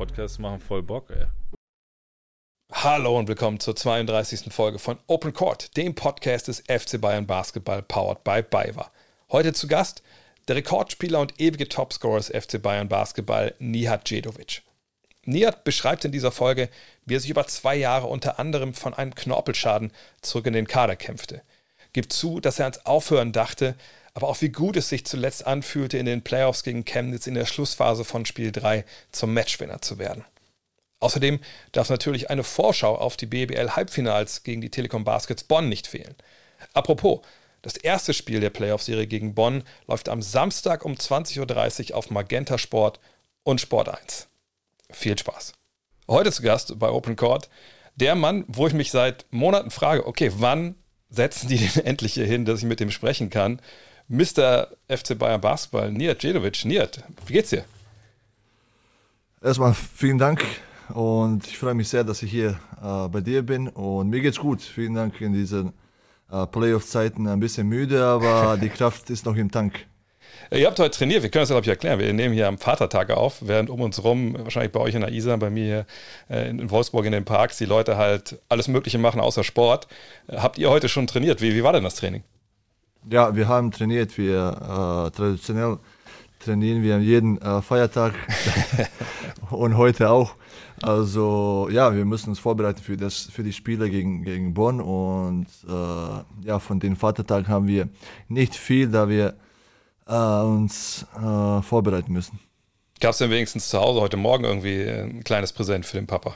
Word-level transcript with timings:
Podcasts 0.00 0.38
machen 0.38 0.60
voll 0.60 0.82
Bock, 0.82 1.10
ey. 1.10 1.26
Hallo 2.72 3.18
und 3.18 3.28
willkommen 3.28 3.60
zur 3.60 3.76
32. 3.76 4.50
Folge 4.50 4.78
von 4.78 4.98
Open 5.08 5.34
Court, 5.34 5.76
dem 5.76 5.94
Podcast 5.94 6.48
des 6.48 6.60
FC 6.60 6.98
Bayern 6.98 7.26
Basketball 7.26 7.82
powered 7.82 8.24
by 8.24 8.40
BayWa. 8.40 8.90
Heute 9.30 9.52
zu 9.52 9.68
Gast 9.68 10.02
der 10.48 10.56
Rekordspieler 10.56 11.20
und 11.20 11.38
ewige 11.38 11.68
Topscorer 11.68 12.16
des 12.16 12.28
FC 12.28 12.62
Bayern 12.62 12.88
Basketball, 12.88 13.54
Nihat 13.58 14.08
Djedovic. 14.08 14.62
Nihat 15.26 15.64
beschreibt 15.64 16.06
in 16.06 16.12
dieser 16.12 16.32
Folge, 16.32 16.70
wie 17.04 17.16
er 17.16 17.20
sich 17.20 17.28
über 17.28 17.46
zwei 17.46 17.76
Jahre 17.76 18.06
unter 18.06 18.38
anderem 18.38 18.72
von 18.72 18.94
einem 18.94 19.14
Knorpelschaden 19.14 19.92
zurück 20.22 20.46
in 20.46 20.54
den 20.54 20.66
Kader 20.66 20.96
kämpfte. 20.96 21.42
Gibt 21.92 22.14
zu, 22.14 22.40
dass 22.40 22.58
er 22.58 22.64
ans 22.64 22.86
Aufhören 22.86 23.32
dachte, 23.32 23.74
aber 24.14 24.28
auch 24.28 24.40
wie 24.40 24.50
gut 24.50 24.76
es 24.76 24.88
sich 24.88 25.04
zuletzt 25.06 25.46
anfühlte, 25.46 25.98
in 25.98 26.06
den 26.06 26.22
Playoffs 26.22 26.62
gegen 26.62 26.84
Chemnitz 26.84 27.26
in 27.26 27.34
der 27.34 27.46
Schlussphase 27.46 28.04
von 28.04 28.26
Spiel 28.26 28.52
3 28.52 28.84
zum 29.12 29.34
Matchwinner 29.34 29.80
zu 29.80 29.98
werden. 29.98 30.24
Außerdem 31.00 31.40
darf 31.72 31.88
natürlich 31.88 32.30
eine 32.30 32.44
Vorschau 32.44 32.94
auf 32.94 33.16
die 33.16 33.26
BBL-Halbfinals 33.26 34.42
gegen 34.42 34.60
die 34.60 34.70
Telekom 34.70 35.04
Baskets 35.04 35.44
Bonn 35.44 35.68
nicht 35.68 35.86
fehlen. 35.86 36.14
Apropos, 36.74 37.20
das 37.62 37.76
erste 37.76 38.14
Spiel 38.14 38.40
der 38.40 38.50
Playoff-Serie 38.50 39.06
gegen 39.06 39.34
Bonn 39.34 39.64
läuft 39.86 40.08
am 40.08 40.22
Samstag 40.22 40.84
um 40.84 40.92
20.30 40.92 41.90
Uhr 41.90 41.96
auf 41.96 42.10
Magenta 42.10 42.58
Sport 42.58 43.00
und 43.42 43.60
Sport 43.60 43.88
1. 43.88 44.28
Viel 44.90 45.18
Spaß. 45.18 45.52
Heute 46.08 46.32
zu 46.32 46.42
Gast 46.42 46.78
bei 46.78 46.90
Open 46.90 47.16
Court 47.16 47.48
der 47.96 48.14
Mann, 48.14 48.44
wo 48.48 48.66
ich 48.66 48.72
mich 48.72 48.90
seit 48.90 49.26
Monaten 49.30 49.70
frage, 49.70 50.06
okay, 50.06 50.32
wann 50.36 50.74
setzen 51.10 51.48
die 51.48 51.58
den 51.58 51.84
endlich 51.84 52.14
hier 52.14 52.26
hin, 52.26 52.44
dass 52.44 52.60
ich 52.60 52.64
mit 52.64 52.80
dem 52.80 52.90
sprechen 52.90 53.30
kann? 53.30 53.60
Mr. 54.10 54.66
FC 54.88 55.16
Bayern 55.16 55.40
Basketball, 55.40 55.92
Nihat 55.92 56.20
Djedovic. 56.20 56.64
Nihat, 56.64 57.04
wie 57.26 57.32
geht's 57.32 57.50
dir? 57.50 57.64
Erstmal 59.40 59.72
vielen 59.72 60.18
Dank 60.18 60.44
und 60.88 61.46
ich 61.46 61.56
freue 61.56 61.74
mich 61.74 61.88
sehr, 61.88 62.02
dass 62.02 62.20
ich 62.24 62.30
hier 62.32 62.58
äh, 62.82 63.08
bei 63.08 63.20
dir 63.20 63.42
bin 63.42 63.68
und 63.68 64.10
mir 64.10 64.20
geht's 64.20 64.40
gut. 64.40 64.62
Vielen 64.62 64.94
Dank 64.94 65.20
in 65.20 65.32
diesen 65.32 65.74
äh, 66.28 66.44
Playoff-Zeiten 66.44 67.28
ein 67.28 67.38
bisschen 67.38 67.68
müde, 67.68 68.04
aber 68.04 68.56
die 68.60 68.68
Kraft 68.68 69.10
ist 69.10 69.26
noch 69.26 69.36
im 69.36 69.48
Tank. 69.48 69.86
Ihr 70.50 70.66
habt 70.66 70.80
heute 70.80 70.98
trainiert, 70.98 71.22
wir 71.22 71.30
können 71.30 71.42
das, 71.42 71.50
glaube 71.50 71.62
ich, 71.62 71.68
erklären. 71.68 72.00
Wir 72.00 72.12
nehmen 72.12 72.34
hier 72.34 72.48
am 72.48 72.58
Vatertag 72.58 73.10
auf, 73.10 73.38
während 73.42 73.70
um 73.70 73.80
uns 73.80 74.02
rum, 74.02 74.34
wahrscheinlich 74.36 74.72
bei 74.72 74.80
euch 74.80 74.96
in 74.96 75.02
der 75.02 75.12
Isar, 75.12 75.38
bei 75.38 75.50
mir 75.50 75.64
hier 75.64 76.36
äh, 76.36 76.50
in 76.50 76.68
Wolfsburg 76.68 77.06
in 77.06 77.12
den 77.12 77.24
Parks, 77.24 77.58
die 77.58 77.64
Leute 77.64 77.96
halt 77.96 78.40
alles 78.48 78.66
Mögliche 78.66 78.98
machen 78.98 79.20
außer 79.20 79.44
Sport. 79.44 79.86
Habt 80.28 80.58
ihr 80.58 80.68
heute 80.68 80.88
schon 80.88 81.06
trainiert? 81.06 81.40
Wie, 81.40 81.54
wie 81.54 81.62
war 81.62 81.72
denn 81.72 81.84
das 81.84 81.94
Training? 81.94 82.24
Ja, 83.08 83.34
wir 83.34 83.48
haben 83.48 83.70
trainiert. 83.70 84.18
Wir 84.18 85.08
äh, 85.08 85.16
traditionell 85.16 85.78
trainieren 86.38 86.82
wir 86.82 86.98
jeden 87.00 87.40
äh, 87.40 87.62
Feiertag 87.62 88.14
und 89.50 89.76
heute 89.76 90.10
auch. 90.10 90.34
Also 90.82 91.68
ja, 91.70 91.94
wir 91.94 92.04
müssen 92.04 92.30
uns 92.30 92.38
vorbereiten 92.38 92.82
für, 92.82 92.96
das, 92.96 93.24
für 93.24 93.42
die 93.42 93.52
Spiele 93.52 93.90
gegen, 93.90 94.22
gegen 94.22 94.54
Bonn 94.54 94.80
und 94.80 95.46
äh, 95.68 96.46
ja, 96.46 96.58
von 96.58 96.80
den 96.80 96.96
Vatertagen 96.96 97.48
haben 97.48 97.66
wir 97.66 97.88
nicht 98.28 98.54
viel, 98.54 98.88
da 98.88 99.08
wir 99.08 99.34
äh, 100.06 100.14
uns 100.14 101.06
äh, 101.16 101.62
vorbereiten 101.62 102.12
müssen. 102.12 102.38
Gab 103.00 103.12
es 103.12 103.18
denn 103.18 103.30
wenigstens 103.30 103.68
zu 103.68 103.78
Hause 103.78 104.00
heute 104.00 104.16
Morgen 104.16 104.44
irgendwie 104.44 104.82
ein 104.82 105.24
kleines 105.24 105.52
Präsent 105.52 105.86
für 105.86 105.96
den 105.96 106.06
Papa? 106.06 106.34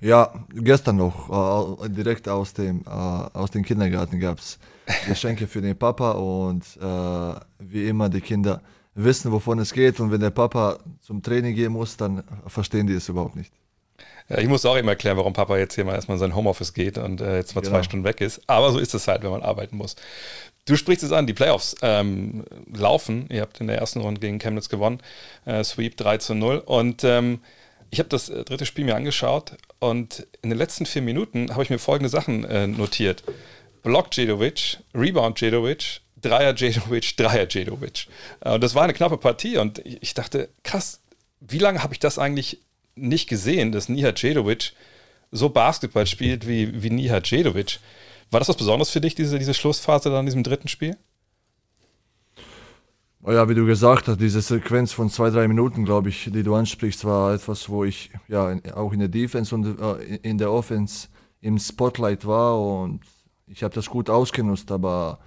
Ja, 0.00 0.34
gestern 0.52 0.96
noch, 0.96 1.82
äh, 1.82 1.88
direkt 1.88 2.28
aus 2.28 2.52
dem, 2.52 2.82
äh, 2.86 2.90
aus 2.90 3.50
dem 3.50 3.62
Kindergarten 3.62 4.20
gab 4.20 4.38
es 4.38 4.58
Geschenke 5.06 5.46
für 5.46 5.60
den 5.60 5.76
Papa 5.76 6.12
und 6.12 6.64
äh, 6.80 7.40
wie 7.58 7.88
immer 7.88 8.08
die 8.08 8.20
Kinder 8.20 8.60
wissen, 8.94 9.32
wovon 9.32 9.58
es 9.58 9.72
geht 9.72 10.00
und 10.00 10.10
wenn 10.10 10.20
der 10.20 10.30
Papa 10.30 10.78
zum 11.00 11.22
Training 11.22 11.54
gehen 11.54 11.72
muss, 11.72 11.96
dann 11.96 12.22
verstehen 12.46 12.86
die 12.86 12.94
es 12.94 13.08
überhaupt 13.08 13.36
nicht. 13.36 13.52
Ja, 14.28 14.38
ich 14.38 14.48
muss 14.48 14.64
auch 14.64 14.76
immer 14.76 14.92
erklären, 14.92 15.16
warum 15.16 15.32
Papa 15.32 15.58
jetzt 15.58 15.74
hier 15.74 15.84
mal 15.84 15.94
erstmal 15.94 16.16
in 16.16 16.20
sein 16.20 16.34
Homeoffice 16.34 16.72
geht 16.72 16.96
und 16.96 17.20
äh, 17.20 17.36
jetzt 17.36 17.54
mal 17.54 17.60
genau. 17.60 17.76
zwei 17.76 17.82
Stunden 17.82 18.04
weg 18.04 18.20
ist. 18.20 18.40
Aber 18.46 18.72
so 18.72 18.78
ist 18.78 18.94
es 18.94 19.06
halt, 19.06 19.22
wenn 19.22 19.30
man 19.30 19.42
arbeiten 19.42 19.76
muss. 19.76 19.96
Du 20.64 20.76
sprichst 20.76 21.04
es 21.04 21.12
an, 21.12 21.26
die 21.26 21.34
Playoffs 21.34 21.76
ähm, 21.82 22.44
laufen. 22.72 23.26
Ihr 23.30 23.42
habt 23.42 23.60
in 23.60 23.66
der 23.66 23.76
ersten 23.76 24.00
Runde 24.00 24.20
gegen 24.20 24.38
Chemnitz 24.38 24.70
gewonnen, 24.70 25.00
äh, 25.44 25.62
Sweep 25.62 25.98
3 25.98 26.18
zu 26.18 26.34
0. 26.34 26.62
Und 26.64 27.04
ähm, 27.04 27.40
ich 27.90 27.98
habe 27.98 28.08
das 28.08 28.30
äh, 28.30 28.44
dritte 28.44 28.64
Spiel 28.64 28.86
mir 28.86 28.96
angeschaut 28.96 29.58
und 29.78 30.26
in 30.40 30.48
den 30.48 30.58
letzten 30.58 30.86
vier 30.86 31.02
Minuten 31.02 31.50
habe 31.50 31.62
ich 31.62 31.70
mir 31.70 31.78
folgende 31.78 32.08
Sachen 32.08 32.44
äh, 32.44 32.66
notiert. 32.66 33.22
Block 33.84 34.08
Jedovic, 34.12 34.78
Rebound 34.94 35.40
Jedovic, 35.40 36.00
Dreier 36.20 36.54
Jedovic, 36.56 37.16
Dreier 37.16 37.46
Jedovic. 37.48 38.08
Äh, 38.40 38.54
und 38.54 38.64
das 38.64 38.74
war 38.74 38.82
eine 38.82 38.94
knappe 38.94 39.18
Partie 39.18 39.58
und 39.58 39.78
ich 39.84 40.14
dachte, 40.14 40.48
krass, 40.64 41.00
wie 41.40 41.58
lange 41.58 41.82
habe 41.82 41.92
ich 41.92 42.00
das 42.00 42.18
eigentlich 42.18 42.60
nicht 42.96 43.28
gesehen, 43.28 43.72
dass 43.72 43.88
Nihat 43.88 44.20
Jedovic 44.22 44.72
so 45.30 45.50
Basketball 45.50 46.06
spielt 46.06 46.48
wie, 46.48 46.82
wie 46.82 46.90
Nihat 46.90 47.30
Jedovic. 47.30 47.78
War 48.30 48.40
das 48.40 48.48
was 48.48 48.56
Besonderes 48.56 48.90
für 48.90 49.02
dich, 49.02 49.14
diese, 49.14 49.38
diese 49.38 49.52
Schlussphase 49.52 50.08
dann 50.08 50.20
in 50.20 50.26
diesem 50.26 50.42
dritten 50.42 50.68
Spiel? 50.68 50.96
Oh 53.22 53.32
ja, 53.32 53.48
wie 53.48 53.54
du 53.54 53.66
gesagt 53.66 54.08
hast, 54.08 54.20
diese 54.20 54.40
Sequenz 54.40 54.92
von 54.92 55.10
zwei, 55.10 55.28
drei 55.28 55.46
Minuten, 55.46 55.84
glaube 55.84 56.08
ich, 56.08 56.30
die 56.32 56.42
du 56.42 56.54
ansprichst, 56.54 57.04
war 57.04 57.34
etwas, 57.34 57.68
wo 57.68 57.84
ich 57.84 58.10
ja 58.28 58.58
auch 58.74 58.92
in 58.92 58.98
der 59.00 59.08
Defense 59.08 59.54
und 59.54 59.78
äh, 59.78 60.16
in 60.22 60.38
der 60.38 60.50
Offense 60.50 61.08
im 61.42 61.58
Spotlight 61.58 62.26
war 62.26 62.58
und 62.58 63.00
ich 63.46 63.62
habe 63.62 63.74
das 63.74 63.90
gut 63.90 64.10
ausgenutzt, 64.10 64.70
aber 64.70 65.18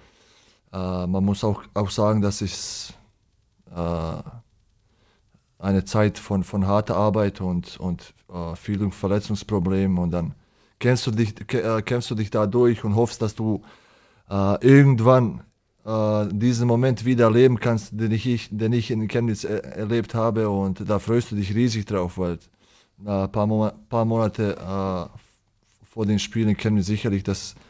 äh, 0.72 1.06
man 1.06 1.24
muss 1.24 1.44
auch, 1.44 1.62
auch 1.74 1.90
sagen, 1.90 2.20
dass 2.20 2.40
es 2.40 2.92
äh, 3.74 4.22
eine 5.58 5.84
Zeit 5.84 6.18
von, 6.18 6.44
von 6.44 6.66
harter 6.66 6.96
Arbeit 6.96 7.40
und, 7.40 7.78
und 7.78 8.14
äh, 8.32 8.56
vielen 8.56 8.92
Verletzungsproblemen 8.92 9.98
und 9.98 10.10
dann 10.10 10.34
kämpfst 10.78 11.06
du 11.06 11.10
dich, 11.10 11.34
äh, 11.54 11.82
kämpfst 11.82 12.10
du 12.10 12.14
dich 12.14 12.30
da 12.30 12.44
und 12.44 12.94
hoffst, 12.94 13.22
dass 13.22 13.34
du 13.34 13.62
äh, 14.30 14.66
irgendwann 14.66 15.42
äh, 15.84 16.26
diesen 16.30 16.68
Moment 16.68 17.04
wieder 17.04 17.24
erleben 17.26 17.58
kannst, 17.58 17.90
den 17.92 18.12
ich, 18.12 18.48
den 18.50 18.72
ich 18.72 18.90
in 18.90 19.08
Chemnitz 19.08 19.44
er 19.44 19.64
erlebt 19.64 20.14
habe. 20.14 20.48
Und 20.48 20.88
da 20.88 20.98
freust 20.98 21.32
du 21.32 21.36
dich 21.36 21.54
riesig 21.54 21.86
drauf, 21.86 22.18
weil 22.18 22.38
ein 23.04 23.30
paar, 23.30 23.46
Mo 23.46 23.70
paar 23.88 24.04
Monate 24.04 24.56
äh, 24.56 25.18
vor 25.86 26.06
den 26.06 26.18
Spielen 26.18 26.50
in 26.50 26.56
Chemnitz 26.56 26.86
sicherlich, 26.86 27.22
dass, 27.22 27.54
äh, 27.54 27.67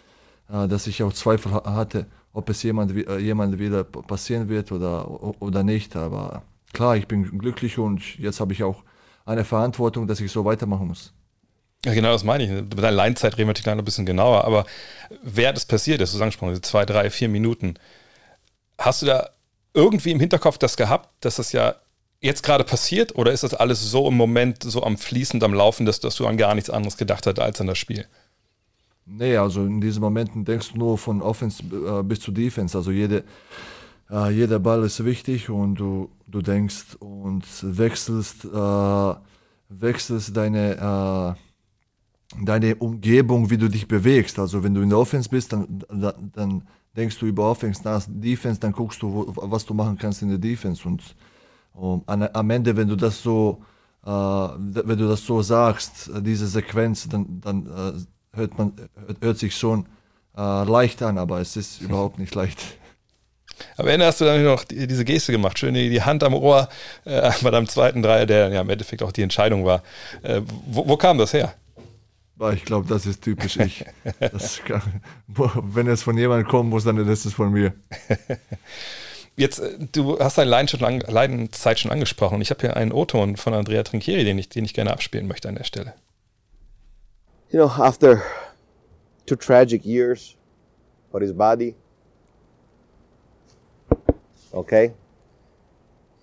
dass 0.49 0.87
ich 0.87 1.03
auch 1.03 1.13
Zweifel 1.13 1.53
hatte, 1.53 2.07
ob 2.33 2.49
es 2.49 2.63
jemand, 2.63 2.97
äh, 2.97 3.19
jemand 3.19 3.59
wieder 3.59 3.85
passieren 3.85 4.49
wird 4.49 4.73
oder, 4.73 5.09
oder 5.41 5.63
nicht. 5.63 5.97
Aber 5.97 6.43
klar, 6.73 6.97
ich 6.97 7.07
bin 7.07 7.39
glücklich 7.39 7.79
und 7.79 8.19
jetzt 8.19 8.41
habe 8.41 8.53
ich 8.53 8.63
auch 8.63 8.83
eine 9.27 9.45
Verantwortung, 9.45 10.07
dass 10.07 10.21
ich 10.21 10.33
so 10.33 10.45
weitermachen 10.45 10.89
muss. 10.89 11.13
Ja, 11.85 11.95
genau, 11.95 12.13
das 12.13 12.25
meine 12.25 12.45
ich. 12.45 12.69
Bei 12.71 12.83
der 12.83 12.91
Leinzeit 12.91 13.35
reden 13.35 13.47
wir 13.47 13.47
natürlich 13.49 13.67
noch 13.67 13.75
ein 13.75 13.85
bisschen 13.85 14.07
genauer, 14.07 14.45
aber 14.45 14.65
während 15.23 15.59
es 15.59 15.67
passiert 15.67 16.01
ist, 16.01 16.15
du 16.15 16.21
angesprochen, 16.21 16.61
zwei, 16.63 16.85
drei, 16.85 17.11
vier 17.11 17.29
Minuten, 17.29 17.75
hast 18.79 19.03
du 19.03 19.07
da 19.07 19.31
irgendwie 19.75 20.11
im 20.11 20.21
Hinterkopf 20.21 20.59
das 20.59 20.77
gehabt, 20.77 21.09
dass 21.21 21.37
das 21.37 21.53
ja 21.53 21.77
jetzt 22.21 22.43
gerade 22.43 22.65
passiert 22.65 23.15
oder 23.15 23.31
ist 23.33 23.45
das 23.45 23.55
alles 23.55 23.81
so 23.81 24.09
im 24.09 24.17
Moment 24.17 24.65
so 24.65 24.83
am 24.83 24.99
Fließend, 24.99 25.45
am 25.45 25.55
Laufen, 25.55 25.87
dass, 25.87 26.01
dass 26.01 26.17
du 26.17 26.27
an 26.27 26.37
gar 26.37 26.55
nichts 26.55 26.71
anderes 26.71 26.97
gedacht 26.97 27.27
hast 27.27 27.39
als 27.39 27.61
an 27.61 27.69
das 27.69 27.79
Spiel? 27.79 28.07
Nee, 29.11 29.37
also 29.37 29.65
in 29.65 29.81
diesen 29.81 30.01
Momenten 30.03 30.45
denkst 30.45 30.73
du 30.73 30.79
nur 30.79 30.99
von 30.99 31.23
Offense 31.23 31.63
äh, 31.63 32.03
bis 32.03 32.21
zu 32.21 32.31
Defense. 32.31 32.77
Also 32.77 32.91
jede, 32.91 33.25
äh, 34.11 34.31
jeder 34.31 34.59
Ball 34.59 34.85
ist 34.85 35.05
wichtig 35.05 35.49
und 35.49 35.77
du, 35.77 36.11
du 36.27 36.43
denkst 36.43 36.97
und 37.01 37.45
wechselst, 37.63 38.45
äh, 38.45 39.15
wechselst 39.71 40.37
deine 40.37 41.37
äh, 41.37 41.49
deine 42.45 42.77
Umgebung, 42.77 43.51
wie 43.51 43.57
du 43.57 43.69
dich 43.69 43.89
bewegst. 43.89 44.39
Also 44.39 44.63
wenn 44.63 44.75
du 44.75 44.83
in 44.83 44.91
der 44.91 44.99
Offense 44.99 45.29
bist, 45.29 45.53
dann, 45.53 45.85
dann 46.35 46.63
denkst 46.97 47.19
du 47.19 47.27
über 47.27 47.51
Offense 47.51 47.83
nach 47.85 48.05
Defense, 48.07 48.61
dann 48.61 48.73
guckst 48.73 49.01
du, 49.03 49.33
was 49.37 49.65
du 49.65 49.75
machen 49.75 49.97
kannst 49.97 50.23
in 50.23 50.29
der 50.29 50.39
Defense. 50.39 50.87
Und 50.87 51.03
um, 51.73 52.03
am 52.07 52.51
Ende, 52.51 52.77
wenn 52.77 52.89
du 52.89 52.97
das 52.97 53.23
so, 53.23 53.63
äh, 54.05 54.11
wenn 54.11 54.99
du 54.99 55.09
das 55.09 55.25
so 55.25 55.41
sagst, 55.43 56.11
diese 56.21 56.47
Sequenz, 56.47 57.09
dann, 57.09 57.41
dann 57.41 57.67
äh, 57.67 57.93
hört 58.39 58.57
man, 58.57 58.73
hört 59.21 59.39
sich 59.39 59.55
schon 59.57 59.87
äh, 60.37 60.65
leicht 60.65 61.03
an, 61.03 61.19
aber 61.19 61.41
es 61.41 61.57
ist 61.57 61.81
überhaupt 61.81 62.19
nicht 62.19 62.35
leicht. 62.35 62.59
Am 63.77 63.87
Ende 63.89 64.07
hast 64.07 64.21
du 64.21 64.25
dann 64.25 64.43
noch 64.45 64.65
diese 64.65 65.05
Geste 65.05 65.33
gemacht, 65.33 65.59
schön 65.59 65.75
die, 65.75 66.03
Hand 66.03 66.23
am 66.23 66.35
Ohr 66.35 66.69
äh, 67.05 67.31
bei 67.43 67.51
deinem 67.51 67.69
zweiten 67.69 68.03
Dreier, 68.03 68.27
der 68.27 68.49
ja 68.49 68.61
im 68.61 68.71
Endeffekt 68.71 69.03
auch 69.03 69.13
die 69.13 69.23
Entscheidung 69.23 69.65
war. 69.65 69.83
Äh, 70.23 70.43
wo, 70.67 70.89
wo 70.89 70.97
kam 70.97 71.19
das 71.19 71.33
her? 71.33 71.55
Ich 72.55 72.65
glaube, 72.65 72.89
das 72.89 73.05
ist 73.05 73.23
typisch 73.23 73.57
ich. 73.57 73.85
Kann, 74.65 74.83
wenn 75.27 75.89
es 75.89 76.05
von 76.05 76.17
jemandem 76.17 76.47
kommen 76.47 76.71
muss, 76.71 76.85
dann 76.85 76.97
ist 77.09 77.25
es 77.25 77.35
von 77.35 77.53
mir. 77.53 77.73
Jetzt, 79.37 79.59
äh, 79.59 79.77
du 79.93 80.19
hast 80.21 80.39
deine 80.39 80.51
Leidenszeit 80.51 81.81
schon 81.81 81.91
angesprochen. 81.91 82.41
Ich 82.41 82.51
habe 82.51 82.61
hier 82.61 82.77
einen 82.77 82.93
O-Ton 82.93 83.37
von 83.37 83.55
Andrea 83.55 83.83
Trinchieri, 83.83 84.25
den 84.25 84.39
ich, 84.39 84.49
den 84.49 84.65
ich 84.65 84.75
gerne 84.75 84.93
abspielen 84.93 85.27
möchte 85.27 85.49
an 85.49 85.57
der 85.57 85.65
Stelle. 85.65 85.95
You 87.51 87.59
know, 87.59 87.71
after 87.71 88.23
two 89.25 89.37
tragic 89.37 89.87
years 89.87 90.37
for 91.11 91.19
his 91.19 91.33
body, 91.33 91.77
okay, 94.53 94.93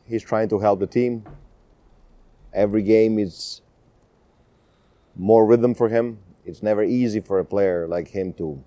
he's 0.08 0.22
trying 0.22 0.50
to 0.50 0.60
help 0.60 0.80
the 0.80 0.86
team, 0.86 1.26
every 2.54 2.84
game 2.84 3.18
is 3.18 3.62
more 5.16 5.48
rhythm 5.48 5.74
for 5.74 5.90
him. 5.90 6.20
It's 6.46 6.62
never 6.62 6.84
easy 6.84 7.22
for 7.22 7.40
a 7.40 7.46
player 7.46 7.88
like 7.88 8.08
him 8.08 8.32
to 8.34 8.64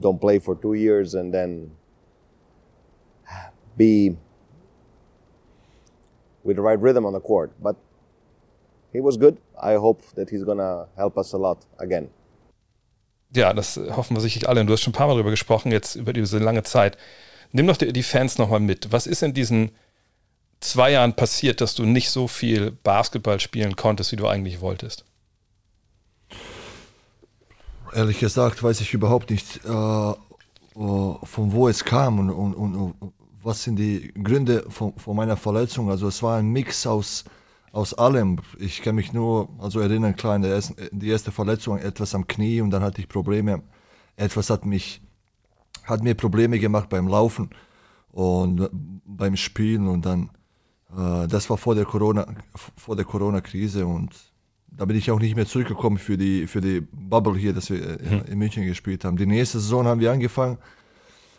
don't 0.00 0.20
play 0.20 0.40
for 0.40 0.56
two 0.56 0.74
years 0.74 1.14
and 1.14 1.32
then 1.32 1.70
be 3.76 4.16
with 6.42 6.56
the 6.56 6.62
right 6.62 6.80
rhythm 6.80 7.06
on 7.06 7.12
the 7.12 7.20
court. 7.20 7.52
But 7.62 7.76
he 8.92 9.00
was 9.00 9.16
good. 9.16 9.38
I 9.62 9.76
hope 9.76 10.02
that 10.14 10.30
he's 10.30 10.44
gonna 10.44 10.88
help 10.96 11.16
us 11.16 11.34
a 11.34 11.38
lot 11.38 11.58
again. 11.78 12.08
Ja, 13.34 13.52
das 13.52 13.76
hoffen 13.76 14.16
wir 14.16 14.20
sicherlich 14.20 14.48
alle. 14.48 14.60
Und 14.60 14.68
du 14.68 14.72
hast 14.72 14.80
schon 14.80 14.92
ein 14.92 14.96
paar 14.96 15.06
Mal 15.06 15.14
darüber 15.14 15.30
gesprochen, 15.30 15.70
jetzt 15.70 15.96
über 15.96 16.12
diese 16.12 16.38
lange 16.38 16.62
Zeit. 16.62 16.96
Nimm 17.52 17.66
doch 17.66 17.76
die, 17.76 17.92
die 17.92 18.02
Fans 18.02 18.38
nochmal 18.38 18.60
mit. 18.60 18.90
Was 18.92 19.06
ist 19.06 19.22
in 19.22 19.34
diesen 19.34 19.70
zwei 20.60 20.92
Jahren 20.92 21.14
passiert, 21.14 21.60
dass 21.60 21.74
du 21.74 21.84
nicht 21.84 22.10
so 22.10 22.28
viel 22.28 22.70
Basketball 22.70 23.40
spielen 23.40 23.76
konntest, 23.76 24.12
wie 24.12 24.16
du 24.16 24.26
eigentlich 24.26 24.60
wolltest? 24.60 25.04
Ehrlich 27.94 28.18
gesagt 28.18 28.62
weiß 28.62 28.80
ich 28.80 28.92
überhaupt 28.92 29.30
nicht, 29.30 29.64
äh, 29.64 29.68
äh 29.68 30.14
von 30.74 31.52
wo 31.52 31.68
es 31.68 31.84
kam 31.84 32.18
und, 32.18 32.30
und, 32.30 32.54
und, 32.54 33.12
was 33.42 33.62
sind 33.62 33.76
die 33.76 34.12
Gründe 34.22 34.64
von, 34.68 34.94
von, 34.96 35.16
meiner 35.16 35.36
Verletzung. 35.36 35.90
Also 35.90 36.08
es 36.08 36.22
war 36.22 36.38
ein 36.38 36.48
Mix 36.48 36.86
aus, 36.86 37.24
aus 37.78 37.94
allem. 37.94 38.40
Ich 38.58 38.82
kann 38.82 38.96
mich 38.96 39.12
nur 39.12 39.48
also 39.60 39.78
erinnern, 39.78 40.16
klar, 40.16 40.34
in 40.34 40.42
der 40.42 40.50
ersten, 40.50 40.74
die 40.90 41.08
erste 41.08 41.30
Verletzung 41.30 41.78
etwas 41.78 42.12
am 42.12 42.26
Knie 42.26 42.60
und 42.60 42.70
dann 42.70 42.82
hatte 42.82 43.00
ich 43.00 43.08
Probleme. 43.08 43.62
Etwas 44.16 44.50
hat 44.50 44.66
mich 44.66 45.00
hat 45.84 46.02
mir 46.02 46.14
Probleme 46.14 46.58
gemacht 46.58 46.88
beim 46.88 47.06
Laufen 47.06 47.50
und 48.10 48.68
beim 49.06 49.36
Spielen 49.36 49.86
und 49.86 50.04
dann 50.04 50.30
äh, 50.90 51.28
das 51.28 51.48
war 51.50 51.56
vor 51.56 51.76
der 51.76 51.84
Corona 51.84 52.26
vor 52.76 52.96
der 52.96 53.04
Corona 53.04 53.40
Krise 53.40 53.86
und 53.86 54.10
da 54.66 54.84
bin 54.84 54.96
ich 54.96 55.10
auch 55.12 55.20
nicht 55.20 55.36
mehr 55.36 55.46
zurückgekommen 55.46 55.98
für 55.98 56.18
die 56.18 56.48
für 56.48 56.60
die 56.60 56.80
Bubble 56.80 57.38
hier, 57.38 57.52
dass 57.52 57.70
wir 57.70 57.78
mhm. 57.78 58.22
in 58.32 58.38
München 58.38 58.66
gespielt 58.66 59.04
haben. 59.04 59.16
Die 59.16 59.26
nächste 59.26 59.60
Saison 59.60 59.86
haben 59.86 60.00
wir 60.00 60.10
angefangen, 60.10 60.58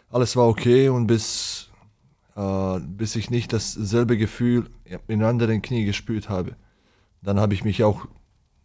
alles 0.10 0.38
war 0.38 0.48
okay 0.48 0.88
und 0.88 1.06
bis 1.06 1.69
äh, 2.40 2.80
bis 2.80 3.18
ich 3.18 3.30
nicht 3.30 3.52
dasselbe 3.52 4.18
Gefühl 4.18 4.70
in 5.08 5.24
anderen 5.24 5.62
Knie 5.62 5.84
gespürt 5.84 6.30
habe, 6.30 6.56
dann 7.22 7.38
habe 7.38 7.54
ich 7.54 7.66
mich 7.66 7.84
auch 7.84 8.06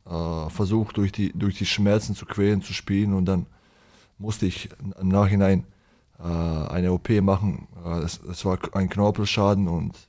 äh, 0.07 0.51
versucht 0.51 0.97
durch 0.97 1.11
die 1.11 1.33
durch 1.33 1.59
die 1.59 1.67
Schmerzen 1.67 2.15
zu 2.15 2.25
quälen, 2.25 2.63
zu 2.63 2.73
spielen 2.73 3.15
und 3.15 3.25
dann 3.25 3.47
musste 4.19 4.47
ich 4.47 4.69
im 5.01 5.09
Nachhinein 5.09 5.65
äh, 6.21 6.23
eine 6.23 6.93
OP 6.93 7.11
machen. 7.21 7.67
Äh, 7.85 7.99
es, 8.01 8.21
es, 8.31 8.45
war 8.45 8.59
ein 8.75 8.89
Knorpelschaden 8.89 9.67
und 9.67 10.09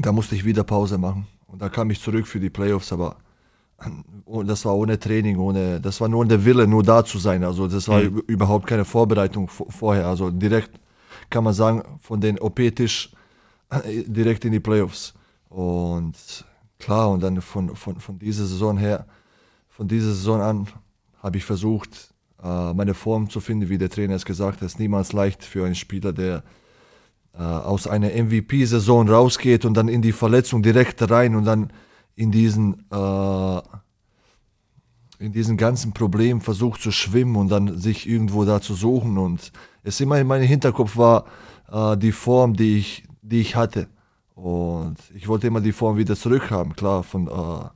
da 0.00 0.12
musste 0.12 0.36
ich 0.36 0.44
wieder 0.44 0.62
Pause 0.62 0.98
machen. 0.98 1.26
Und 1.48 1.60
da 1.60 1.68
kam 1.68 1.90
ich 1.90 2.00
zurück 2.00 2.28
für 2.28 2.38
die 2.38 2.50
Playoffs, 2.50 2.92
aber 2.92 3.16
das 4.44 4.64
war 4.64 4.76
ohne 4.76 5.00
Training, 5.00 5.38
ohne, 5.38 5.80
das 5.80 6.00
war 6.00 6.08
nur 6.08 6.24
der 6.24 6.44
Wille, 6.44 6.68
nur 6.68 6.84
da 6.84 7.04
zu 7.04 7.18
sein. 7.18 7.42
Also 7.42 7.66
das 7.66 7.88
war 7.88 8.00
mhm. 8.00 8.22
überhaupt 8.28 8.68
keine 8.68 8.84
Vorbereitung 8.84 9.48
vorher. 9.48 10.06
Also 10.06 10.30
direkt 10.30 10.78
kann 11.30 11.44
man 11.44 11.54
sagen, 11.54 11.82
von 12.00 12.20
den 12.20 12.38
OP-Tisch 12.38 13.10
direkt 14.06 14.44
in 14.44 14.52
die 14.52 14.60
Playoffs. 14.60 15.14
Und 15.48 16.14
klar, 16.78 17.10
und 17.10 17.22
dann 17.22 17.40
von, 17.40 17.74
von, 17.74 18.00
von 18.00 18.18
dieser 18.18 18.46
Saison 18.46 18.76
her, 18.76 19.06
von 19.68 19.88
dieser 19.88 20.08
Saison 20.08 20.40
an 20.40 20.66
habe 21.22 21.38
ich 21.38 21.44
versucht, 21.44 22.14
äh, 22.42 22.72
meine 22.72 22.94
Form 22.94 23.28
zu 23.28 23.40
finden, 23.40 23.68
wie 23.68 23.78
der 23.78 23.90
Trainer 23.90 24.14
es 24.14 24.24
gesagt 24.24 24.56
hat. 24.60 24.66
Es 24.66 24.74
ist 24.74 24.78
niemals 24.78 25.12
leicht 25.12 25.42
für 25.42 25.64
einen 25.64 25.74
Spieler, 25.74 26.12
der 26.12 26.42
äh, 27.34 27.42
aus 27.42 27.86
einer 27.86 28.08
MVP-Saison 28.08 29.08
rausgeht 29.08 29.64
und 29.64 29.74
dann 29.74 29.88
in 29.88 30.02
die 30.02 30.12
Verletzung 30.12 30.62
direkt 30.62 31.10
rein 31.10 31.34
und 31.34 31.44
dann 31.44 31.72
in 32.14 32.30
diesen, 32.30 32.86
äh, 32.90 33.60
in 35.18 35.32
diesen 35.32 35.56
ganzen 35.56 35.92
Problemen 35.92 36.40
versucht 36.40 36.80
zu 36.80 36.90
schwimmen 36.90 37.36
und 37.36 37.48
dann 37.48 37.78
sich 37.78 38.08
irgendwo 38.08 38.44
da 38.44 38.60
zu 38.60 38.74
suchen. 38.74 39.18
Und 39.18 39.52
es 39.82 40.00
immer 40.00 40.18
in 40.18 40.26
meinem 40.26 40.46
Hinterkopf 40.46 40.96
war 40.96 41.24
äh, 41.70 41.96
die 41.96 42.12
Form, 42.12 42.54
die 42.54 42.78
ich, 42.78 43.04
die 43.22 43.40
ich 43.40 43.56
hatte. 43.56 43.88
Und 44.34 44.96
ich 45.14 45.28
wollte 45.28 45.46
immer 45.46 45.60
die 45.60 45.72
Form 45.72 45.96
wieder 45.96 46.14
zurückhaben. 46.16 46.76
Klar, 46.76 47.02
von, 47.02 47.26
äh, 47.26 47.68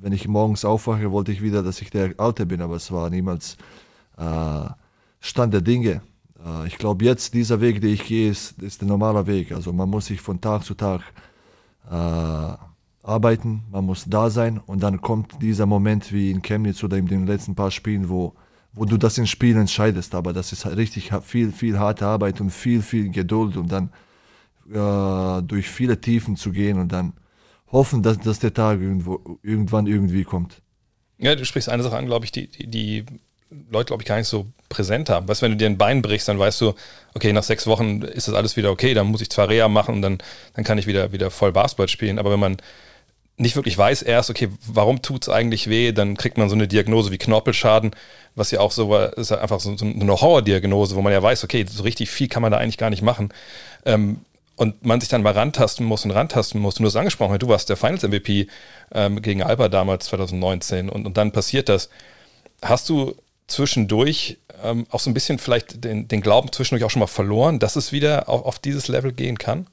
wenn 0.00 0.12
ich 0.12 0.28
morgens 0.28 0.64
aufwache, 0.64 1.10
wollte 1.10 1.32
ich 1.32 1.42
wieder, 1.42 1.62
dass 1.62 1.80
ich 1.80 1.90
der 1.90 2.14
Alte 2.18 2.44
bin, 2.44 2.60
aber 2.60 2.76
es 2.76 2.92
war 2.92 3.08
niemals 3.08 3.56
äh, 4.18 4.68
Stand 5.20 5.54
der 5.54 5.62
Dinge. 5.62 6.02
Äh, 6.44 6.66
ich 6.66 6.76
glaube, 6.76 7.04
jetzt 7.04 7.32
dieser 7.34 7.60
Weg, 7.60 7.80
den 7.80 7.94
ich 7.94 8.04
gehe, 8.04 8.30
ist, 8.30 8.60
ist 8.62 8.82
der 8.82 8.88
normale 8.88 9.26
Weg. 9.26 9.52
Also 9.52 9.72
man 9.72 9.88
muss 9.88 10.06
sich 10.06 10.20
von 10.20 10.40
Tag 10.40 10.64
zu 10.64 10.74
Tag 10.74 11.00
äh, 11.90 12.71
arbeiten, 13.02 13.64
man 13.70 13.84
muss 13.84 14.04
da 14.06 14.30
sein 14.30 14.58
und 14.58 14.82
dann 14.82 15.00
kommt 15.00 15.42
dieser 15.42 15.66
Moment 15.66 16.12
wie 16.12 16.30
in 16.30 16.42
Chemnitz 16.42 16.82
oder 16.84 16.96
in 16.96 17.06
den 17.06 17.26
letzten 17.26 17.54
paar 17.54 17.70
Spielen, 17.70 18.08
wo, 18.08 18.34
wo 18.72 18.84
du 18.84 18.96
das 18.96 19.18
in 19.18 19.26
Spiel 19.26 19.56
entscheidest. 19.56 20.14
Aber 20.14 20.32
das 20.32 20.52
ist 20.52 20.66
richtig 20.66 21.10
viel, 21.22 21.50
viel 21.50 21.78
harte 21.78 22.06
Arbeit 22.06 22.40
und 22.40 22.50
viel, 22.50 22.82
viel 22.82 23.10
Geduld 23.10 23.56
und 23.56 23.72
dann 23.72 23.90
äh, 24.70 25.42
durch 25.42 25.68
viele 25.68 26.00
Tiefen 26.00 26.36
zu 26.36 26.52
gehen 26.52 26.78
und 26.78 26.92
dann 26.92 27.14
hoffen, 27.72 28.02
dass, 28.02 28.18
dass 28.18 28.38
der 28.38 28.54
Tag 28.54 28.80
irgendwo, 28.80 29.38
irgendwann 29.42 29.86
irgendwie 29.86 30.24
kommt. 30.24 30.62
Ja, 31.18 31.34
du 31.34 31.44
sprichst 31.44 31.68
eine 31.68 31.82
Sache 31.82 31.96
an, 31.96 32.06
glaube 32.06 32.24
ich, 32.24 32.32
die, 32.32 32.48
die, 32.48 32.66
die 32.66 33.04
Leute, 33.70 33.88
glaube 33.88 34.02
ich, 34.02 34.08
gar 34.08 34.16
nicht 34.16 34.28
so 34.28 34.46
präsent 34.68 35.10
haben. 35.10 35.28
Weißt 35.28 35.42
du, 35.42 35.44
wenn 35.44 35.52
du 35.52 35.58
dir 35.58 35.66
ein 35.66 35.78
Bein 35.78 36.02
brichst, 36.02 36.28
dann 36.28 36.38
weißt 36.38 36.60
du, 36.60 36.74
okay, 37.14 37.32
nach 37.32 37.42
sechs 37.42 37.66
Wochen 37.66 38.02
ist 38.02 38.28
das 38.28 38.34
alles 38.34 38.56
wieder 38.56 38.70
okay, 38.70 38.94
dann 38.94 39.08
muss 39.08 39.20
ich 39.20 39.30
zwar 39.30 39.48
Reha 39.48 39.68
machen 39.68 39.96
und 39.96 40.02
dann, 40.02 40.18
dann 40.54 40.64
kann 40.64 40.78
ich 40.78 40.86
wieder, 40.86 41.12
wieder 41.12 41.30
voll 41.30 41.52
Basketball 41.52 41.88
spielen. 41.88 42.18
Aber 42.18 42.30
wenn 42.30 42.40
man 42.40 42.56
nicht 43.36 43.56
wirklich 43.56 43.76
weiß 43.76 44.02
erst, 44.02 44.30
okay, 44.30 44.48
warum 44.66 45.02
tut 45.02 45.22
es 45.22 45.28
eigentlich 45.28 45.68
weh, 45.68 45.92
dann 45.92 46.16
kriegt 46.16 46.38
man 46.38 46.48
so 46.48 46.54
eine 46.54 46.68
Diagnose 46.68 47.10
wie 47.10 47.18
Knorpelschaden, 47.18 47.92
was 48.34 48.50
ja 48.50 48.60
auch 48.60 48.72
so 48.72 48.90
war, 48.90 49.16
ist 49.16 49.32
einfach 49.32 49.60
so, 49.60 49.76
so 49.76 49.84
eine 49.84 50.20
Horror-Diagnose, 50.20 50.96
wo 50.96 51.02
man 51.02 51.12
ja 51.12 51.22
weiß, 51.22 51.44
okay, 51.44 51.64
so 51.68 51.82
richtig 51.82 52.10
viel 52.10 52.28
kann 52.28 52.42
man 52.42 52.52
da 52.52 52.58
eigentlich 52.58 52.78
gar 52.78 52.90
nicht 52.90 53.02
machen. 53.02 53.32
Ähm, 53.84 54.20
und 54.56 54.84
man 54.84 55.00
sich 55.00 55.08
dann 55.08 55.22
mal 55.22 55.32
rantasten 55.32 55.84
muss 55.84 56.04
und 56.04 56.10
rantasten 56.10 56.60
muss. 56.60 56.76
Und 56.76 56.82
du 56.82 56.88
hast 56.88 56.96
angesprochen, 56.96 57.38
du 57.38 57.48
warst 57.48 57.68
der 57.68 57.76
Finals-MVP 57.76 58.48
ähm, 58.92 59.22
gegen 59.22 59.42
Alba 59.42 59.68
damals 59.68 60.06
2019 60.06 60.88
und, 60.88 61.06
und 61.06 61.16
dann 61.16 61.32
passiert 61.32 61.68
das. 61.68 61.88
Hast 62.60 62.88
du 62.88 63.16
zwischendurch 63.46 64.38
ähm, 64.62 64.86
auch 64.90 65.00
so 65.00 65.10
ein 65.10 65.14
bisschen 65.14 65.38
vielleicht 65.38 65.84
den, 65.84 66.06
den 66.06 66.20
Glauben 66.20 66.52
zwischendurch 66.52 66.84
auch 66.84 66.90
schon 66.90 67.00
mal 67.00 67.06
verloren, 67.06 67.58
dass 67.58 67.76
es 67.76 67.92
wieder 67.92 68.28
auf, 68.28 68.44
auf 68.44 68.58
dieses 68.58 68.88
Level 68.88 69.12
gehen 69.12 69.38
kann? 69.38 69.66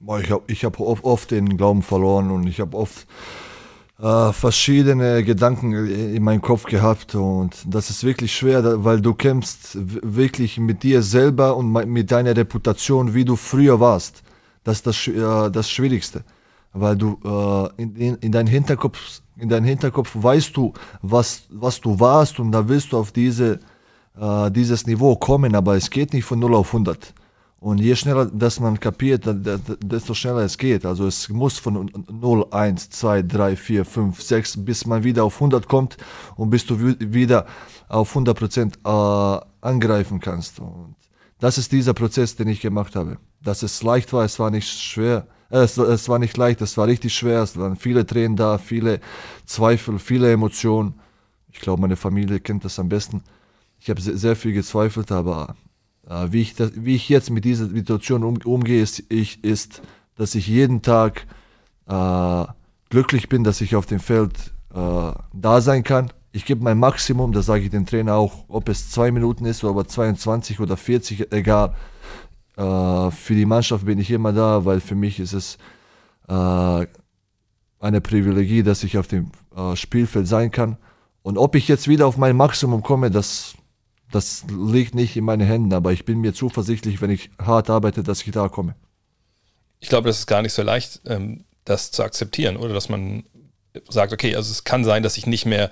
Ich 0.00 0.30
habe 0.30 0.42
ich 0.46 0.64
hab 0.64 0.78
oft, 0.78 1.04
oft 1.04 1.30
den 1.30 1.56
Glauben 1.56 1.82
verloren 1.82 2.30
und 2.30 2.46
ich 2.46 2.60
habe 2.60 2.76
oft 2.76 3.06
äh, 3.98 4.32
verschiedene 4.32 5.24
Gedanken 5.24 5.72
in 5.72 6.22
meinem 6.22 6.42
Kopf 6.42 6.64
gehabt 6.64 7.14
und 7.14 7.56
das 7.66 7.88
ist 7.88 8.04
wirklich 8.04 8.36
schwer, 8.36 8.84
weil 8.84 9.00
du 9.00 9.14
kämpfst 9.14 9.78
wirklich 9.80 10.58
mit 10.58 10.82
dir 10.82 11.02
selber 11.02 11.56
und 11.56 11.72
mit 11.72 12.10
deiner 12.10 12.36
Reputation, 12.36 13.14
wie 13.14 13.24
du 13.24 13.36
früher 13.36 13.80
warst. 13.80 14.22
Das 14.64 14.78
ist 14.78 14.86
das, 14.86 15.08
äh, 15.08 15.50
das 15.50 15.70
Schwierigste, 15.70 16.24
weil 16.74 16.96
du 16.96 17.18
äh, 17.24 17.82
in, 17.82 17.96
in, 17.96 18.14
in 18.16 18.32
deinem 18.32 18.48
Hinterkopf 18.48 19.22
in 19.38 19.64
Hinterkopf 19.64 20.12
weißt 20.14 20.56
du, 20.56 20.72
was, 21.02 21.42
was 21.50 21.80
du 21.80 22.00
warst 22.00 22.40
und 22.40 22.52
da 22.52 22.68
willst 22.68 22.92
du 22.92 22.98
auf 22.98 23.12
diese, 23.12 23.60
äh, 24.18 24.50
dieses 24.50 24.86
Niveau 24.86 25.16
kommen, 25.16 25.54
aber 25.54 25.76
es 25.76 25.90
geht 25.90 26.12
nicht 26.12 26.24
von 26.24 26.38
0 26.38 26.54
auf 26.54 26.68
100. 26.68 27.12
Und 27.66 27.80
je 27.80 27.96
schneller 27.96 28.26
das 28.26 28.60
man 28.60 28.78
kapiert, 28.78 29.24
desto 29.26 30.14
schneller 30.14 30.44
es 30.44 30.56
geht. 30.56 30.86
Also 30.86 31.08
es 31.08 31.28
muss 31.28 31.58
von 31.58 31.90
0, 32.08 32.46
1, 32.52 32.90
2, 32.90 33.22
3, 33.22 33.56
4, 33.56 33.84
5, 33.84 34.22
6, 34.22 34.64
bis 34.64 34.86
man 34.86 35.02
wieder 35.02 35.24
auf 35.24 35.34
100 35.34 35.66
kommt 35.66 35.96
und 36.36 36.50
bis 36.50 36.64
du 36.64 36.78
wieder 36.78 37.44
auf 37.88 38.10
100 38.10 38.38
Prozent 38.38 38.78
äh, 38.84 39.40
angreifen 39.62 40.20
kannst. 40.20 40.60
Und 40.60 40.94
das 41.40 41.58
ist 41.58 41.72
dieser 41.72 41.92
Prozess, 41.92 42.36
den 42.36 42.46
ich 42.46 42.60
gemacht 42.60 42.94
habe. 42.94 43.18
Dass 43.42 43.64
es 43.64 43.82
leicht 43.82 44.12
war, 44.12 44.24
es 44.24 44.38
war 44.38 44.52
nicht 44.52 44.68
schwer. 44.68 45.26
Es, 45.50 45.76
es 45.76 46.08
war 46.08 46.20
nicht 46.20 46.36
leicht, 46.36 46.60
es 46.60 46.76
war 46.76 46.86
richtig 46.86 47.14
schwer, 47.14 47.42
es 47.42 47.56
waren 47.56 47.74
viele 47.74 48.06
Tränen 48.06 48.36
da, 48.36 48.58
viele 48.58 49.00
Zweifel, 49.44 49.98
viele 49.98 50.30
Emotionen. 50.30 51.00
Ich 51.50 51.58
glaube, 51.58 51.82
meine 51.82 51.96
Familie 51.96 52.38
kennt 52.38 52.64
das 52.64 52.78
am 52.78 52.88
besten. 52.88 53.24
Ich 53.80 53.90
habe 53.90 54.00
sehr, 54.00 54.16
sehr 54.16 54.36
viel 54.36 54.52
gezweifelt, 54.52 55.10
aber 55.10 55.56
äh, 56.08 56.28
wie, 56.30 56.42
ich 56.42 56.54
das, 56.54 56.72
wie 56.74 56.94
ich 56.94 57.08
jetzt 57.08 57.30
mit 57.30 57.44
dieser 57.44 57.66
Situation 57.66 58.24
um, 58.24 58.38
umgehe, 58.44 58.82
ist, 58.82 59.02
ich, 59.08 59.42
ist, 59.44 59.82
dass 60.16 60.34
ich 60.34 60.46
jeden 60.46 60.82
Tag 60.82 61.26
äh, 61.88 62.44
glücklich 62.90 63.28
bin, 63.28 63.44
dass 63.44 63.60
ich 63.60 63.76
auf 63.76 63.86
dem 63.86 64.00
Feld 64.00 64.52
äh, 64.74 65.12
da 65.32 65.60
sein 65.60 65.82
kann. 65.82 66.12
Ich 66.32 66.44
gebe 66.44 66.62
mein 66.62 66.78
Maximum, 66.78 67.32
das 67.32 67.46
sage 67.46 67.64
ich 67.64 67.70
dem 67.70 67.86
Trainer 67.86 68.14
auch, 68.14 68.44
ob 68.48 68.68
es 68.68 68.90
zwei 68.90 69.10
Minuten 69.10 69.46
ist 69.46 69.64
oder 69.64 69.86
22 69.86 70.60
oder 70.60 70.76
40, 70.76 71.32
egal. 71.32 71.74
Äh, 72.56 73.10
für 73.10 73.34
die 73.34 73.46
Mannschaft 73.46 73.86
bin 73.86 73.98
ich 73.98 74.10
immer 74.10 74.32
da, 74.32 74.64
weil 74.64 74.80
für 74.80 74.94
mich 74.94 75.20
ist 75.20 75.32
es 75.32 75.58
eine 76.28 76.88
Privilegie, 78.02 78.64
dass 78.64 78.82
ich 78.82 78.98
auf 78.98 79.06
dem 79.06 79.30
Spielfeld 79.76 80.26
sein 80.26 80.50
kann. 80.50 80.76
Und 81.22 81.38
ob 81.38 81.54
ich 81.54 81.68
jetzt 81.68 81.86
wieder 81.86 82.08
auf 82.08 82.16
mein 82.16 82.34
Maximum 82.34 82.82
komme, 82.82 83.12
das, 83.12 83.54
das 84.12 84.44
liegt 84.48 84.94
nicht 84.94 85.16
in 85.16 85.24
meinen 85.24 85.46
Händen, 85.46 85.72
aber 85.72 85.92
ich 85.92 86.04
bin 86.04 86.20
mir 86.20 86.32
zuversichtlich, 86.32 87.00
wenn 87.00 87.10
ich 87.10 87.30
hart 87.38 87.70
arbeite, 87.70 88.02
dass 88.02 88.22
ich 88.22 88.30
da 88.32 88.48
komme. 88.48 88.74
Ich 89.80 89.88
glaube, 89.88 90.08
das 90.08 90.20
ist 90.20 90.26
gar 90.26 90.42
nicht 90.42 90.52
so 90.52 90.62
leicht, 90.62 91.00
ähm, 91.06 91.44
das 91.64 91.90
zu 91.90 92.02
akzeptieren 92.02 92.56
oder 92.56 92.72
dass 92.72 92.88
man 92.88 93.24
sagt, 93.88 94.12
okay, 94.12 94.34
also 94.36 94.50
es 94.50 94.64
kann 94.64 94.84
sein, 94.84 95.02
dass 95.02 95.16
ich 95.16 95.26
nicht 95.26 95.44
mehr 95.44 95.70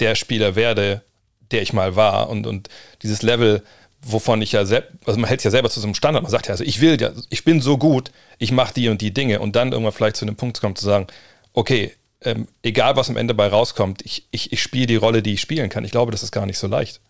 der 0.00 0.14
Spieler 0.14 0.56
werde, 0.56 1.02
der 1.50 1.62
ich 1.62 1.72
mal 1.72 1.96
war 1.96 2.28
und, 2.28 2.46
und 2.46 2.68
dieses 3.02 3.22
Level, 3.22 3.62
wovon 4.02 4.42
ich 4.42 4.52
ja 4.52 4.66
selbst, 4.66 4.92
also 5.06 5.18
man 5.18 5.28
hält 5.28 5.40
es 5.40 5.44
ja 5.44 5.50
selber 5.50 5.70
zu 5.70 5.80
so 5.80 5.86
einem 5.86 5.94
Standard, 5.94 6.22
man 6.22 6.30
sagt 6.30 6.48
ja, 6.48 6.52
also 6.52 6.64
ich 6.64 6.80
will 6.80 7.00
ja, 7.00 7.12
ich 7.30 7.44
bin 7.44 7.60
so 7.60 7.78
gut, 7.78 8.10
ich 8.38 8.52
mache 8.52 8.74
die 8.74 8.88
und 8.88 9.00
die 9.00 9.14
Dinge 9.14 9.40
und 9.40 9.56
dann 9.56 9.72
irgendwann 9.72 9.92
vielleicht 9.92 10.16
zu 10.16 10.24
einem 10.24 10.36
Punkt 10.36 10.60
kommt 10.60 10.78
zu 10.78 10.84
sagen, 10.84 11.06
okay, 11.52 11.92
ähm, 12.22 12.48
egal 12.62 12.96
was 12.96 13.08
am 13.08 13.16
Ende 13.16 13.34
bei 13.34 13.46
rauskommt, 13.46 14.04
ich, 14.04 14.26
ich, 14.30 14.52
ich 14.52 14.62
spiele 14.62 14.86
die 14.86 14.96
Rolle, 14.96 15.22
die 15.22 15.34
ich 15.34 15.40
spielen 15.40 15.68
kann. 15.68 15.84
Ich 15.84 15.92
glaube, 15.92 16.12
das 16.12 16.22
ist 16.22 16.32
gar 16.32 16.46
nicht 16.46 16.58
so 16.58 16.66
leicht. 16.66 17.00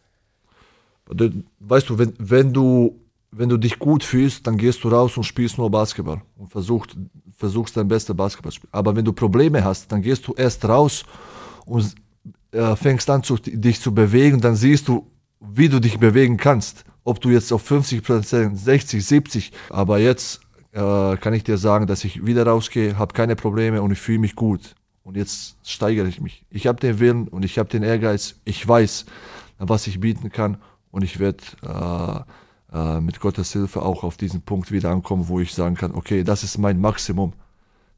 Weißt 1.61 1.89
du, 1.89 1.99
wenn, 1.99 2.15
wenn 2.19 2.53
du 2.53 2.99
wenn 3.39 3.49
du 3.49 3.57
dich 3.57 3.79
gut 3.79 4.03
fühlst, 4.03 4.47
dann 4.47 4.57
gehst 4.57 4.83
du 4.85 4.89
raus 4.89 5.17
und 5.17 5.25
spielst 5.25 5.59
nur 5.59 5.71
Basketball 5.71 6.23
und 6.37 6.51
versuchst, 6.51 6.97
versuchst 7.37 7.77
dein 7.77 7.89
bestes 7.89 8.17
Basketball 8.17 8.53
zu 8.53 8.57
spielen. 8.57 8.73
Aber 8.73 8.97
wenn 8.97 9.05
du 9.05 9.13
Probleme 9.13 9.63
hast, 9.63 9.91
dann 9.93 10.03
gehst 10.03 10.27
du 10.27 10.35
erst 10.35 10.65
raus 10.65 11.05
und 11.67 11.95
äh, 12.53 12.77
fängst 12.77 13.11
an, 13.11 13.23
zu, 13.23 13.37
dich 13.37 13.81
zu 13.81 13.93
bewegen, 13.95 14.41
dann 14.41 14.57
siehst 14.57 14.89
du, 14.89 15.07
wie 15.41 15.69
du 15.69 15.81
dich 15.81 15.99
bewegen 15.99 16.37
kannst. 16.37 16.85
Ob 17.05 17.21
du 17.21 17.31
jetzt 17.31 17.53
auf 17.53 17.63
50 17.63 18.03
Prozent, 18.03 18.59
60, 18.59 19.05
70. 19.05 19.53
Aber 19.71 19.99
jetzt 19.99 20.41
äh, 20.73 21.17
kann 21.17 21.35
ich 21.35 21.45
dir 21.45 21.59
sagen, 21.59 21.87
dass 21.87 22.05
ich 22.05 22.25
wieder 22.27 22.47
rausgehe, 22.47 22.99
habe 22.99 23.13
keine 23.13 23.37
Probleme 23.37 23.83
und 23.83 23.93
ich 23.93 23.99
fühle 23.99 24.19
mich 24.19 24.35
gut. 24.35 24.75
Und 25.03 25.17
jetzt 25.17 25.57
steigere 25.63 26.09
ich 26.09 26.21
mich. 26.21 26.45
Ich 26.51 26.67
habe 26.67 26.81
den 26.81 26.99
Willen 26.99 27.29
und 27.29 27.45
ich 27.45 27.59
habe 27.59 27.69
den 27.69 27.85
Ehrgeiz. 27.85 28.37
Ich 28.45 28.67
weiß, 28.67 29.07
was 29.59 29.87
ich 29.87 30.01
bieten 30.01 30.31
kann 30.31 30.57
und 30.97 31.03
ich 31.03 31.19
werde 31.19 31.45
äh, 31.63 32.75
äh, 32.75 33.01
mit 33.03 33.21
Gottes 33.21 33.53
Hilfe 33.53 33.83
auch 33.83 34.03
auf 34.03 34.17
diesen 34.17 34.41
Punkt 34.41 34.73
wieder 34.73 34.89
ankommen, 34.89 35.29
wo 35.29 35.41
ich 35.41 35.53
sagen 35.53 35.75
kann, 35.75 35.95
okay, 35.95 36.25
das 36.25 36.43
ist 36.43 36.57
mein 36.57 36.81
Maximum, 36.81 37.35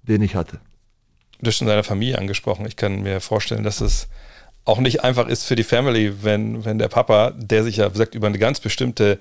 den 0.03 0.21
ich 0.21 0.35
hatte. 0.35 0.59
Du 1.41 1.47
hast 1.47 1.59
schon 1.59 1.69
deine 1.69 1.85
Familie 1.85 2.19
angesprochen. 2.19 2.67
Ich 2.67 2.75
kann 2.75 3.03
mir 3.03 3.21
vorstellen, 3.21 3.63
dass 3.63 3.81
es 3.81 4.09
auch 4.65 4.81
nicht 4.81 5.05
einfach 5.05 5.29
ist 5.29 5.45
für 5.45 5.55
die 5.55 5.63
Family, 5.63 6.25
wenn, 6.25 6.65
wenn 6.65 6.81
der 6.81 6.89
Papa, 6.89 7.31
der 7.37 7.63
sich 7.63 7.77
ja, 7.77 7.87
wie 7.87 7.93
gesagt, 7.93 8.17
über 8.17 8.27
eine 8.27 8.39
ganz 8.41 8.59
bestimmte 8.59 9.21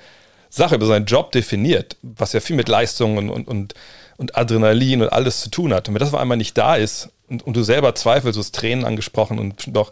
Sache, 0.49 0.73
über 0.73 0.87
seinen 0.87 1.05
Job 1.05 1.31
definiert, 1.31 1.97
was 2.01 2.33
ja 2.33 2.39
viel 2.39 2.55
mit 2.55 2.69
Leistung 2.69 3.17
und, 3.17 3.29
und, 3.29 3.75
und, 4.17 4.35
Adrenalin 4.35 5.03
und 5.03 5.09
alles 5.09 5.41
zu 5.41 5.51
tun 5.51 5.71
hat. 5.71 5.87
Und 5.87 5.93
wenn 5.93 5.99
das 5.99 6.15
auf 6.15 6.19
einmal 6.19 6.37
nicht 6.37 6.57
da 6.57 6.77
ist 6.77 7.09
und, 7.29 7.45
und 7.45 7.55
du 7.55 7.61
selber 7.61 7.93
zweifelst, 7.93 8.37
du 8.37 8.39
hast 8.41 8.55
Tränen 8.55 8.85
angesprochen 8.85 9.37
und 9.37 9.65
doch 9.67 9.91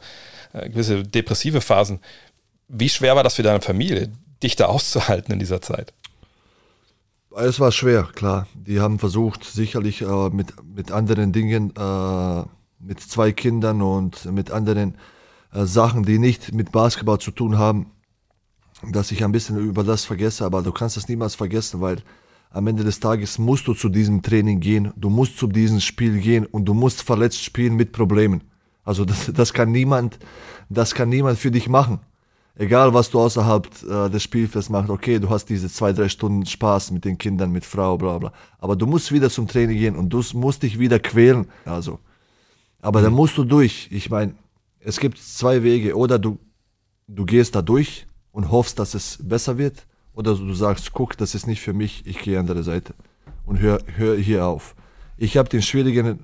äh, 0.54 0.70
gewisse 0.70 1.04
depressive 1.04 1.62
Phasen, 1.62 2.00
wie 2.68 2.90
schwer 2.90 3.16
war 3.16 3.24
das 3.24 3.36
für 3.36 3.44
deine 3.44 3.62
Familie, 3.62 4.12
dich 4.42 4.56
da 4.56 4.66
auszuhalten 4.66 5.34
in 5.34 5.40
dieser 5.40 5.62
Zeit? 5.62 5.94
Es 7.36 7.60
war 7.60 7.72
schwer, 7.72 8.04
klar. 8.04 8.48
Die 8.54 8.80
haben 8.80 8.98
versucht, 8.98 9.44
sicherlich 9.44 10.02
äh, 10.02 10.30
mit, 10.30 10.54
mit 10.64 10.92
anderen 10.92 11.34
Dingen, 11.34 11.74
äh, 11.76 12.44
mit 12.80 13.02
zwei 13.02 13.32
Kindern 13.34 13.82
und 13.82 14.26
mit 14.32 14.52
anderen 14.52 14.96
äh, 15.54 15.66
Sachen, 15.66 16.04
die 16.04 16.18
nicht 16.18 16.54
mit 16.54 16.72
Basketball 16.72 17.20
zu 17.20 17.32
tun 17.32 17.58
haben, 17.58 17.92
dass 18.92 19.12
ich 19.12 19.24
ein 19.24 19.32
bisschen 19.32 19.58
über 19.58 19.84
das 19.84 20.06
vergesse, 20.06 20.46
aber 20.46 20.62
du 20.62 20.72
kannst 20.72 20.96
das 20.96 21.10
niemals 21.10 21.36
vergessen, 21.36 21.82
weil 21.82 21.98
am 22.52 22.68
Ende 22.68 22.86
des 22.86 23.02
Tages 23.02 23.38
musst 23.38 23.68
du 23.68 23.74
zu 23.74 23.90
diesem 23.90 24.22
Training 24.22 24.62
gehen, 24.62 24.94
du 24.96 25.10
musst 25.10 25.38
zu 25.38 25.48
diesem 25.48 25.82
Spiel 25.82 26.20
gehen 26.20 26.46
und 26.46 26.66
du 26.66 26.74
musst 26.74 27.02
verletzt 27.02 27.44
spielen 27.44 27.76
mit 27.76 27.92
Problemen. 27.92 28.44
Also 28.86 29.04
das, 29.04 29.32
das 29.34 29.52
kann 29.52 29.72
niemand, 29.72 30.20
das 30.70 30.96
kann 30.96 31.10
niemand 31.10 31.38
für 31.38 31.52
dich 31.52 31.68
machen. 31.68 32.00
Egal 32.58 32.94
was 32.94 33.10
du 33.10 33.20
außerhalb 33.20 33.68
äh, 33.84 34.10
des 34.10 34.24
Spielfelds 34.24 34.70
machst, 34.70 34.90
okay, 34.90 35.20
du 35.20 35.30
hast 35.30 35.46
diese 35.50 35.70
zwei, 35.70 35.92
drei 35.92 36.08
Stunden 36.08 36.46
Spaß 36.46 36.92
mit 36.92 37.04
den 37.04 37.18
Kindern, 37.18 37.52
mit 37.52 37.66
Frau, 37.66 37.98
bla 37.98 38.18
bla. 38.18 38.32
Aber 38.60 38.76
du 38.76 38.86
musst 38.86 39.12
wieder 39.12 39.30
zum 39.30 39.48
Training 39.48 39.78
gehen 39.78 39.96
und 39.96 40.10
du 40.10 40.24
musst 40.34 40.64
dich 40.64 40.80
wieder 40.80 41.00
quälen. 41.00 41.48
Also. 41.66 42.00
Aber 42.82 43.00
mhm. 43.00 43.04
dann 43.06 43.14
musst 43.14 43.38
du 43.38 43.44
durch. 43.44 43.90
Ich 43.92 44.10
meine, 44.10 44.36
es 44.80 45.00
gibt 45.00 45.18
zwei 45.18 45.64
Wege. 45.64 45.98
Oder 45.98 46.18
du, 46.18 46.38
du 47.08 47.26
gehst 47.26 47.56
da 47.56 47.62
durch 47.62 48.08
und 48.32 48.52
hoffst, 48.52 48.80
dass 48.80 48.94
es 48.94 49.20
besser 49.22 49.58
wird. 49.58 49.86
Oder 50.14 50.34
du 50.34 50.54
sagst, 50.54 50.94
guck, 50.94 51.18
das 51.18 51.36
ist 51.36 51.48
nicht 51.48 51.60
für 51.60 51.74
mich, 51.74 52.08
ich 52.08 52.20
gehe 52.20 52.40
an 52.40 52.48
der 52.48 52.64
Seite 52.64 52.94
und 53.46 53.60
hör, 53.60 53.80
hör 53.96 54.16
hier 54.16 54.46
auf. 54.46 54.76
Ich 55.18 55.38
habe 55.38 55.50
den 55.50 55.62
schwierigen, 55.62 56.20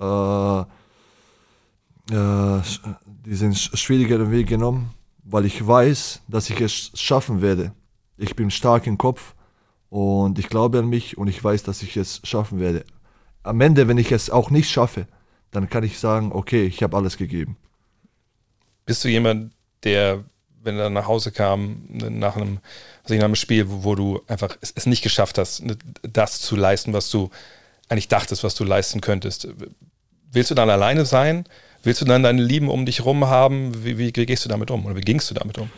äh, 0.00 0.60
äh, 0.60 0.64
diesen 3.26 3.54
schwierigeren 3.54 4.30
Weg 4.30 4.48
genommen, 4.48 4.90
weil 5.22 5.44
ich 5.44 5.66
weiß, 5.66 6.22
dass 6.28 6.50
ich 6.50 6.60
es 6.60 6.90
schaffen 6.94 7.42
werde. 7.42 7.72
Ich 8.16 8.36
bin 8.36 8.50
stark 8.50 8.86
im 8.86 8.98
Kopf 8.98 9.34
und 9.88 10.38
ich 10.38 10.48
glaube 10.48 10.78
an 10.80 10.88
mich 10.88 11.18
und 11.18 11.28
ich 11.28 11.42
weiß, 11.42 11.62
dass 11.62 11.82
ich 11.82 11.96
es 11.96 12.20
schaffen 12.24 12.60
werde. 12.60 12.84
Am 13.42 13.60
Ende, 13.60 13.88
wenn 13.88 13.98
ich 13.98 14.12
es 14.12 14.30
auch 14.30 14.50
nicht 14.50 14.70
schaffe, 14.70 15.06
dann 15.50 15.68
kann 15.68 15.84
ich 15.84 15.98
sagen, 15.98 16.32
okay, 16.32 16.64
ich 16.64 16.82
habe 16.82 16.96
alles 16.96 17.16
gegeben. 17.16 17.56
Bist 18.86 19.04
du 19.04 19.08
jemand, 19.08 19.52
der, 19.84 20.24
wenn 20.62 20.78
er 20.78 20.90
nach 20.90 21.06
Hause 21.06 21.30
kam, 21.30 21.84
nach 21.88 22.36
einem, 22.36 22.58
also 23.02 23.14
nach 23.14 23.24
einem 23.24 23.34
Spiel, 23.36 23.68
wo, 23.68 23.84
wo 23.84 23.94
du 23.94 24.22
einfach 24.28 24.56
es, 24.60 24.72
es, 24.74 24.86
nicht 24.86 25.02
geschafft 25.02 25.38
hast, 25.38 25.62
das 26.02 26.40
zu 26.40 26.56
leisten, 26.56 26.92
was 26.92 27.10
du 27.10 27.30
eigentlich 27.88 28.08
dachtest, 28.08 28.44
was 28.44 28.54
du 28.54 28.64
leisten 28.64 29.00
könntest? 29.00 29.48
Willst 30.30 30.50
du 30.50 30.54
dann 30.54 30.70
alleine 30.70 31.04
sein? 31.04 31.44
Willst 31.82 32.00
du 32.00 32.04
dann 32.04 32.22
deine 32.22 32.42
Lieben 32.42 32.68
um 32.68 32.86
dich 32.86 33.04
rum 33.04 33.26
haben? 33.26 33.84
Wie, 33.84 33.98
wie, 33.98 34.12
wie 34.14 34.26
gehst 34.26 34.44
du 34.44 34.48
damit 34.48 34.70
um? 34.70 34.86
Oder 34.86 34.96
wie 34.96 35.00
gingst 35.00 35.30
du 35.30 35.34
damit 35.34 35.58
um? 35.58 35.68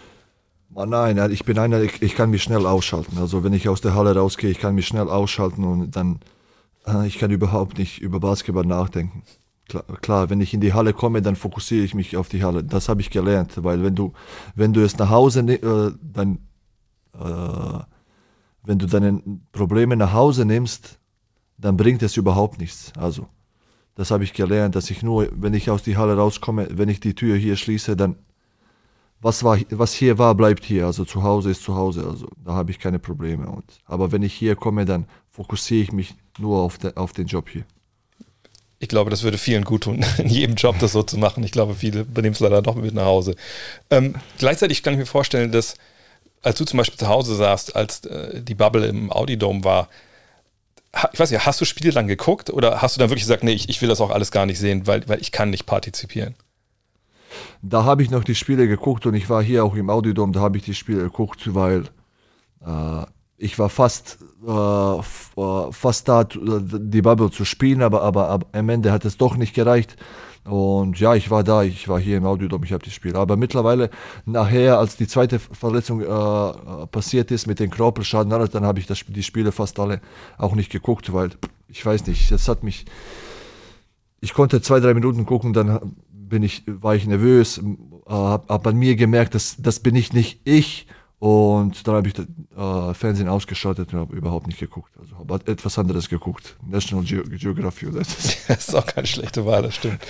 Oh 0.75 0.85
nein, 0.85 1.31
ich 1.31 1.45
bin 1.45 1.59
einer, 1.59 1.81
ich, 1.83 2.03
ich, 2.03 2.15
kann 2.17 2.31
mich 2.31 2.43
schnell 2.43 2.67
ausschalten. 2.67 3.17
Also 3.19 3.45
wenn 3.45 3.53
ich 3.53 3.69
aus 3.69 3.81
der 3.81 3.95
Halle 3.95 4.15
rausgehe, 4.17 4.51
ich 4.51 4.59
kann 4.59 4.75
mich 4.75 4.87
schnell 4.87 5.09
ausschalten 5.09 5.65
und 5.65 5.95
dann, 5.95 6.19
äh, 6.87 7.07
ich 7.07 7.19
kann 7.19 7.31
überhaupt 7.31 7.79
nicht 7.79 8.01
über 8.01 8.19
Basketball 8.19 8.67
nachdenken. 8.67 9.23
Klar, 9.69 9.85
klar, 10.03 10.31
wenn 10.31 10.41
ich 10.41 10.53
in 10.53 10.61
die 10.61 10.75
Halle 10.75 10.93
komme, 10.93 11.23
dann 11.23 11.37
fokussiere 11.37 11.85
ich 11.85 11.95
mich 11.95 12.17
auf 12.17 12.29
die 12.29 12.43
Halle. 12.43 12.65
Das 12.65 12.89
habe 12.89 13.01
ich 13.01 13.11
gelernt, 13.11 13.53
weil 13.63 13.83
wenn 13.83 13.95
du, 13.95 14.13
wenn 14.57 14.73
du 14.73 14.85
es 14.85 14.99
nach 14.99 15.11
Hause, 15.11 15.41
äh, 15.41 15.93
dann, 16.03 16.39
äh, 17.15 17.79
wenn 18.65 18.79
du 18.79 18.87
deine 18.87 19.23
Probleme 19.53 19.97
nach 19.97 20.13
Hause 20.13 20.45
nimmst, 20.45 20.99
dann 21.57 21.77
bringt 21.77 22.03
es 22.03 22.17
überhaupt 22.17 22.59
nichts. 22.59 22.93
Also, 22.99 23.29
das 23.95 24.11
habe 24.11 24.25
ich 24.25 24.33
gelernt, 24.33 24.75
dass 24.75 24.91
ich 24.91 25.03
nur, 25.03 25.29
wenn 25.33 25.55
ich 25.55 25.71
aus 25.71 25.83
die 25.83 25.97
Halle 25.97 26.17
rauskomme, 26.17 26.69
wenn 26.73 26.89
ich 26.89 27.01
die 27.01 27.15
Tür 27.15 27.37
hier 27.37 27.57
schließe, 27.57 27.97
dann 27.97 28.17
was 29.21 29.43
war, 29.43 29.59
was 29.71 29.95
hier 29.95 30.19
war, 30.19 30.35
bleibt 30.35 30.65
hier. 30.65 30.87
Also 30.87 31.05
zu 31.05 31.23
Hause 31.23 31.51
ist 31.51 31.63
zu 31.63 31.75
Hause. 31.75 32.07
Also 32.07 32.29
da 32.45 32.53
habe 32.53 32.71
ich 32.71 32.79
keine 32.79 32.99
Probleme. 32.99 33.49
Und, 33.49 33.65
aber 33.87 34.13
wenn 34.13 34.23
ich 34.23 34.35
hier 34.35 34.55
komme, 34.55 34.85
dann 34.85 35.07
fokussiere 35.31 35.83
ich 35.83 35.93
mich 35.93 36.15
nur 36.39 36.61
auf, 36.61 36.77
de, 36.77 36.95
auf 36.97 37.13
den 37.13 37.27
Job 37.27 37.49
hier 37.49 37.65
ich 38.85 38.89
glaube, 38.89 39.11
das 39.11 39.23
würde 39.23 39.39
vielen 39.39 39.65
gut 39.65 39.85
tun, 39.85 40.05
in 40.19 40.29
jedem 40.29 40.57
Job 40.57 40.77
das 40.79 40.93
so 40.93 41.03
zu 41.03 41.19
machen. 41.19 41.43
Ich 41.43 41.53
glaube, 41.53 41.75
viele 41.75 42.05
benehmen 42.05 42.35
es 42.35 42.41
leider 42.41 42.63
doch 42.63 42.75
mit 42.75 42.95
nach 42.95 43.07
Hause. 43.07 43.35
Ähm, 43.91 44.15
gleichzeitig 44.39 44.83
kann 44.83 44.93
ich 44.93 44.99
mir 44.99 45.07
vorstellen, 45.07 45.51
dass 45.51 45.75
als 46.43 46.59
du 46.59 46.67
zum 46.67 46.77
Beispiel 46.77 46.99
zu 46.99 47.09
Hause 47.09 47.35
saßt, 47.35 47.75
als 47.75 48.05
äh, 48.05 48.43
die 48.43 48.55
Bubble 48.55 48.87
im 48.87 49.11
Audi-Dome 49.11 49.65
war, 49.65 49.89
ich 51.13 51.21
weiß 51.21 51.31
nicht, 51.31 51.45
hast 51.45 51.61
du 51.61 51.65
Spiele 51.65 51.93
dann 51.93 52.07
geguckt 52.07 52.51
oder 52.51 52.83
hast 52.83 52.97
du 52.97 53.01
dann 53.01 53.11
wirklich 53.11 53.25
gesagt, 53.25 53.45
nee, 53.45 53.53
ich, 53.53 53.69
ich 53.69 53.81
will 53.83 53.89
das 53.89 54.01
auch 54.01 54.11
alles 54.11 54.31
gar 54.31 54.47
nicht 54.47 54.59
sehen, 54.59 54.87
weil, 54.87 55.09
weil 55.09 55.21
ich 55.21 55.33
kann 55.33 55.51
nicht 55.51 55.67
partizipieren? 55.67 56.35
Da 57.63 57.85
habe 57.85 58.03
ich 58.03 58.11
noch 58.11 58.25
die 58.25 58.35
Spiele 58.35 58.69
geguckt 58.69 59.07
und 59.07 59.15
ich 59.15 59.29
war 59.29 59.43
hier 59.43 59.65
auch 59.65 59.75
im 59.75 59.91
Audi-Dome, 59.91 60.33
da 60.33 60.41
habe 60.41 60.57
ich 60.57 60.65
die 60.65 60.75
Spiele 60.75 61.03
geguckt, 61.03 61.55
weil 61.55 61.85
äh, 62.65 63.05
ich 63.37 63.59
war 63.59 63.69
fast, 63.69 64.19
äh, 64.47 64.51
äh 64.51 65.73
fast 65.73 66.09
da, 66.09 66.25
die 66.25 67.03
Bubble 67.03 67.31
zu 67.31 67.45
spielen, 67.45 67.83
aber, 67.83 68.03
aber, 68.03 68.29
aber 68.29 68.47
am 68.53 68.69
Ende 68.69 68.93
hat 68.93 69.05
es 69.05 69.17
doch 69.17 69.37
nicht 69.37 69.55
gereicht. 69.55 69.97
Und 70.45 71.01
ja, 71.01 71.15
ich 71.15 71.31
war 71.31 71.43
da, 71.43 71.63
ich 71.63 71.89
war 71.89 71.99
hier 71.99 72.19
im 72.19 72.27
Audiodom, 72.27 72.63
ich 72.65 72.73
habe 72.73 72.85
das 72.85 72.93
Spiel. 72.93 73.17
Aber 73.17 73.37
mittlerweile, 73.37 73.89
nachher, 74.27 74.79
als 74.79 74.97
die 74.97 75.07
zweite 75.07 75.39
Verletzung 75.39 76.03
äh, 76.03 76.87
passiert 76.89 77.31
ist 77.31 77.47
mit 77.47 77.61
den 77.61 77.71
Knorpelschaden, 77.71 78.31
dann 78.31 78.65
habe 78.65 78.79
ich 78.79 78.87
das, 78.87 79.05
die 79.07 79.23
Spiele 79.23 79.53
fast 79.53 79.81
alle 79.81 80.01
auch 80.37 80.55
nicht 80.55 80.71
geguckt, 80.71 81.13
weil 81.15 81.31
ich 81.69 81.85
weiß 81.85 82.07
nicht, 82.07 82.31
das 82.31 82.49
hat 82.49 82.63
mich. 82.63 82.85
Ich 84.21 84.35
konnte 84.35 84.61
zwei, 84.61 84.81
drei 84.81 84.95
Minuten 84.95 85.27
gucken, 85.27 85.53
dann 85.53 85.97
bin 86.11 86.43
ich, 86.43 86.63
war 86.67 86.95
ich 86.95 87.07
nervös, 87.07 87.59
äh, 87.59 87.63
habe 88.11 88.47
hab 88.49 88.67
an 88.67 88.77
mir 88.77 88.97
gemerkt, 88.97 89.35
dass 89.35 89.57
das 89.59 89.81
bin 89.81 89.97
ich 89.97 90.13
nicht 90.13 90.41
ich 90.45 90.87
und 91.25 91.89
dann 91.89 91.95
habe 91.95 92.09
ich 92.09 92.19
äh, 92.19 92.93
Fernsehen 92.93 93.31
ausgeschaltet 93.31 93.95
und 93.95 93.99
habe 93.99 94.15
überhaupt 94.15 94.47
nicht 94.47 94.59
geguckt. 94.59 94.93
Also 95.01 95.17
habe 95.17 95.51
etwas 95.51 95.79
anderes 95.79 96.11
geguckt. 96.11 96.55
National 96.69 97.03
Ge 97.03 97.23
Geography 97.39 97.87
oder 97.87 98.01
das. 98.01 98.37
das 98.47 98.69
ist 98.69 98.75
auch 98.75 98.85
keine 98.85 99.07
schlechte 99.07 99.47
Wahl, 99.47 99.63
das 99.63 99.77
stimmt. 99.77 100.03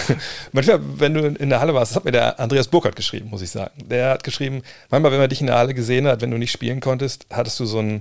manchmal, 0.52 0.80
wenn 0.98 1.12
du 1.12 1.26
in 1.26 1.50
der 1.50 1.60
Halle 1.60 1.74
warst, 1.74 1.92
das 1.92 1.96
hat 1.96 2.06
mir 2.06 2.12
der 2.12 2.40
Andreas 2.40 2.68
Burkhardt 2.68 2.96
geschrieben, 2.96 3.28
muss 3.28 3.42
ich 3.42 3.50
sagen. 3.50 3.70
Der 3.84 4.12
hat 4.12 4.24
geschrieben, 4.24 4.62
manchmal, 4.88 5.12
wenn 5.12 5.18
man 5.18 5.28
dich 5.28 5.42
in 5.42 5.48
der 5.48 5.58
Halle 5.58 5.74
gesehen 5.74 6.06
hat, 6.06 6.22
wenn 6.22 6.30
du 6.30 6.38
nicht 6.38 6.52
spielen 6.52 6.80
konntest, 6.80 7.26
hattest 7.30 7.60
du 7.60 7.66
so 7.66 7.80
einen, 7.80 8.00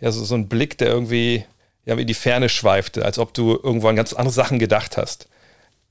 ja, 0.00 0.10
so, 0.10 0.24
so 0.24 0.34
einen 0.34 0.48
Blick, 0.48 0.78
der 0.78 0.88
irgendwie 0.88 1.44
ja, 1.84 1.94
in 1.94 2.08
die 2.08 2.14
Ferne 2.14 2.48
schweifte, 2.48 3.04
als 3.04 3.20
ob 3.20 3.34
du 3.34 3.52
irgendwo 3.62 3.86
an 3.86 3.94
ganz 3.94 4.14
andere 4.14 4.34
Sachen 4.34 4.58
gedacht 4.58 4.96
hast. 4.96 5.28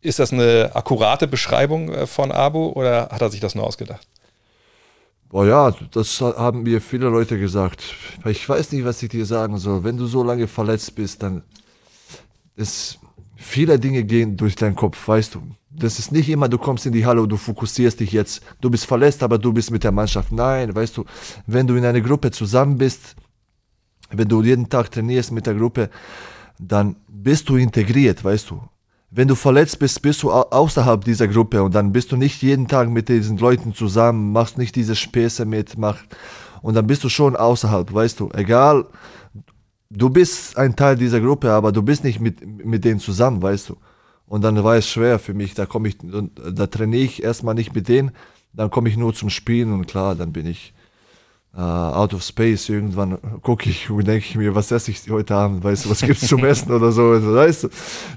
Ist 0.01 0.19
das 0.19 0.33
eine 0.33 0.71
akkurate 0.73 1.29
Beschreibung 1.29 1.93
äh, 1.93 2.07
von 2.07 2.33
Abu 2.33 2.71
oder 2.71 3.07
hat 3.09 3.21
er 3.21 3.29
sich 3.29 3.39
das 3.39 3.55
nur 3.55 3.65
ausgedacht? 3.65 4.05
Boah 5.29 5.45
ja, 5.45 5.71
das 5.91 6.21
haben 6.21 6.63
mir 6.63 6.81
viele 6.81 7.07
Leute 7.07 7.37
gesagt. 7.39 7.83
Ich 8.25 8.49
weiß 8.49 8.71
nicht, 8.71 8.83
was 8.83 9.03
ich 9.03 9.09
dir 9.09 9.25
sagen 9.27 9.57
soll. 9.57 9.83
Wenn 9.83 9.95
du 9.95 10.07
so 10.07 10.23
lange 10.23 10.47
verletzt 10.47 10.95
bist, 10.95 11.21
dann 11.21 11.43
ist 12.55 12.99
viele 13.35 13.79
Dinge 13.79 14.03
gehen 14.03 14.37
durch 14.37 14.55
deinen 14.55 14.75
Kopf, 14.75 15.07
weißt 15.07 15.35
du. 15.35 15.41
Das 15.69 15.99
ist 15.99 16.11
nicht 16.11 16.29
immer, 16.29 16.49
du 16.49 16.57
kommst 16.57 16.87
in 16.87 16.93
die 16.93 17.05
Halle 17.05 17.21
und 17.21 17.29
du 17.29 17.37
fokussierst 17.37 17.99
dich 17.99 18.11
jetzt, 18.11 18.41
du 18.59 18.71
bist 18.71 18.85
verletzt, 18.85 19.21
aber 19.21 19.37
du 19.37 19.53
bist 19.53 19.69
mit 19.69 19.83
der 19.83 19.91
Mannschaft. 19.91 20.31
Nein, 20.31 20.75
weißt 20.75 20.97
du, 20.97 21.05
wenn 21.45 21.67
du 21.67 21.75
in 21.75 21.85
einer 21.85 22.01
Gruppe 22.01 22.31
zusammen 22.31 22.77
bist, 22.77 23.15
wenn 24.09 24.27
du 24.27 24.41
jeden 24.41 24.67
Tag 24.67 24.91
trainierst 24.91 25.31
mit 25.31 25.45
der 25.45 25.53
Gruppe, 25.53 25.91
dann 26.57 26.95
bist 27.07 27.47
du 27.49 27.55
integriert, 27.55 28.23
weißt 28.23 28.49
du. 28.49 28.61
Wenn 29.11 29.27
du 29.27 29.35
verletzt 29.35 29.79
bist, 29.79 30.01
bist 30.01 30.21
du 30.21 30.31
außerhalb 30.31 31.03
dieser 31.03 31.27
Gruppe 31.27 31.63
und 31.63 31.73
dann 31.73 31.91
bist 31.91 32.11
du 32.11 32.15
nicht 32.15 32.43
jeden 32.43 32.67
Tag 32.67 32.89
mit 32.89 33.09
diesen 33.09 33.37
Leuten 33.37 33.73
zusammen, 33.73 34.31
machst 34.31 34.57
nicht 34.57 34.75
diese 34.75 34.95
Späße 34.95 35.45
mit, 35.45 35.77
mach, 35.77 35.97
und 36.61 36.75
dann 36.75 36.85
bist 36.85 37.03
du 37.03 37.09
schon 37.09 37.35
außerhalb, 37.35 37.91
weißt 37.91 38.19
du. 38.19 38.29
Egal, 38.33 38.85
du 39.89 40.09
bist 40.09 40.57
ein 40.57 40.75
Teil 40.75 40.95
dieser 40.95 41.21
Gruppe, 41.21 41.51
aber 41.51 41.71
du 41.71 41.81
bist 41.81 42.03
nicht 42.03 42.19
mit, 42.19 42.65
mit 42.65 42.85
denen 42.85 42.99
zusammen, 42.99 43.41
weißt 43.41 43.69
du. 43.69 43.77
Und 44.27 44.43
dann 44.43 44.63
war 44.63 44.75
es 44.75 44.87
schwer 44.87 45.17
für 45.17 45.33
mich, 45.33 45.55
da 45.55 45.65
komme 45.65 45.87
ich, 45.87 45.97
da 45.99 46.67
trainiere 46.67 47.03
ich 47.03 47.23
erstmal 47.23 47.55
nicht 47.55 47.73
mit 47.73 47.87
denen, 47.87 48.11
dann 48.53 48.69
komme 48.69 48.89
ich 48.89 48.97
nur 48.97 49.15
zum 49.15 49.31
Spielen 49.31 49.73
und 49.73 49.87
klar, 49.87 50.13
dann 50.13 50.33
bin 50.33 50.45
ich 50.45 50.73
uh, 51.59 51.93
out 51.93 52.13
of 52.13 52.23
space. 52.23 52.69
Irgendwann 52.69 53.19
gucke 53.41 53.69
ich 53.69 53.89
und 53.89 54.07
denke 54.07 54.25
ich 54.25 54.35
mir, 54.35 54.55
was 54.55 54.71
esse 54.71 54.91
ich 54.91 55.09
heute 55.09 55.35
Abend? 55.35 55.63
Weißt 55.63 55.85
du, 55.85 55.89
was 55.89 56.01
gibt's 56.01 56.27
zum 56.27 56.43
Essen 56.45 56.71
oder 56.71 56.91
so? 56.91 57.03
Weißt 57.35 57.65
du, 57.65 57.69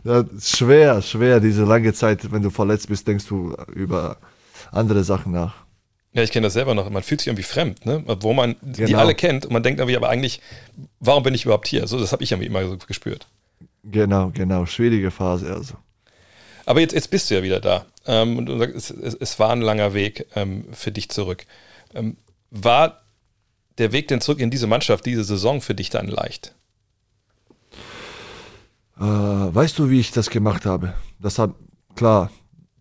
das 0.05 0.27
ist 0.33 0.57
schwer, 0.57 1.03
schwer, 1.03 1.41
diese 1.41 1.65
lange 1.65 1.93
Zeit, 1.93 2.31
wenn 2.31 2.43
du 2.43 2.51
verletzt 2.51 2.89
bist, 2.89 3.07
denkst 3.09 3.27
du 3.27 3.55
über 3.75 4.19
andere 4.71 5.03
Sachen 5.03 5.33
nach. 5.33 5.55
Ja, 6.15 6.23
ich 6.23 6.31
kenne 6.31 6.47
das 6.47 6.53
selber 6.53 6.75
noch. 6.75 6.89
Man 6.91 7.03
fühlt 7.03 7.21
sich 7.21 7.29
irgendwie 7.29 7.43
fremd, 7.43 7.87
ne? 7.87 8.05
Wo 8.21 8.35
man 8.35 8.57
genau. 8.63 8.87
die 8.87 8.95
alle 8.97 9.15
kennt 9.15 9.47
und 9.47 9.53
man 9.53 9.63
denkt 9.63 9.81
irgendwie, 9.81 9.97
aber 9.97 10.11
eigentlich, 10.11 10.41
warum 11.01 11.23
bin 11.23 11.35
ich 11.35 11.45
überhaupt 11.45 11.67
hier? 11.67 11.87
So, 11.87 11.99
das 11.99 12.13
habe 12.13 12.23
ich 12.23 12.33
irgendwie 12.33 12.49
immer 12.49 12.67
so 12.69 12.77
gespürt. 12.77 13.27
Genau, 13.83 14.31
genau. 14.33 14.67
Schwierige 14.67 15.11
Phase, 15.11 15.53
also. 15.53 15.75
Aber 16.67 16.81
jetzt, 16.81 16.93
jetzt 16.93 17.11
bist 17.11 17.31
du 17.31 17.35
ja 17.35 17.43
wieder 17.43 17.61
da. 17.61 17.87
Ähm, 18.07 18.39
und 18.39 18.49
es, 18.49 18.91
es, 18.91 19.39
war 19.39 19.51
ein 19.51 19.63
langer 19.63 19.95
Weg 19.95 20.27
ähm, 20.37 20.67
für 20.73 20.93
dich 20.93 21.09
zurück. 21.09 21.47
Ähm, 21.95 22.19
war 22.51 23.03
der 23.79 23.93
Weg 23.93 24.09
denn 24.09 24.21
zurück 24.21 24.41
in 24.41 24.50
diese 24.50 24.67
Mannschaft, 24.67 25.07
diese 25.07 25.25
Saison 25.25 25.61
für 25.61 25.75
dich 25.75 25.91
dann 25.91 26.09
leicht? 26.09 26.55
Äh, 28.99 29.02
weißt 29.02 29.79
du, 29.79 29.91
wie 29.91 30.00
ich 30.00 30.12
das 30.12 30.31
gemacht 30.31 30.67
habe? 30.67 30.95
Das 31.19 31.38
hat, 31.38 31.55
klar, 31.97 32.31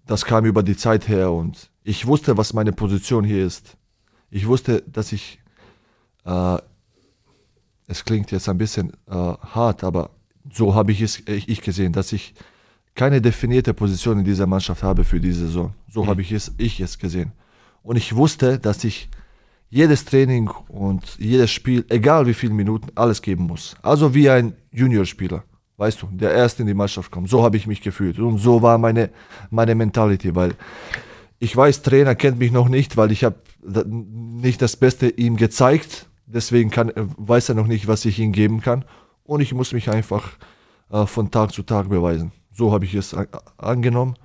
das 0.05 0.25
kam 0.25 0.45
über 0.45 0.63
die 0.63 0.77
Zeit 0.77 1.07
her 1.07 1.31
und 1.31 1.69
ich 1.83 2.05
wusste, 2.05 2.37
was 2.37 2.53
meine 2.53 2.73
Position 2.73 3.23
hier 3.23 3.45
ist. 3.45 3.77
Ich 4.29 4.47
wusste, 4.47 4.83
dass 4.85 5.11
ich, 5.11 5.39
äh, 6.25 6.57
es 7.87 8.05
klingt 8.05 8.31
jetzt 8.31 8.49
ein 8.49 8.57
bisschen 8.57 8.91
äh, 9.07 9.13
hart, 9.13 9.83
aber 9.83 10.11
so 10.51 10.75
habe 10.75 10.91
ich 10.91 11.01
es 11.01 11.21
ich 11.25 11.61
gesehen, 11.61 11.93
dass 11.93 12.13
ich 12.13 12.33
keine 12.95 13.21
definierte 13.21 13.73
Position 13.73 14.19
in 14.19 14.25
dieser 14.25 14.47
Mannschaft 14.47 14.83
habe 14.83 15.03
für 15.03 15.19
diese 15.19 15.47
Saison. 15.47 15.73
So 15.87 16.03
mhm. 16.03 16.07
habe 16.07 16.21
ich 16.21 16.31
es, 16.31 16.51
ich 16.57 16.79
es 16.79 16.97
gesehen. 16.97 17.31
Und 17.83 17.95
ich 17.95 18.15
wusste, 18.15 18.59
dass 18.59 18.83
ich 18.83 19.09
jedes 19.71 20.05
Training 20.05 20.49
und 20.67 21.17
jedes 21.17 21.49
Spiel, 21.49 21.85
egal 21.89 22.27
wie 22.27 22.33
viele 22.33 22.53
Minuten, 22.53 22.89
alles 22.93 23.21
geben 23.21 23.45
muss. 23.45 23.75
Also 23.81 24.13
wie 24.13 24.29
ein 24.29 24.53
Juniorspieler, 24.71 25.43
weißt 25.77 26.01
du, 26.01 26.07
der 26.11 26.31
erst 26.33 26.59
in 26.59 26.67
die 26.67 26.73
Mannschaft 26.73 27.09
kommt. 27.09 27.29
So 27.29 27.43
habe 27.43 27.57
ich 27.57 27.65
mich 27.65 27.81
gefühlt 27.81 28.19
und 28.19 28.37
so 28.37 28.61
war 28.61 28.77
meine, 28.77 29.09
meine 29.49 29.73
Mentality, 29.73 30.35
weil 30.35 30.53
ich 31.39 31.55
weiß, 31.55 31.81
Trainer 31.81 32.15
kennt 32.15 32.37
mich 32.37 32.51
noch 32.51 32.69
nicht, 32.69 32.97
weil 32.97 33.11
ich 33.11 33.23
habe 33.23 33.37
nicht 33.87 34.61
das 34.61 34.75
Beste 34.75 35.07
ihm 35.07 35.37
gezeigt. 35.37 36.07
Deswegen 36.27 36.69
kann, 36.69 36.91
weiß 36.95 37.49
er 37.49 37.55
noch 37.55 37.67
nicht, 37.67 37.87
was 37.87 38.05
ich 38.05 38.19
ihm 38.19 38.33
geben 38.33 38.61
kann. 38.61 38.85
Und 39.23 39.39
ich 39.39 39.53
muss 39.53 39.73
mich 39.73 39.89
einfach 39.89 40.37
äh, 40.91 41.05
von 41.05 41.31
Tag 41.31 41.51
zu 41.51 41.63
Tag 41.63 41.89
beweisen. 41.89 42.31
So 42.51 42.73
habe 42.73 42.85
ich 42.85 42.93
es 42.93 43.15
angenommen. 43.57 44.15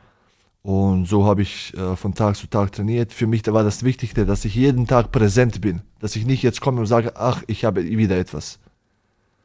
Und 0.66 1.06
so 1.06 1.24
habe 1.24 1.42
ich 1.42 1.72
äh, 1.74 1.94
von 1.94 2.12
Tag 2.12 2.34
zu 2.34 2.48
Tag 2.48 2.72
trainiert. 2.72 3.12
Für 3.12 3.28
mich 3.28 3.46
war 3.46 3.62
das 3.62 3.84
Wichtigste, 3.84 4.26
dass 4.26 4.44
ich 4.44 4.56
jeden 4.56 4.88
Tag 4.88 5.12
präsent 5.12 5.60
bin. 5.60 5.82
Dass 6.00 6.16
ich 6.16 6.26
nicht 6.26 6.42
jetzt 6.42 6.60
komme 6.60 6.80
und 6.80 6.86
sage, 6.86 7.12
ach, 7.14 7.44
ich 7.46 7.64
habe 7.64 7.84
wieder 7.84 8.18
etwas. 8.18 8.58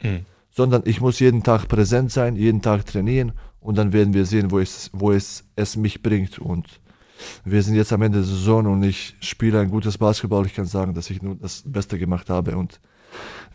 Mhm. 0.01 0.25
Sondern 0.49 0.81
ich 0.85 0.99
muss 0.99 1.19
jeden 1.19 1.43
Tag 1.43 1.67
präsent 1.67 2.11
sein, 2.11 2.35
jeden 2.35 2.63
Tag 2.63 2.87
trainieren 2.87 3.33
und 3.59 3.77
dann 3.77 3.93
werden 3.93 4.15
wir 4.15 4.25
sehen, 4.25 4.49
wo 4.49 4.57
es, 4.57 4.89
wo 4.93 5.11
es, 5.11 5.43
es 5.55 5.77
mich 5.77 6.01
bringt. 6.01 6.39
Und 6.39 6.79
wir 7.45 7.61
sind 7.61 7.75
jetzt 7.75 7.93
am 7.93 8.01
Ende 8.01 8.17
der 8.17 8.27
Saison 8.27 8.65
und 8.65 8.81
ich 8.81 9.13
spiele 9.19 9.59
ein 9.59 9.69
gutes 9.69 9.99
Basketball. 9.99 10.47
Ich 10.47 10.55
kann 10.55 10.65
sagen, 10.65 10.95
dass 10.95 11.11
ich 11.11 11.21
nur 11.21 11.35
das 11.35 11.61
Beste 11.67 11.99
gemacht 11.99 12.31
habe 12.31 12.57
und 12.57 12.79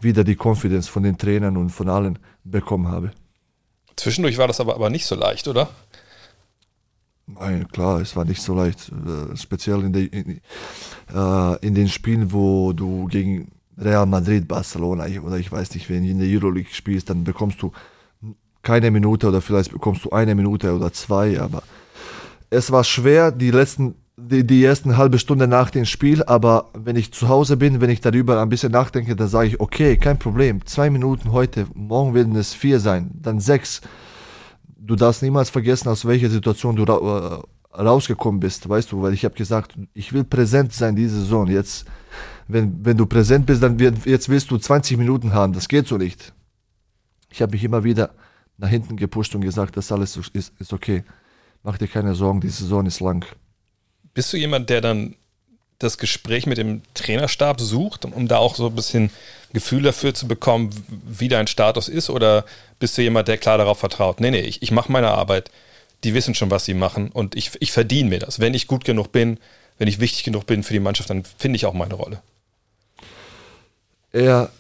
wieder 0.01 0.23
die 0.23 0.39
Confidence 0.41 0.87
von 0.87 1.03
den 1.03 1.19
Trainern 1.19 1.57
und 1.57 1.71
von 1.71 1.89
allen 1.89 2.21
bekommen 2.45 2.87
habe. 2.87 3.11
Zwischendurch 3.97 4.39
war 4.39 4.47
das 4.47 4.61
aber, 4.61 4.77
aber 4.77 4.89
nicht 4.89 5.07
so 5.07 5.17
leicht, 5.17 5.49
oder? 5.49 5.69
Nein, 7.27 7.67
klar, 7.69 8.01
es 8.01 8.15
war 8.15 8.25
nicht 8.25 8.41
so 8.41 8.55
leicht. 8.55 8.91
Äh, 8.91 9.37
speziell 9.37 9.83
in, 9.83 9.93
de, 9.93 10.07
in, 10.07 10.41
äh, 11.13 11.67
in, 11.67 11.75
den 11.75 11.89
Spielen, 11.89 12.33
wo 12.33 12.73
du 12.73 13.07
gegen 13.07 13.51
Real 13.77 14.07
Madrid, 14.07 14.47
Barcelona 14.47 15.07
oder 15.21 15.37
ich 15.37 15.51
weiß 15.51 15.75
nicht, 15.75 15.91
wenn 15.91 16.05
du 16.05 16.11
in 16.11 16.19
der 16.21 16.29
Euroleague 16.29 16.73
spielst, 16.73 17.11
dann 17.11 17.25
bekommst 17.25 17.61
du 17.61 17.73
keine 18.63 18.91
Minute 18.91 19.29
oder 19.29 19.41
vielleicht 19.41 19.73
bekommst 19.73 20.05
du 20.05 20.11
eine 20.11 20.35
Minute 20.35 20.75
oder 20.75 20.93
zwei, 20.93 21.41
aber 21.41 21.63
es 22.49 22.71
war 22.71 22.85
schwer, 22.85 23.33
die 23.33 23.51
letzten, 23.51 23.97
die, 24.17 24.47
die 24.47 24.65
ersten 24.65 24.97
halbe 24.97 25.19
Stunde 25.19 25.47
nach 25.47 25.71
dem 25.71 25.85
Spiel, 25.85 26.23
aber 26.25 26.71
wenn 26.75 26.97
ich 26.97 27.13
zu 27.13 27.29
Hause 27.29 27.57
bin, 27.57 27.81
wenn 27.81 27.91
ich 27.91 28.01
darüber 28.01 28.41
ein 28.41 28.49
bisschen 28.49 28.73
nachdenke, 28.73 29.15
dann 29.15 29.29
sage 29.29 29.49
ich, 29.49 29.61
okay, 29.61 29.97
kein 29.97 30.19
Problem, 30.19 30.65
zwei 30.65 30.91
Minuten 30.91 31.33
heute, 31.33 31.67
morgen 31.75 32.15
werden 32.15 32.35
es 32.37 32.55
vier 32.55 32.81
sein, 32.81 33.11
dann 33.15 33.41
sechs 33.41 33.83
du 34.87 34.97
darfst 34.97 35.23
niemals 35.23 35.51
vergessen, 35.51 35.89
aus 35.89 36.05
welcher 36.05 36.31
Situation 36.31 36.77
du 36.77 36.85
ra 36.85 37.43
äh, 37.43 37.83
rausgekommen 37.83 38.41
bist, 38.41 38.67
weißt 38.69 38.91
du, 38.93 39.03
weil 39.03 39.13
ich 39.13 39.25
habe 39.25 39.35
gesagt, 39.35 39.75
ich 39.93 40.13
will 40.13 40.25
präsent 40.25 40.73
sein 40.73 40.97
diese 40.97 41.21
Saison. 41.21 41.47
Jetzt, 41.47 41.85
wenn, 42.49 42.85
wenn 42.85 42.97
du 42.97 43.05
präsent 43.05 43.45
bist, 43.45 43.63
dann 43.63 43.79
wird, 43.79 44.07
jetzt 44.07 44.29
willst 44.29 44.51
du 44.51 44.57
20 44.57 44.97
Minuten 44.97 45.35
haben. 45.35 45.53
Das 45.53 45.69
geht 45.69 45.87
so 45.87 45.99
nicht. 45.99 46.33
Ich 47.31 47.43
habe 47.43 47.53
mich 47.53 47.65
immer 47.65 47.85
wieder 47.85 48.15
nach 48.57 48.69
hinten 48.69 48.97
gepusht 48.97 49.35
und 49.35 49.43
gesagt, 49.43 49.77
das 49.77 49.93
alles 49.93 50.17
ist, 50.33 50.53
ist 50.59 50.73
okay. 50.73 51.05
Mach 51.63 51.77
dir 51.77 51.89
keine 51.89 52.15
Sorgen, 52.15 52.41
die 52.41 52.49
Saison 52.49 52.87
ist 52.87 53.01
lang. 53.01 53.27
Bist 54.15 54.33
du 54.33 54.39
jemand, 54.39 54.71
der 54.71 54.81
dann 54.81 55.17
das 55.79 55.99
Gespräch 55.99 56.47
mit 56.47 56.59
dem 56.59 56.83
Trainerstab 56.95 57.61
sucht, 57.61 58.05
um 58.05 58.29
da 58.29 58.39
auch 58.39 58.55
so 58.55 58.69
ein 58.69 58.75
bisschen 58.75 59.11
Gefühl 59.53 59.83
dafür 59.83 60.15
zu 60.15 60.27
bekommen, 60.27 60.71
wie 61.07 61.29
dein 61.29 61.47
Status 61.47 61.89
ist? 61.89 62.11
Oder 62.11 62.45
bist 62.79 62.97
du 62.97 63.03
jemand, 63.03 63.29
der 63.29 63.39
klar 63.39 63.59
darauf 63.59 63.79
vertraut? 63.79 64.21
Nee, 64.21 64.31
nee, 64.31 64.41
ich, 64.41 64.63
ich 64.63 64.71
mache 64.71 64.91
meine 64.91 65.09
Arbeit. 65.09 65.51
Die 66.05 66.15
wissen 66.15 66.35
schon, 66.35 66.51
was 66.51 66.65
sie 66.65 66.75
machen 66.75 67.11
und 67.11 67.35
ich, 67.37 67.53
ich 67.61 67.73
verdiene 67.73 68.11
mir 68.11 68.19
das. 68.19 68.39
Wenn 68.39 68.55
ich 68.55 68.67
gut 68.67 68.85
genug 68.85 69.13
bin, 69.13 69.39
wenn 69.79 69.89
ich 69.89 70.01
wichtig 70.01 70.25
genug 70.25 70.47
bin 70.47 70.63
für 70.63 70.73
die 70.73 70.81
Mannschaft, 70.81 71.11
dann 71.11 71.25
finde 71.25 71.57
ich 71.57 71.67
auch 71.67 71.75
meine 71.75 71.95
Rolle. 71.95 72.23
Ja, 74.13 74.51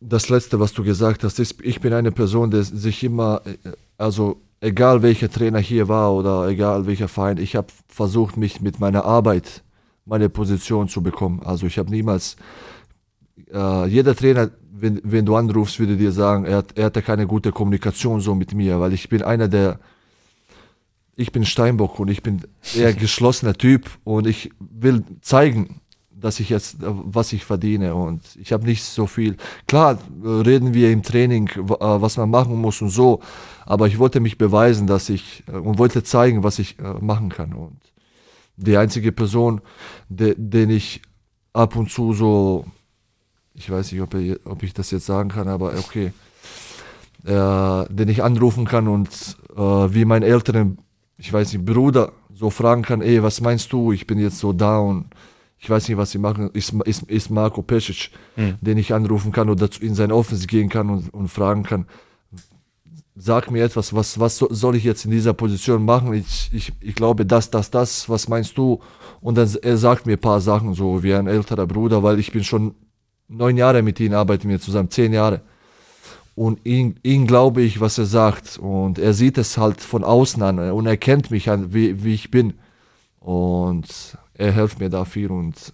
das 0.00 0.28
Letzte, 0.28 0.60
was 0.60 0.72
du 0.72 0.82
gesagt 0.82 1.24
hast, 1.24 1.38
ist, 1.38 1.56
ich 1.62 1.80
bin 1.80 1.92
eine 1.92 2.12
Person, 2.12 2.50
der 2.50 2.62
sich 2.64 3.04
immer, 3.04 3.42
also 3.96 4.40
egal 4.60 5.02
welcher 5.02 5.30
Trainer 5.30 5.60
hier 5.60 5.88
war 5.88 6.12
oder 6.12 6.48
egal 6.48 6.86
welcher 6.86 7.08
Verein, 7.08 7.38
ich 7.38 7.56
habe 7.56 7.68
versucht, 7.88 8.36
mich 8.36 8.60
mit 8.60 8.80
meiner 8.80 9.04
Arbeit 9.04 9.62
meine 10.04 10.28
Position 10.28 10.88
zu 10.88 11.02
bekommen. 11.02 11.40
Also 11.44 11.66
ich 11.66 11.78
habe 11.78 11.90
niemals, 11.90 12.36
äh, 13.52 13.86
jeder 13.86 14.14
Trainer, 14.14 14.50
wenn, 14.70 15.00
wenn 15.04 15.24
du 15.24 15.36
anrufst, 15.36 15.78
würde 15.78 15.96
dir 15.96 16.12
sagen, 16.12 16.44
er, 16.44 16.64
er 16.74 16.86
hatte 16.86 17.02
keine 17.02 17.26
gute 17.26 17.52
Kommunikation 17.52 18.20
so 18.20 18.34
mit 18.34 18.54
mir, 18.54 18.80
weil 18.80 18.92
ich 18.92 19.08
bin 19.08 19.22
einer 19.22 19.48
der, 19.48 19.78
ich 21.14 21.30
bin 21.30 21.44
Steinbock 21.44 22.00
und 22.00 22.08
ich 22.08 22.22
bin 22.22 22.42
eher 22.74 22.92
geschlossener 23.04 23.54
Typ 23.54 23.88
und 24.04 24.26
ich 24.26 24.50
will 24.58 25.04
zeigen, 25.20 25.80
dass 26.10 26.40
ich 26.40 26.48
jetzt, 26.48 26.76
was 26.80 27.32
ich 27.32 27.44
verdiene 27.44 27.94
und 27.94 28.22
ich 28.40 28.52
habe 28.52 28.64
nicht 28.64 28.84
so 28.84 29.06
viel. 29.06 29.36
Klar, 29.66 29.98
reden 30.24 30.72
wir 30.72 30.90
im 30.90 31.02
Training, 31.02 31.48
äh, 31.48 31.60
was 31.68 32.16
man 32.16 32.30
machen 32.30 32.56
muss 32.60 32.80
und 32.80 32.90
so, 32.90 33.20
aber 33.66 33.86
ich 33.88 33.98
wollte 33.98 34.20
mich 34.20 34.38
beweisen, 34.38 34.86
dass 34.86 35.08
ich 35.08 35.44
äh, 35.48 35.52
und 35.52 35.78
wollte 35.78 36.02
zeigen, 36.02 36.42
was 36.42 36.58
ich 36.58 36.78
äh, 36.78 36.94
machen 37.00 37.28
kann 37.28 37.52
und 37.52 37.76
die 38.56 38.76
einzige 38.76 39.12
Person, 39.12 39.60
de, 40.08 40.34
den 40.36 40.70
ich 40.70 41.02
ab 41.52 41.76
und 41.76 41.90
zu 41.90 42.12
so, 42.12 42.66
ich 43.54 43.70
weiß 43.70 43.92
nicht, 43.92 44.00
ob, 44.00 44.14
er, 44.14 44.38
ob 44.44 44.62
ich 44.62 44.72
das 44.72 44.90
jetzt 44.90 45.06
sagen 45.06 45.28
kann, 45.28 45.48
aber 45.48 45.74
okay, 45.78 46.12
äh, 47.24 47.84
den 47.88 48.08
ich 48.08 48.22
anrufen 48.22 48.64
kann 48.64 48.88
und 48.88 49.08
äh, 49.54 49.60
wie 49.60 50.04
mein 50.04 50.22
älteren, 50.22 50.78
ich 51.18 51.32
weiß 51.32 51.52
nicht, 51.52 51.64
Bruder 51.64 52.12
so 52.34 52.50
fragen 52.50 52.82
kann, 52.82 53.02
ey, 53.02 53.22
was 53.22 53.40
meinst 53.40 53.72
du, 53.72 53.92
ich 53.92 54.06
bin 54.06 54.18
jetzt 54.18 54.38
so 54.38 54.52
down, 54.52 55.06
ich 55.58 55.70
weiß 55.70 55.88
nicht, 55.88 55.96
was 55.96 56.10
sie 56.10 56.18
machen, 56.18 56.50
ist, 56.54 56.72
ist, 56.84 57.02
ist 57.04 57.30
Marco 57.30 57.62
Pesic, 57.62 58.10
mhm. 58.36 58.56
den 58.60 58.78
ich 58.78 58.92
anrufen 58.92 59.30
kann 59.30 59.48
oder 59.48 59.68
in 59.80 59.94
sein 59.94 60.10
Office 60.10 60.46
gehen 60.46 60.68
kann 60.68 60.90
und, 60.90 61.14
und 61.14 61.28
fragen 61.28 61.62
kann, 61.62 61.86
sag 63.14 63.50
mir 63.50 63.64
etwas, 63.64 63.94
was, 63.94 64.18
was 64.18 64.38
soll 64.38 64.76
ich 64.76 64.84
jetzt 64.84 65.04
in 65.04 65.10
dieser 65.10 65.34
Position 65.34 65.84
machen? 65.84 66.12
Ich, 66.14 66.50
ich, 66.52 66.72
ich 66.80 66.94
glaube, 66.94 67.26
das, 67.26 67.50
das, 67.50 67.70
das, 67.70 68.08
was 68.08 68.28
meinst 68.28 68.56
du? 68.56 68.80
Und 69.20 69.36
dann 69.36 69.48
er 69.62 69.76
sagt 69.76 70.06
mir 70.06 70.14
ein 70.14 70.20
paar 70.20 70.40
Sachen, 70.40 70.74
so 70.74 71.02
wie 71.02 71.14
ein 71.14 71.26
älterer 71.26 71.66
Bruder, 71.66 72.02
weil 72.02 72.18
ich 72.18 72.32
bin 72.32 72.44
schon 72.44 72.74
neun 73.28 73.56
Jahre 73.56 73.82
mit 73.82 74.00
ihm, 74.00 74.14
arbeiten 74.14 74.48
wir 74.48 74.60
zusammen, 74.60 74.90
zehn 74.90 75.12
Jahre. 75.12 75.42
und 76.34 76.64
ihn, 76.64 76.98
ihn 77.02 77.26
glaube 77.26 77.62
ich, 77.62 77.80
was 77.80 77.98
er 77.98 78.06
sagt. 78.06 78.58
Und 78.58 78.98
er 78.98 79.14
sieht 79.14 79.38
es 79.38 79.58
halt 79.58 79.80
von 79.80 80.04
außen 80.04 80.42
an 80.42 80.58
und 80.70 80.86
er 80.86 80.96
kennt 80.96 81.30
mich 81.30 81.50
an, 81.50 81.74
wie, 81.74 82.04
wie 82.04 82.14
ich 82.14 82.30
bin. 82.30 82.54
Und 83.20 84.18
er 84.34 84.52
hilft 84.52 84.80
mir 84.80 84.88
da 84.90 85.04
viel 85.04 85.30
und 85.30 85.72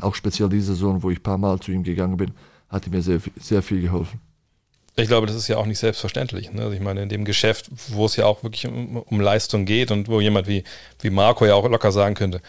auch 0.00 0.14
speziell 0.14 0.48
diese 0.48 0.74
Saison, 0.74 1.02
wo 1.02 1.10
ich 1.10 1.20
ein 1.20 1.22
paar 1.22 1.38
Mal 1.38 1.58
zu 1.60 1.72
ihm 1.72 1.82
gegangen 1.82 2.16
bin, 2.16 2.32
hat 2.68 2.88
mir 2.90 3.02
sehr, 3.02 3.20
sehr 3.40 3.62
viel 3.62 3.80
geholfen. 3.82 4.20
Ich 4.98 5.06
glaube, 5.06 5.28
das 5.28 5.36
ist 5.36 5.46
ja 5.46 5.58
auch 5.58 5.66
nicht 5.66 5.78
selbstverständlich. 5.78 6.52
Ne? 6.52 6.62
Also 6.62 6.74
ich 6.74 6.80
meine, 6.80 7.02
in 7.02 7.08
dem 7.08 7.24
Geschäft, 7.24 7.70
wo 7.88 8.06
es 8.06 8.16
ja 8.16 8.26
auch 8.26 8.42
wirklich 8.42 8.66
um, 8.66 8.96
um, 8.96 9.20
Leistung 9.20 9.64
geht 9.64 9.92
und 9.92 10.08
wo 10.08 10.20
jemand 10.20 10.48
wie, 10.48 10.64
wie 11.00 11.10
Marco 11.10 11.46
ja 11.46 11.54
auch 11.54 11.68
locker 11.68 11.92
sagen 11.92 12.16
könnte, 12.16 12.40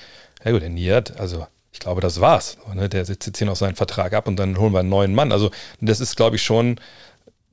ja 0.44 0.52
gut, 0.52 0.64
der 0.64 0.70
Niert, 0.70 1.20
also 1.20 1.46
ich 1.72 1.80
glaube, 1.80 2.02
das 2.02 2.20
war's. 2.22 2.58
Ne? 2.74 2.90
Der 2.90 3.06
sitzt 3.06 3.28
jetzt 3.28 3.38
hier 3.38 3.46
noch 3.46 3.56
seinen 3.56 3.76
Vertrag 3.76 4.14
ab 4.14 4.28
und 4.28 4.38
dann 4.38 4.58
holen 4.58 4.74
wir 4.74 4.80
einen 4.80 4.90
neuen 4.90 5.14
Mann. 5.14 5.32
Also 5.32 5.52
das 5.80 6.00
ist, 6.00 6.16
glaube 6.16 6.38
ich, 6.38 6.42
schon, 6.42 6.80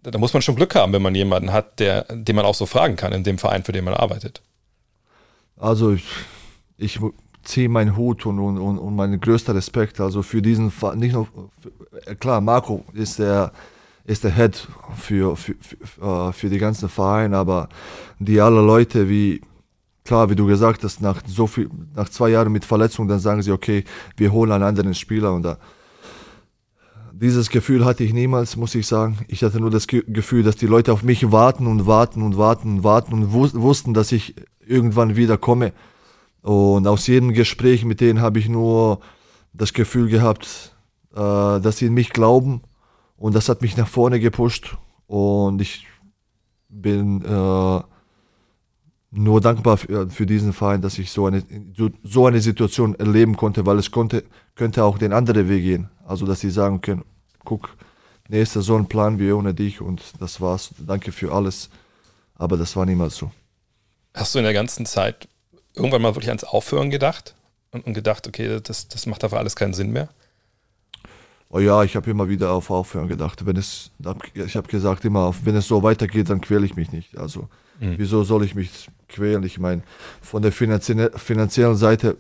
da 0.03 0.19
muss 0.19 0.33
man 0.33 0.41
schon 0.41 0.57
Glück 0.57 0.75
haben, 0.75 0.95
wenn 0.95 1.03
man 1.03 1.15
jemanden 1.15 1.53
hat, 1.53 1.79
der, 1.79 2.05
den 2.05 2.35
man 2.35 2.47
auch 2.47 2.55
so 2.55 2.65
fragen 2.65 2.97
kann 2.97 3.13
in 3.13 3.23
dem 3.23 3.37
Verein, 3.37 3.65
für 3.65 3.73
den 3.73 3.85
man 3.85 3.93
arbeitet. 3.93 4.41
Also 5.59 5.93
ich, 5.93 6.07
ich 6.79 6.99
ziehe 7.43 7.69
meinen 7.69 7.97
Hut 7.99 8.25
und, 8.25 8.39
und, 8.39 8.79
und 8.79 8.97
meinen 8.97 9.21
größter 9.21 9.55
Respekt 9.55 10.01
also 10.01 10.23
für 10.23 10.41
diesen. 10.41 10.73
Nicht 10.95 11.13
nur, 11.13 11.29
für, 11.61 12.17
klar, 12.17 12.41
Marco 12.41 12.85
ist 12.95 13.19
der 13.19 13.53
ist 14.07 14.25
der 14.25 14.35
Head 14.35 14.69
für, 14.97 15.37
für, 15.37 15.55
für, 15.61 16.29
äh, 16.29 16.33
für 16.33 16.49
die 16.49 16.59
ganzen 16.59 16.89
Vereine, 16.89 17.37
aber 17.37 17.69
die 18.19 18.41
alle 18.41 18.61
Leute, 18.61 19.09
wie, 19.09 19.43
klar, 20.05 20.31
wie 20.31 20.37
du 20.37 20.47
gesagt 20.47 20.85
hast, 20.85 21.03
nach 21.03 21.21
so 21.27 21.47
viel, 21.47 21.69
nach 21.95 22.09
zwei 22.09 22.31
Jahren 22.31 22.53
mit 22.53 22.65
Verletzung, 22.65 23.09
dann 23.09 23.19
sagen 23.19 23.43
sie, 23.43 23.51
okay, 23.51 23.85
wir 24.17 24.33
holen 24.33 24.53
einen 24.53 24.63
anderen 24.63 24.95
Spieler 24.95 25.33
und 25.33 25.43
da, 25.43 25.59
dieses 27.13 27.51
Gefühl 27.51 27.85
hatte 27.85 28.05
ich 28.05 28.13
niemals, 28.13 28.57
muss 28.57 28.75
ich 28.75 28.87
sagen. 28.87 29.19
Ich 29.27 29.43
hatte 29.43 29.59
nur 29.59 29.71
das 29.71 29.87
Gefühl, 29.87 30.43
dass 30.43 30.57
die 30.57 30.67
Leute 30.67 30.93
auf 30.93 31.03
mich 31.03 31.33
warten 31.33 31.67
und 31.67 31.87
warten 31.87 32.23
und 32.23 32.37
warten 32.37 32.75
und 32.75 32.85
warten 32.85 33.15
und 33.15 33.33
wussten, 33.33 33.95
dass 33.95 34.13
ich 34.13 34.35
irgendwann 34.67 35.17
wieder 35.17 35.39
komme. 35.39 35.73
Und 36.43 36.87
aus 36.87 37.07
jedem 37.07 37.33
Gespräch 37.33 37.85
mit 37.87 38.03
denen 38.03 38.21
habe 38.21 38.39
ich 38.39 38.49
nur 38.49 39.01
das 39.55 39.73
Gefühl 39.73 40.09
gehabt, 40.09 40.77
äh, 41.15 41.17
dass 41.17 41.79
sie 41.79 41.87
in 41.87 41.95
mich 41.95 42.11
glauben 42.11 42.61
und 43.17 43.35
das 43.35 43.49
hat 43.49 43.63
mich 43.63 43.77
nach 43.77 43.89
vorne 43.89 44.21
gepusht 44.21 44.77
und 45.07 45.61
ich 45.61 45.87
bin 46.69 47.25
äh, 47.25 47.81
nur 49.11 49.41
dankbar 49.41 49.77
für, 49.79 50.11
für, 50.11 50.27
diesen 50.27 50.53
Verein, 50.53 50.83
dass 50.83 50.99
ich 50.99 51.11
so 51.11 51.27
eine, 51.27 51.43
so 52.03 52.27
eine 52.27 52.41
Situation 52.41 52.95
erleben 52.97 53.37
konnte, 53.37 53.65
weil 53.67 53.79
es 53.79 53.91
konnte, 53.91 54.25
könnte 54.55 54.85
auch 54.85 54.99
den 54.99 55.13
anderen 55.13 55.49
Weg 55.49 55.63
gehen. 55.63 55.89
Also, 56.05 56.27
dass 56.27 56.41
sie 56.41 56.51
sagen 56.51 56.81
können, 56.81 57.05
guck, 57.45 57.77
nächste 58.29 58.61
Saison 58.61 58.87
planen 58.87 59.19
wir 59.19 59.37
ohne 59.37 59.55
dich 59.55 59.81
und 59.81 60.03
das 60.21 60.41
war's. 60.41 60.71
Danke 60.79 61.13
für 61.13 61.33
alles. 61.33 61.71
Aber 62.35 62.57
das 62.57 62.77
war 62.77 62.85
niemals 62.85 63.17
so. 63.17 63.31
Hast 64.15 64.35
du 64.35 64.39
in 64.39 64.45
der 64.45 64.53
ganzen 64.53 64.85
Zeit 64.87 65.29
irgendwann 65.75 66.03
mal 66.03 66.15
wirklich 66.15 66.31
ans 66.31 66.45
Aufhören 66.45 66.91
gedacht 66.91 67.35
und, 67.71 67.87
und 67.87 67.95
gedacht, 67.95 68.27
okay, 68.27 68.61
das, 68.63 68.89
das 68.89 69.07
macht 69.07 69.23
dafür 69.23 69.39
alles 69.39 69.57
keinen 69.57 69.75
Sinn 69.75 69.93
mehr? 69.93 70.09
Oh 71.49 71.61
ja, 71.61 71.85
ich 71.85 71.95
habe 71.95 72.11
immer 72.11 72.29
wieder 72.29 72.53
auf 72.53 72.71
Aufhören 72.71 73.09
gedacht. 73.09 73.47
Wenn 73.47 73.57
es, 73.57 73.93
ich 74.35 74.57
habe 74.57 74.69
gesagt 74.69 75.05
immer, 75.05 75.33
wenn 75.45 75.55
es 75.55 75.69
so 75.69 75.83
weitergeht, 75.83 76.29
dann 76.29 76.41
quäle 76.41 76.67
ich 76.67 76.77
mich 76.77 76.93
nicht. 76.93 77.17
Also 77.19 77.49
mhm. 77.81 77.95
wieso 77.99 78.25
soll 78.25 78.45
ich 78.45 78.55
mich 78.55 78.89
quälen? 79.09 79.45
Ich 79.45 79.59
meine, 79.59 79.83
von 80.21 80.43
der 80.43 80.53
finanzie 80.53 81.09
finanziellen 81.15 81.77
Seite 81.77 82.17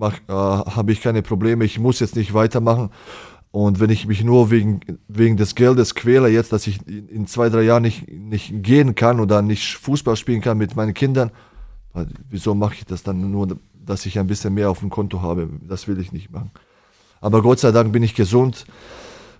äh, 0.00 0.32
habe 0.32 0.92
ich 0.92 1.00
keine 1.00 1.22
Probleme. 1.22 1.64
Ich 1.64 1.78
muss 1.78 2.00
jetzt 2.00 2.14
nicht 2.14 2.34
weitermachen. 2.34 2.90
Und 3.50 3.80
wenn 3.80 3.90
ich 3.90 4.06
mich 4.06 4.22
nur 4.22 4.50
wegen, 4.50 4.80
wegen 5.08 5.36
des 5.36 5.54
Geldes 5.54 5.94
quäle, 5.94 6.28
jetzt, 6.28 6.52
dass 6.52 6.66
ich 6.66 6.86
in 6.86 7.26
zwei, 7.26 7.48
drei 7.48 7.62
Jahren 7.62 7.82
nicht, 7.82 8.08
nicht 8.08 8.62
gehen 8.62 8.94
kann 8.94 9.20
oder 9.20 9.40
nicht 9.42 9.76
Fußball 9.78 10.16
spielen 10.16 10.42
kann 10.42 10.58
mit 10.58 10.76
meinen 10.76 10.94
Kindern, 10.94 11.30
wieso 12.28 12.54
mache 12.54 12.74
ich 12.74 12.84
das 12.84 13.02
dann 13.02 13.30
nur, 13.30 13.58
dass 13.74 14.04
ich 14.06 14.18
ein 14.18 14.26
bisschen 14.26 14.54
mehr 14.54 14.70
auf 14.70 14.80
dem 14.80 14.90
Konto 14.90 15.22
habe? 15.22 15.48
Das 15.66 15.88
will 15.88 15.98
ich 15.98 16.12
nicht 16.12 16.30
machen. 16.30 16.50
Aber 17.20 17.42
Gott 17.42 17.58
sei 17.58 17.72
Dank 17.72 17.92
bin 17.92 18.02
ich 18.02 18.14
gesund 18.14 18.64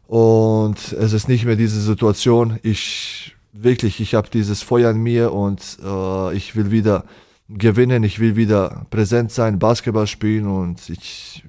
und 0.07 0.93
es 0.93 1.13
ist 1.13 1.29
nicht 1.29 1.45
mehr 1.45 1.57
diese 1.57 1.81
Situation. 1.81 2.59
Ich 2.63 3.37
wirklich, 3.53 4.01
ich 4.01 4.15
habe 4.15 4.29
dieses 4.31 4.63
Feuer 4.63 4.91
in 4.91 5.03
mir 5.03 5.33
und 5.33 5.79
äh, 5.83 6.37
ich 6.37 6.57
will 6.57 6.71
wieder 6.71 7.05
gewinnen, 7.49 8.05
ich 8.05 8.19
will 8.21 8.37
wieder 8.37 8.87
präsent 8.91 9.33
sein, 9.33 9.59
Basketball 9.59 10.07
spielen 10.07 10.47
und 10.47 10.89
ich, 10.91 11.45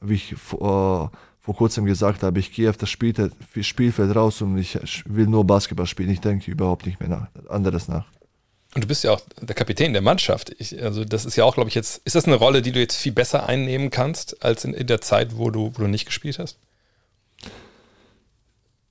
wie 0.00 0.14
ich 0.14 0.32
äh, 0.32 0.36
vor 1.42 1.56
kurzem 1.56 1.84
gesagt 1.84 2.22
habe, 2.22 2.38
ich 2.38 2.52
gehe 2.52 2.70
auf 2.70 2.76
das 2.76 2.90
Spielfeld 2.90 4.14
raus 4.14 4.42
und 4.42 4.56
ich 4.58 4.78
will 5.06 5.26
nur 5.26 5.44
Basketball 5.44 5.86
spielen. 5.86 6.10
Ich 6.10 6.20
denke 6.20 6.50
überhaupt 6.50 6.86
nicht 6.86 7.00
mehr 7.00 7.08
nach, 7.08 7.26
anderes 7.48 7.88
nach. 7.88 8.06
Und 8.74 8.84
du 8.84 8.88
bist 8.88 9.04
ja 9.04 9.10
auch 9.10 9.20
der 9.40 9.54
Kapitän 9.54 9.92
der 9.92 10.00
Mannschaft. 10.00 10.54
Ich, 10.58 10.82
also 10.82 11.04
das 11.04 11.26
ist 11.26 11.36
ja 11.36 11.44
auch, 11.44 11.54
glaube 11.54 11.68
ich, 11.68 11.74
jetzt, 11.74 12.00
ist 12.04 12.14
das 12.14 12.24
eine 12.24 12.36
Rolle, 12.36 12.62
die 12.62 12.72
du 12.72 12.80
jetzt 12.80 12.96
viel 12.96 13.12
besser 13.12 13.46
einnehmen 13.46 13.90
kannst, 13.90 14.42
als 14.42 14.64
in, 14.64 14.72
in 14.72 14.86
der 14.86 15.02
Zeit, 15.02 15.36
wo 15.36 15.50
du, 15.50 15.72
wo 15.74 15.82
du 15.82 15.88
nicht 15.88 16.06
gespielt 16.06 16.38
hast? 16.38 16.58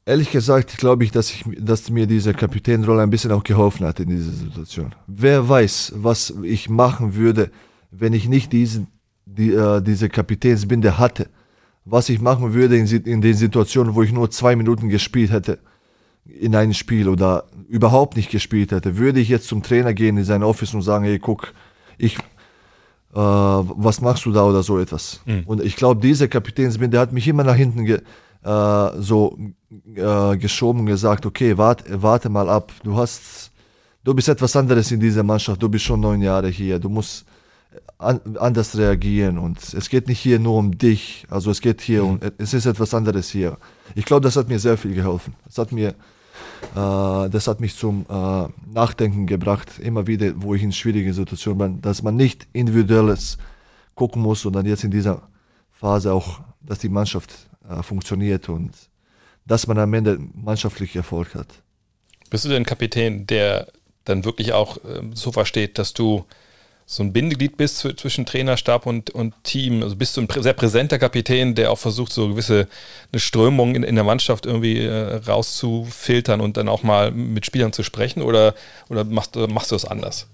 Ehrlich 0.06 0.32
gesagt 0.32 0.78
glaube 0.78 1.04
ich, 1.04 1.12
dass, 1.12 1.32
ich, 1.32 1.44
dass 1.60 1.89
mir 1.89 2.06
diese 2.06 2.34
Kapitänrolle 2.34 3.02
ein 3.02 3.10
bisschen 3.10 3.32
auch 3.32 3.44
geholfen 3.44 3.86
hat 3.86 4.00
in 4.00 4.10
dieser 4.10 4.32
Situation. 4.32 4.94
Wer 5.08 5.48
weiß, 5.48 5.94
was 5.96 6.34
ich 6.44 6.70
machen 6.70 7.15
würde, 7.15 7.52
wenn 7.91 8.13
ich 8.13 8.28
nicht 8.28 8.52
diesen, 8.52 8.88
die, 9.26 9.52
äh, 9.52 9.82
diese 9.82 10.10
Kapitänsbinde 10.10 10.98
hatte. 10.98 11.28
Was 11.86 12.10
ich 12.10 12.22
machen 12.22 12.54
würde 12.54 12.78
in, 12.78 12.86
in 12.86 13.22
den 13.22 13.34
Situationen, 13.34 13.96
wo 13.96 14.04
ich 14.04 14.12
nur 14.12 14.30
zwei 14.30 14.56
Minuten 14.56 14.89
gespielt 14.89 15.32
hätte 15.32 15.58
in 16.26 16.56
einem 16.56 16.74
Spiel 16.74 17.10
oder 17.10 17.46
überhaupt 17.68 18.16
nicht 18.16 18.30
gespielt 18.30 18.72
hätte, 18.72 18.98
würde 18.98 19.20
ich 19.20 19.30
jetzt 19.30 19.48
zum 19.48 19.64
Trainer 19.64 19.94
gehen 19.94 20.18
in 20.18 20.24
sein 20.24 20.44
Office 20.44 20.74
und 20.74 20.82
sagen, 20.82 21.06
hey, 21.06 21.20
guck, 21.20 21.54
ich, 21.98 22.18
äh, 22.18 22.22
was 23.16 24.02
machst 24.02 24.26
du 24.26 24.32
da 24.32 24.44
oder 24.46 24.64
so 24.64 24.80
etwas. 24.80 25.22
Mhm. 25.26 25.44
Und 25.46 25.64
ich 25.64 25.76
glaube, 25.76 26.02
dieser 26.02 26.28
Kapitänsbinde 26.28 27.00
hat 27.00 27.12
mich 27.12 27.28
immer 27.28 27.44
nach 27.44 27.56
hinten 27.56 27.86
ge, 27.86 28.02
äh, 28.44 28.90
so 29.00 29.38
äh, 29.96 30.38
geschoben 30.38 30.82
und 30.82 30.86
gesagt, 30.88 31.26
okay, 31.26 31.58
warte, 31.58 32.02
warte 32.02 32.30
mal 32.30 32.50
ab, 32.50 32.72
du 32.84 32.96
hast, 32.96 33.52
du 34.04 34.14
bist 34.14 34.30
etwas 34.30 34.56
anderes 34.56 34.92
in 34.92 35.00
dieser 35.00 35.24
Mannschaft, 35.24 35.62
du 35.62 35.70
bist 35.70 35.86
schon 35.86 36.00
neun 36.00 36.22
Jahre 36.22 36.50
hier, 36.50 36.80
du 36.80 36.90
musst 36.90 37.26
an, 37.98 38.38
anders 38.38 38.78
reagieren 38.78 39.38
und 39.38 39.74
es 39.74 39.90
geht 39.90 40.08
nicht 40.08 40.20
hier 40.20 40.40
nur 40.40 40.58
um 40.58 40.78
dich, 40.78 41.26
also 41.30 41.52
es 41.52 41.62
geht 41.62 41.82
hier 41.82 42.04
mhm. 42.04 42.10
um, 42.10 42.20
es 42.38 42.54
ist 42.54 42.66
etwas 42.66 42.94
anderes 42.94 43.30
hier. 43.30 43.58
Ich 43.96 44.06
glaube, 44.06 44.22
das 44.22 44.36
hat 44.36 44.50
mir 44.50 44.60
sehr 44.60 44.78
viel 44.78 44.94
geholfen. 44.94 45.36
Das 45.46 45.58
hat 45.58 45.72
mir, 45.72 45.90
äh, 45.90 45.94
das 47.30 47.48
hat 47.48 47.60
mich 47.60 47.76
zum 47.76 48.06
äh, 48.10 48.48
Nachdenken 48.74 49.28
gebracht, 49.28 49.80
immer 49.80 50.08
wieder, 50.08 50.34
wo 50.36 50.56
ich 50.56 50.64
in 50.64 50.72
schwierigen 50.72 51.14
Situationen 51.14 51.58
bin, 51.58 51.82
dass 51.82 52.02
man 52.02 52.16
nicht 52.16 52.48
individuelles 52.54 53.38
gucken 53.96 54.22
muss, 54.22 54.42
sondern 54.42 54.66
jetzt 54.66 54.84
in 54.84 54.92
dieser 54.92 55.22
Phase 55.72 56.14
auch, 56.14 56.42
dass 56.62 56.80
die 56.80 56.90
Mannschaft 56.90 57.34
äh, 57.70 57.84
funktioniert 57.84 58.50
und 58.50 58.72
dass 59.46 59.68
man 59.68 59.78
am 59.80 59.94
Ende 59.94 60.20
mannschaftlich 60.34 60.96
Erfolg 60.96 61.36
hat. 61.36 61.48
Bist 62.30 62.46
du 62.46 62.50
denn 62.50 62.66
Kapitän, 62.66 63.28
der 63.28 63.68
dann 64.06 64.26
wirklich 64.26 64.54
auch 64.54 64.78
ähm, 64.88 65.16
so 65.16 65.32
versteht, 65.32 65.78
dass 65.78 65.94
du 65.94 66.26
so 66.92 67.04
ein 67.04 67.14
Bindeglied 67.14 67.56
bist 67.56 67.78
zwischen 67.78 68.26
Trainerstab 68.26 68.86
und, 68.86 69.12
und 69.12 69.34
Team. 69.44 69.82
Also 69.82 69.96
bist 69.96 70.18
du 70.18 70.22
ein 70.22 70.28
sehr 70.42 70.54
präsenter 70.54 71.00
Kapitän, 71.00 71.56
der 71.56 71.72
auch 71.72 71.78
versucht, 71.78 72.12
so 72.12 72.30
gewisse 72.30 72.68
eine 73.12 73.20
Strömung 73.20 73.76
in, 73.76 73.84
in 73.84 73.96
der 73.96 74.04
Mannschaft 74.04 74.46
irgendwie 74.46 74.80
äh, 74.80 75.16
rauszufiltern 75.16 76.42
und 76.42 76.58
dann 76.58 76.68
auch 76.68 76.84
mal 76.84 77.12
mit 77.12 77.46
Spielern 77.46 77.72
zu 77.72 77.84
sprechen 77.84 78.22
oder, 78.22 78.56
oder 78.90 79.06
machst, 79.06 79.36
machst 79.36 79.72
du 79.72 79.76
das 79.76 79.86
anders? 79.86 80.28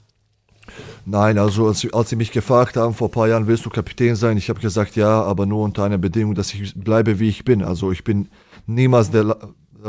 Nein, 1.06 1.38
also 1.38 1.68
als, 1.68 1.88
als 1.94 2.10
sie 2.10 2.16
mich 2.16 2.32
gefragt 2.32 2.76
haben 2.76 2.94
vor 2.94 3.08
ein 3.08 3.12
paar 3.12 3.28
Jahren, 3.28 3.48
willst 3.48 3.66
du 3.66 3.70
Kapitän 3.70 4.16
sein? 4.16 4.36
Ich 4.38 4.50
habe 4.50 4.60
gesagt, 4.60 4.96
ja, 4.96 5.22
aber 5.22 5.46
nur 5.46 5.64
unter 5.64 5.84
einer 5.84 5.98
Bedingung, 5.98 6.36
dass 6.36 6.54
ich 6.54 6.74
bleibe, 6.76 7.20
wie 7.20 7.30
ich 7.30 7.46
bin. 7.46 7.64
Also 7.64 7.92
ich 7.92 8.04
bin 8.04 8.30
niemals 8.66 9.12
der 9.12 9.38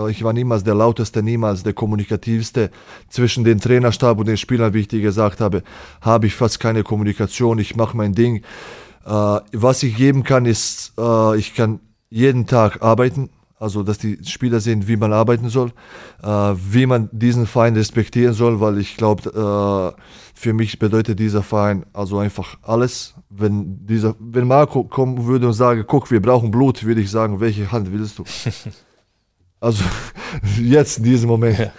ich 0.07 0.23
war 0.23 0.33
niemals 0.33 0.65
der 0.65 0.75
lauteste, 0.75 1.23
niemals 1.23 1.63
der 1.63 1.73
kommunikativste. 1.73 2.71
Zwischen 3.09 3.45
den 3.45 3.61
Trainerstab 3.61 4.19
und 4.19 4.29
den 4.29 4.37
Spielern, 4.37 4.75
wie 4.75 4.81
ich 4.81 4.89
dir 4.89 5.01
gesagt 5.01 5.41
habe, 5.41 5.63
habe 6.01 6.27
ich 6.27 6.35
fast 6.35 6.61
keine 6.61 6.85
Kommunikation. 6.85 7.59
Ich 7.59 7.75
mache 7.75 7.97
mein 7.97 8.13
Ding. 8.13 8.43
Äh, 9.05 9.11
was 9.53 9.83
ich 9.83 9.97
geben 9.97 10.23
kann, 10.23 10.47
ist, 10.47 10.93
äh, 10.99 11.37
ich 11.37 11.55
kann 11.55 11.81
jeden 12.11 12.47
Tag 12.47 12.83
arbeiten. 12.83 13.31
Also, 13.59 13.83
dass 13.83 13.99
die 13.99 14.19
Spieler 14.25 14.61
sehen, 14.61 14.87
wie 14.87 14.97
man 14.97 15.13
arbeiten 15.13 15.49
soll, 15.49 15.73
wie 16.23 16.87
man 16.87 17.09
diesen 17.11 17.45
Verein 17.45 17.75
respektieren 17.75 18.33
soll, 18.33 18.61
weil 18.61 18.79
ich 18.79 18.97
glaube, 18.97 19.97
für 20.33 20.53
mich 20.53 20.79
bedeutet 20.79 21.19
dieser 21.19 21.43
Verein 21.43 21.85
also 21.93 22.19
einfach 22.19 22.57
alles. 22.63 23.15
Wenn 23.29 23.85
dieser, 23.85 24.15
wenn 24.21 24.47
Marco 24.47 24.85
kommen 24.85 25.27
würde 25.27 25.49
und 25.49 25.55
sagen, 25.55 25.83
guck, 25.89 26.13
wir 26.13 26.23
brauchen 26.23 26.53
Blut, 26.53 26.85
würde 26.85 27.01
ich 27.01 27.11
sagen, 27.11 27.41
welche 27.41 27.73
Hand 27.73 27.91
willst 27.91 28.21
du? 28.21 28.25
Also 29.61 29.85
jetzt 30.61 30.99
in 30.99 31.05
diesem 31.05 31.29
Moment. 31.29 31.59
Ja. 31.59 31.73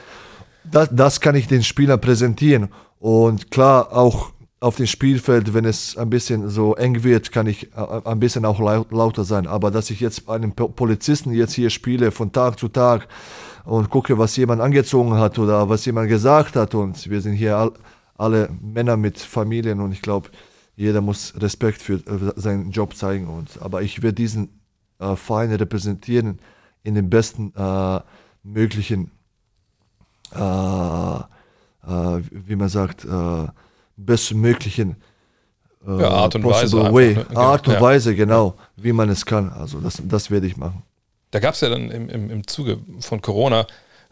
Das, 0.64 0.90
das 0.92 1.22
kann 1.22 1.36
ich 1.36 1.48
den 1.48 1.64
Spielern 1.64 2.00
präsentieren. 2.00 2.70
Und 3.00 3.50
klar, 3.50 3.94
auch 3.94 4.32
auf 4.60 4.76
dem 4.76 4.88
Spielfeld, 4.88 5.54
wenn 5.54 5.64
es 5.64 5.98
ein 5.98 6.10
bisschen 6.10 6.50
so 6.50 6.76
eng 6.76 7.04
wird, 7.04 7.32
kann 7.32 7.48
ich 7.48 7.72
äh, 7.76 8.02
ein 8.04 8.20
bisschen 8.20 8.46
auch 8.46 8.60
lauter 8.60 9.24
sein. 9.24 9.48
Aber 9.48 9.72
dass 9.72 9.90
ich 9.90 10.02
jetzt 10.02 10.28
einen 10.28 10.54
Polizisten 10.54 11.32
jetzt 11.32 11.54
hier 11.54 11.70
spiele 11.70 12.12
von 12.12 12.32
Tag 12.32 12.60
zu 12.60 12.68
Tag 12.68 13.08
und 13.64 13.90
gucke, 13.90 14.18
was 14.18 14.36
jemand 14.36 14.62
angezogen 14.62 15.16
hat 15.16 15.40
oder 15.40 15.70
was 15.70 15.86
jemand 15.86 16.10
gesagt 16.10 16.56
hat 16.56 16.76
und 16.76 17.10
wir 17.10 17.22
sind 17.22 17.34
hier 17.34 17.56
all, 17.58 17.72
alle 18.18 18.50
Männer 18.62 18.98
mit 18.98 19.18
Familien 19.18 19.80
und 19.80 19.94
ich 19.94 20.02
glaube, 20.02 20.30
jeder 20.76 21.02
muss 21.02 21.34
Respekt 21.38 21.82
für 21.82 21.96
äh, 21.96 22.34
seinen 22.36 22.72
Job 22.72 22.96
zeigen. 22.96 23.28
Und, 23.28 23.62
aber 23.62 23.82
ich 23.82 24.02
werde 24.02 24.16
diesen 24.16 24.60
äh, 25.00 25.16
Verein 25.16 25.54
repräsentieren 25.54 26.40
in 26.84 26.96
den 26.96 27.10
besten 27.10 27.54
äh, 27.56 28.00
möglichen, 28.44 29.12
äh, 30.34 30.40
äh 30.40 31.22
wie 32.32 32.56
man 32.56 32.70
sagt, 32.70 33.06
äh, 33.06 33.48
bestmöglichen 33.98 34.98
ja, 35.86 36.10
Art 36.10 36.36
und 36.36 36.44
Weise. 36.44 36.94
Way. 36.94 37.16
ne? 37.16 37.38
Art 37.38 37.68
und 37.68 37.76
ja. 37.76 37.82
Weise, 37.82 38.16
genau, 38.16 38.56
wie 38.76 38.94
man 38.94 39.10
es 39.10 39.26
kann. 39.26 39.50
Also 39.50 39.80
das, 39.80 40.02
das 40.04 40.30
werde 40.30 40.48
ich 40.48 40.58
machen. 40.58 40.84
Da 41.32 41.40
gab 41.40 41.54
es 41.54 41.62
ja 41.62 41.70
dann 41.70 41.92
im, 41.92 42.10
im, 42.10 42.30
im 42.30 42.48
Zuge 42.48 42.80
von 43.00 43.22
Corona, 43.22 43.68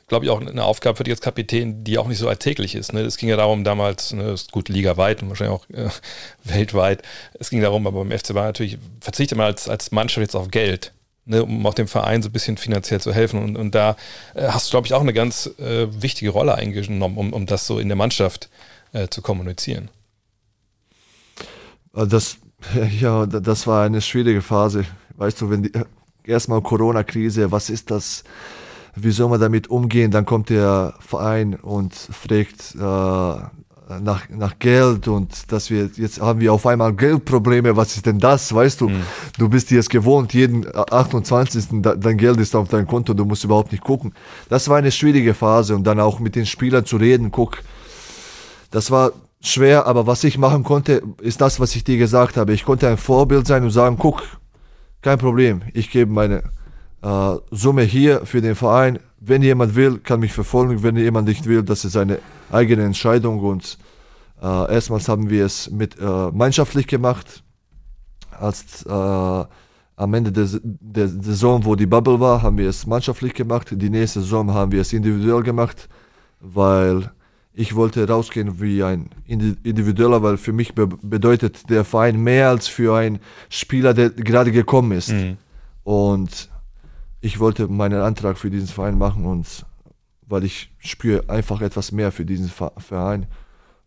glaube 0.08 0.26
ich, 0.26 0.32
auch 0.32 0.40
eine 0.40 0.64
Aufgabe 0.64 0.96
für 0.96 1.04
dich 1.04 1.14
als 1.14 1.22
Kapitän, 1.22 1.84
die 1.84 1.98
auch 1.98 2.08
nicht 2.08 2.20
so 2.20 2.30
alltäglich 2.30 2.76
ist. 2.76 2.94
Ne? 2.94 3.02
Es 3.02 3.18
ging 3.18 3.28
ja 3.28 3.36
darum, 3.36 3.64
damals, 3.64 4.14
ne, 4.14 4.36
gut, 4.52 4.70
ligaweit 4.70 5.22
und 5.22 5.30
wahrscheinlich 5.30 5.58
auch 5.58 5.70
äh, 5.70 5.90
weltweit, 6.44 7.02
es 7.34 7.50
ging 7.50 7.62
darum, 7.62 7.86
aber 7.88 8.04
beim 8.04 8.18
FC 8.18 8.34
Bayern 8.34 8.48
natürlich 8.48 8.78
verzichtet 9.02 9.38
man 9.38 9.48
als, 9.48 9.68
als 9.68 9.92
Mannschaft 9.92 10.22
jetzt 10.22 10.36
auf 10.36 10.50
Geld. 10.50 10.94
Ne, 11.30 11.44
um 11.44 11.66
auch 11.66 11.74
dem 11.74 11.90
Verein 11.90 12.22
so 12.22 12.30
ein 12.30 12.32
bisschen 12.32 12.56
finanziell 12.56 13.02
zu 13.02 13.14
helfen. 13.14 13.44
Und, 13.44 13.58
und 13.58 13.76
da 13.76 13.98
äh, 14.34 14.48
hast 14.48 14.68
du, 14.68 14.72
glaube 14.72 14.88
ich, 14.88 14.94
auch 14.94 15.02
eine 15.02 15.12
ganz 15.12 15.48
äh, 15.60 15.88
wichtige 16.02 16.32
Rolle 16.32 16.56
eingenommen, 16.56 17.18
um, 17.18 17.34
um 17.34 17.46
das 17.46 17.68
so 17.68 17.80
in 17.80 17.90
der 17.90 17.98
Mannschaft 17.98 18.50
äh, 18.94 19.10
zu 19.10 19.22
kommunizieren. 19.22 19.90
Äh, 21.94 22.08
das, 22.08 22.38
ja, 23.02 23.26
das 23.26 23.68
war 23.68 23.86
eine 23.86 24.00
schwierige 24.00 24.42
Phase. 24.42 24.86
Weißt 25.18 25.42
du, 25.42 25.50
wenn 25.50 25.64
die, 25.64 25.72
erstmal 26.24 26.62
Corona-Krise, 26.62 27.52
was 27.52 27.70
ist 27.70 27.92
das? 27.92 28.24
Wie 28.96 29.12
soll 29.12 29.30
man 29.30 29.42
damit 29.42 29.70
umgehen? 29.70 30.12
Dann 30.12 30.26
kommt 30.26 30.50
der 30.50 30.94
Verein 31.02 31.56
und 31.56 31.94
fragt 31.94 32.74
äh, 32.74 33.67
nach, 34.02 34.28
nach 34.30 34.60
Geld 34.60 35.08
und 35.08 35.52
dass 35.52 35.70
wir 35.70 35.90
jetzt 35.96 36.20
haben 36.20 36.40
wir 36.40 36.52
auf 36.52 36.66
einmal 36.66 36.94
Geldprobleme. 36.94 37.76
Was 37.78 37.96
ist 37.96 38.06
denn 38.06 38.20
das? 38.20 38.54
Weißt 38.54 38.82
du, 38.82 38.90
mhm. 38.90 39.04
du 39.38 39.50
bist 39.50 39.72
jetzt 39.72 39.90
gewohnt, 39.90 40.34
jeden 40.34 40.66
28. 40.76 41.68
dein 41.82 42.18
Geld 42.18 42.40
ist 42.40 42.56
auf 42.56 42.68
deinem 42.68 42.88
Konto, 42.88 43.14
du 43.14 43.26
musst 43.26 43.44
überhaupt 43.44 43.72
nicht 43.72 43.84
gucken. 43.84 44.14
Das 44.50 44.68
war 44.68 44.78
eine 44.78 44.92
schwierige 44.92 45.34
Phase 45.34 45.76
und 45.76 45.86
dann 45.86 46.00
auch 46.00 46.20
mit 46.20 46.36
den 46.36 46.46
Spielern 46.46 46.86
zu 46.86 46.98
reden. 46.98 47.32
Guck, 47.32 47.64
das 48.72 48.92
war 48.92 49.12
schwer, 49.42 49.86
aber 49.88 50.06
was 50.08 50.24
ich 50.24 50.38
machen 50.38 50.64
konnte, 50.64 51.04
ist 51.22 51.40
das, 51.40 51.60
was 51.60 51.76
ich 51.76 51.84
dir 51.84 51.98
gesagt 51.98 52.38
habe. 52.38 52.54
Ich 52.54 52.66
konnte 52.66 52.90
ein 52.90 52.98
Vorbild 52.98 53.48
sein 53.48 53.64
und 53.64 53.72
sagen, 53.72 53.98
guck, 53.98 54.24
kein 55.02 55.18
Problem, 55.18 55.62
ich 55.74 55.92
gebe 55.92 56.12
meine 56.12 56.44
äh, 57.02 57.36
Summe 57.52 57.84
hier 57.84 58.26
für 58.26 58.42
den 58.42 58.56
Verein. 58.56 59.00
Wenn 59.28 59.42
jemand 59.42 59.76
will, 59.76 60.00
kann 60.00 60.22
mich 60.22 60.34
verfolgen. 60.34 60.84
Wenn 60.84 60.96
jemand 60.96 61.28
nicht 61.28 61.46
will, 61.46 61.64
das 61.64 61.86
ist 61.86 61.94
seine 61.94 62.20
eigene 62.52 62.84
Entscheidung. 62.84 63.40
Und 63.40 63.78
äh, 64.42 64.74
erstmals 64.74 65.10
haben 65.10 65.30
wir 65.30 65.46
es 65.46 65.70
mit 65.70 65.96
äh, 65.96 66.32
gemeinschaftlich 66.32 66.88
gemacht. 66.88 67.44
Als 68.32 68.86
äh, 68.86 68.90
am 68.90 70.14
Ende 70.14 70.32
der, 70.32 70.48
der 70.64 71.08
Saison, 71.08 71.66
wo 71.66 71.76
die 71.76 71.88
Bubble 71.88 72.20
war, 72.20 72.42
haben 72.42 72.58
wir 72.58 72.70
es 72.70 72.86
mannschaftlich 72.86 73.34
gemacht. 73.34 73.68
Die 73.72 73.90
nächste 73.90 74.22
Saison 74.22 74.54
haben 74.54 74.72
wir 74.72 74.82
es 74.82 74.94
individuell 74.94 75.44
gemacht, 75.44 75.90
weil 76.40 77.12
ich 77.52 77.76
wollte 77.76 78.08
rausgehen 78.08 78.62
wie 78.62 78.84
ein 78.84 79.10
Individueller, 79.26 80.22
weil 80.22 80.38
für 80.38 80.54
mich 80.54 80.76
be 80.76 80.86
bedeutet 80.86 81.72
der 81.72 81.84
Verein 81.84 82.22
mehr 82.22 82.50
als 82.50 82.68
für 82.68 82.96
einen 82.96 83.20
Spieler, 83.50 83.96
der 83.96 84.12
gerade 84.12 84.52
gekommen 84.52 84.92
ist. 84.92 85.12
Mhm. 85.12 85.38
Und 85.84 86.50
ich 87.28 87.40
wollte 87.42 87.68
meinen 87.68 88.00
Antrag 88.00 88.38
für 88.38 88.50
diesen 88.50 88.70
Verein 88.70 88.98
machen 88.98 89.26
und 89.26 89.66
weil 90.28 90.46
ich 90.46 90.72
spüre 90.80 91.30
einfach 91.30 91.60
etwas 91.62 91.92
mehr 91.92 92.14
für 92.14 92.26
diesen 92.26 92.50
Verein. 92.50 93.28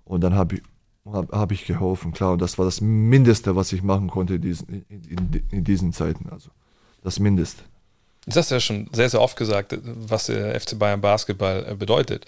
Und 0.04 0.20
dann 0.20 0.34
habe 0.34 0.56
ich, 0.56 0.62
hab, 1.06 1.50
ich 1.50 1.64
geholfen, 1.64 2.12
klar. 2.12 2.32
Und 2.32 2.42
das 2.42 2.58
war 2.58 2.66
das 2.66 2.82
Mindeste, 2.82 3.56
was 3.56 3.72
ich 3.72 3.82
machen 3.82 4.08
konnte 4.08 4.34
in 4.34 4.42
diesen, 4.42 4.84
in, 4.88 5.42
in, 5.50 5.64
diesen 5.64 5.92
Zeiten. 5.92 6.28
Also 6.30 6.50
das 7.02 7.18
Mindeste. 7.18 7.62
Das 8.26 8.36
hast 8.36 8.50
ja 8.50 8.60
schon 8.60 8.88
sehr, 8.92 9.08
sehr 9.08 9.22
oft 9.22 9.36
gesagt, 9.36 9.78
was 9.82 10.26
der 10.26 10.58
FC 10.60 10.78
Bayern 10.78 11.00
Basketball 11.00 11.66
äh, 11.66 11.74
bedeutet. 11.74 12.26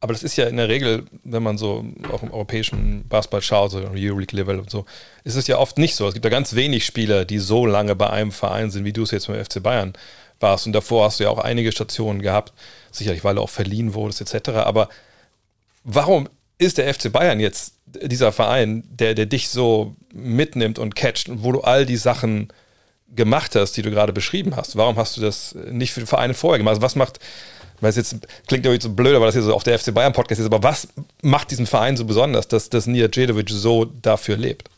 Aber 0.00 0.12
das 0.12 0.22
ist 0.22 0.36
ja 0.36 0.46
in 0.46 0.58
der 0.58 0.68
Regel, 0.68 1.04
wenn 1.24 1.42
man 1.42 1.56
so 1.56 1.84
auch 2.12 2.22
im 2.22 2.30
europäischen 2.30 3.08
Basketball 3.08 3.42
schaut, 3.42 3.70
so 3.70 3.78
Euroleague-Level 3.78 4.58
und 4.58 4.70
so, 4.70 4.84
ist 5.24 5.36
es 5.36 5.46
ja 5.46 5.58
oft 5.58 5.78
nicht 5.78 5.96
so. 5.96 6.06
Es 6.06 6.14
gibt 6.14 6.24
ja 6.24 6.30
ganz 6.30 6.54
wenig 6.54 6.84
Spieler, 6.84 7.24
die 7.24 7.38
so 7.38 7.64
lange 7.64 7.96
bei 7.96 8.10
einem 8.10 8.30
Verein 8.30 8.70
sind, 8.70 8.84
wie 8.84 8.92
du 8.92 9.04
es 9.04 9.10
jetzt 9.10 9.26
beim 9.26 9.42
FC 9.42 9.62
Bayern 9.62 9.94
warst. 10.38 10.66
Und 10.66 10.74
davor 10.74 11.06
hast 11.06 11.18
du 11.18 11.24
ja 11.24 11.30
auch 11.30 11.38
einige 11.38 11.72
Stationen 11.72 12.20
gehabt, 12.20 12.52
sicherlich, 12.90 13.24
weil 13.24 13.36
du 13.36 13.40
auch 13.40 13.50
verliehen 13.50 13.94
wurdest, 13.94 14.20
etc. 14.20 14.50
Aber 14.50 14.90
warum 15.82 16.28
ist 16.58 16.78
der 16.78 16.92
FC 16.92 17.10
Bayern 17.10 17.40
jetzt 17.40 17.74
dieser 17.86 18.32
Verein, 18.32 18.84
der, 18.90 19.14
der 19.14 19.26
dich 19.26 19.48
so 19.48 19.94
mitnimmt 20.12 20.78
und 20.78 20.94
catcht 20.94 21.28
und 21.28 21.42
wo 21.42 21.52
du 21.52 21.62
all 21.62 21.86
die 21.86 21.96
Sachen 21.96 22.48
gemacht 23.14 23.54
hast, 23.54 23.72
die 23.72 23.82
du 23.82 23.90
gerade 23.90 24.12
beschrieben 24.12 24.56
hast? 24.56 24.76
Warum 24.76 24.96
hast 24.96 25.16
du 25.16 25.22
das 25.22 25.54
nicht 25.70 25.92
für 25.92 26.00
die 26.00 26.06
Vereine 26.06 26.34
vorher 26.34 26.58
gemacht? 26.58 26.72
Also 26.72 26.82
was 26.82 26.96
macht 26.96 27.18
weil 27.80 27.90
es 27.90 27.96
jetzt 27.96 28.16
klingt 28.46 28.64
irgendwie 28.64 28.82
so 28.82 28.90
blöd, 28.90 29.14
weil 29.14 29.26
das 29.26 29.34
hier 29.34 29.42
so 29.42 29.54
auf 29.54 29.64
der 29.64 29.78
FC 29.78 29.92
Bayern 29.92 30.12
Podcast 30.12 30.40
ist, 30.40 30.46
aber 30.46 30.62
was 30.62 30.88
macht 31.22 31.50
diesen 31.50 31.66
Verein 31.66 31.96
so 31.96 32.04
besonders, 32.04 32.48
dass, 32.48 32.70
dass 32.70 32.86
Nia 32.86 33.08
Djedovic 33.08 33.50
so 33.50 33.84
dafür 33.84 34.36
lebt? 34.36 34.70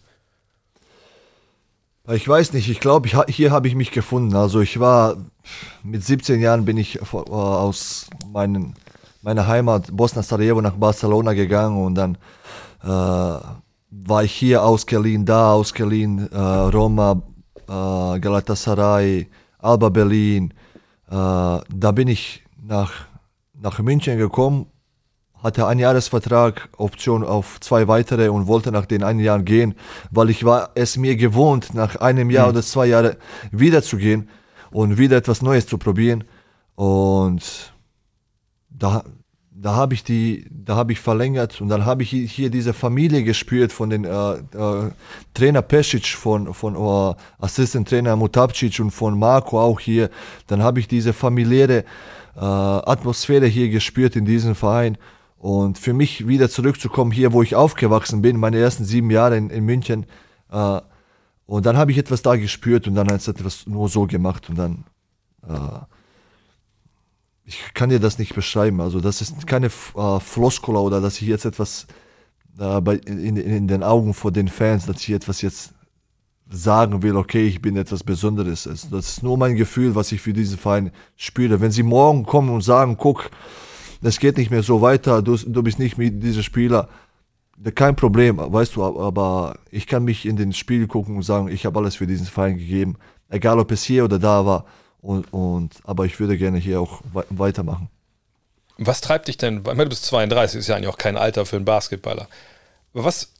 Ich 2.10 2.26
weiß 2.26 2.54
nicht, 2.54 2.70
ich 2.70 2.80
glaube, 2.80 3.08
hier 3.28 3.50
habe 3.50 3.68
ich 3.68 3.74
mich 3.74 3.90
gefunden. 3.90 4.34
Also 4.34 4.60
ich 4.60 4.80
war 4.80 5.16
mit 5.82 6.02
17 6.02 6.40
Jahren 6.40 6.64
bin 6.64 6.78
ich 6.78 6.96
äh, 6.96 7.04
aus 7.14 8.08
meinen, 8.32 8.74
meiner 9.20 9.46
Heimat 9.46 9.94
Bosna 9.94 10.22
Sarajevo 10.22 10.62
nach 10.62 10.76
Barcelona 10.76 11.34
gegangen 11.34 11.84
und 11.84 11.94
dann 11.96 12.16
äh, 12.82 12.86
war 13.90 14.24
ich 14.24 14.32
hier 14.32 14.62
ausgeliehen, 14.62 15.26
da 15.26 15.52
ausgeliehen, 15.52 16.32
äh, 16.32 16.38
Roma, 16.38 17.22
äh, 17.68 18.20
Galatasaray, 18.20 19.28
Alba 19.58 19.90
Berlin. 19.90 20.54
Äh, 21.10 21.12
da 21.12 21.92
bin 21.94 22.08
ich 22.08 22.42
nach, 22.68 22.92
nach 23.54 23.78
München 23.80 24.18
gekommen, 24.18 24.66
hatte 25.42 25.66
einen 25.66 25.80
Jahresvertrag, 25.80 26.68
Option 26.76 27.24
auf 27.24 27.60
zwei 27.60 27.88
weitere 27.88 28.28
und 28.28 28.46
wollte 28.46 28.72
nach 28.72 28.86
den 28.86 29.02
einen 29.02 29.20
Jahren 29.20 29.44
gehen, 29.44 29.74
weil 30.10 30.30
ich 30.30 30.44
war 30.44 30.70
es 30.74 30.96
mir 30.96 31.16
gewohnt, 31.16 31.74
nach 31.74 31.96
einem 31.96 32.30
Jahr 32.30 32.46
mhm. 32.46 32.52
oder 32.52 32.62
zwei 32.62 32.86
Jahren 32.86 33.16
wieder 33.50 33.82
zu 33.82 33.96
gehen 33.96 34.28
und 34.70 34.98
wieder 34.98 35.16
etwas 35.16 35.42
Neues 35.42 35.66
zu 35.66 35.78
probieren. 35.78 36.24
Und 36.74 37.72
da, 38.68 39.04
da 39.50 39.74
habe 39.74 39.94
ich 39.94 40.04
die, 40.04 40.46
da 40.50 40.76
habe 40.76 40.92
ich 40.92 41.00
verlängert 41.00 41.60
und 41.60 41.68
dann 41.68 41.86
habe 41.86 42.02
ich 42.02 42.10
hier 42.10 42.50
diese 42.50 42.74
Familie 42.74 43.22
gespürt 43.22 43.72
von 43.72 43.90
den 43.90 44.04
äh, 44.04 44.32
äh, 44.32 44.90
Trainer 45.34 45.62
Pesic, 45.62 46.06
von 46.06 46.52
von 46.52 46.74
äh, 46.74 47.14
Assistent 47.38 47.88
Trainer 47.88 48.16
Mutapcic 48.16 48.78
und 48.80 48.90
von 48.90 49.18
Marco 49.18 49.60
auch 49.60 49.80
hier. 49.80 50.10
Dann 50.48 50.62
habe 50.62 50.80
ich 50.80 50.88
diese 50.88 51.12
familiäre 51.12 51.84
äh, 52.38 52.40
Atmosphäre 52.40 53.46
hier 53.46 53.68
gespürt 53.68 54.14
in 54.14 54.24
diesem 54.24 54.54
Verein. 54.54 54.96
Und 55.38 55.78
für 55.78 55.92
mich 55.92 56.26
wieder 56.26 56.48
zurückzukommen 56.48 57.10
hier, 57.10 57.32
wo 57.32 57.42
ich 57.42 57.54
aufgewachsen 57.54 58.22
bin, 58.22 58.38
meine 58.38 58.58
ersten 58.58 58.84
sieben 58.84 59.10
Jahre 59.10 59.36
in, 59.36 59.50
in 59.50 59.64
München. 59.64 60.06
Äh, 60.50 60.80
und 61.46 61.66
dann 61.66 61.76
habe 61.76 61.90
ich 61.90 61.98
etwas 61.98 62.22
da 62.22 62.36
gespürt 62.36 62.86
und 62.86 62.94
dann 62.94 63.08
hat 63.08 63.20
es 63.20 63.28
etwas 63.28 63.66
nur 63.66 63.88
so 63.88 64.06
gemacht 64.06 64.48
und 64.48 64.56
dann. 64.56 64.84
Äh, 65.48 65.80
ich 67.44 67.72
kann 67.72 67.88
dir 67.88 67.98
das 67.98 68.18
nicht 68.18 68.34
beschreiben. 68.34 68.80
Also 68.82 69.00
das 69.00 69.22
ist 69.22 69.46
keine 69.46 69.68
äh, 69.68 70.20
Floskula 70.20 70.80
oder 70.80 71.00
dass 71.00 71.20
ich 71.22 71.28
jetzt 71.28 71.46
etwas 71.46 71.86
äh, 72.58 72.96
in, 73.06 73.38
in 73.38 73.68
den 73.68 73.82
Augen 73.82 74.12
vor 74.12 74.32
den 74.32 74.48
Fans, 74.48 74.84
dass 74.84 75.00
ich 75.00 75.10
etwas 75.10 75.40
jetzt 75.40 75.72
sagen 76.50 77.02
will, 77.02 77.16
okay, 77.16 77.46
ich 77.46 77.60
bin 77.60 77.76
etwas 77.76 78.02
Besonderes. 78.02 78.64
Das 78.90 79.08
ist 79.08 79.22
nur 79.22 79.36
mein 79.36 79.56
Gefühl, 79.56 79.94
was 79.94 80.12
ich 80.12 80.20
für 80.20 80.32
diesen 80.32 80.58
Verein 80.58 80.92
spüre. 81.16 81.60
Wenn 81.60 81.70
sie 81.70 81.82
morgen 81.82 82.24
kommen 82.24 82.50
und 82.50 82.62
sagen, 82.62 82.96
guck, 82.96 83.30
es 84.02 84.18
geht 84.18 84.36
nicht 84.36 84.50
mehr 84.50 84.62
so 84.62 84.80
weiter, 84.80 85.22
du, 85.22 85.36
du 85.36 85.62
bist 85.62 85.78
nicht 85.78 85.98
mit 85.98 86.22
diesem 86.22 86.42
Spieler, 86.42 86.88
kein 87.74 87.96
Problem, 87.96 88.38
weißt 88.38 88.76
du, 88.76 88.84
aber 88.84 89.58
ich 89.70 89.86
kann 89.86 90.04
mich 90.04 90.24
in 90.26 90.36
den 90.36 90.52
Spiel 90.52 90.86
gucken 90.86 91.16
und 91.16 91.22
sagen, 91.22 91.48
ich 91.48 91.66
habe 91.66 91.78
alles 91.80 91.96
für 91.96 92.06
diesen 92.06 92.26
Verein 92.26 92.56
gegeben, 92.56 92.96
egal 93.28 93.58
ob 93.58 93.72
es 93.72 93.82
hier 93.82 94.04
oder 94.04 94.18
da 94.18 94.46
war. 94.46 94.64
Und, 95.00 95.32
und, 95.32 95.74
aber 95.84 96.06
ich 96.06 96.18
würde 96.20 96.38
gerne 96.38 96.58
hier 96.58 96.80
auch 96.80 97.02
weitermachen. 97.30 97.88
Was 98.78 99.00
treibt 99.00 99.26
dich 99.26 99.36
denn, 99.36 99.66
weil 99.66 99.76
du 99.76 99.88
bist 99.88 100.04
32, 100.06 100.60
ist 100.60 100.68
ja 100.68 100.76
eigentlich 100.76 100.88
auch 100.88 100.98
kein 100.98 101.16
Alter 101.16 101.46
für 101.46 101.56
einen 101.56 101.64
Basketballer. 101.64 102.28
was 102.92 103.32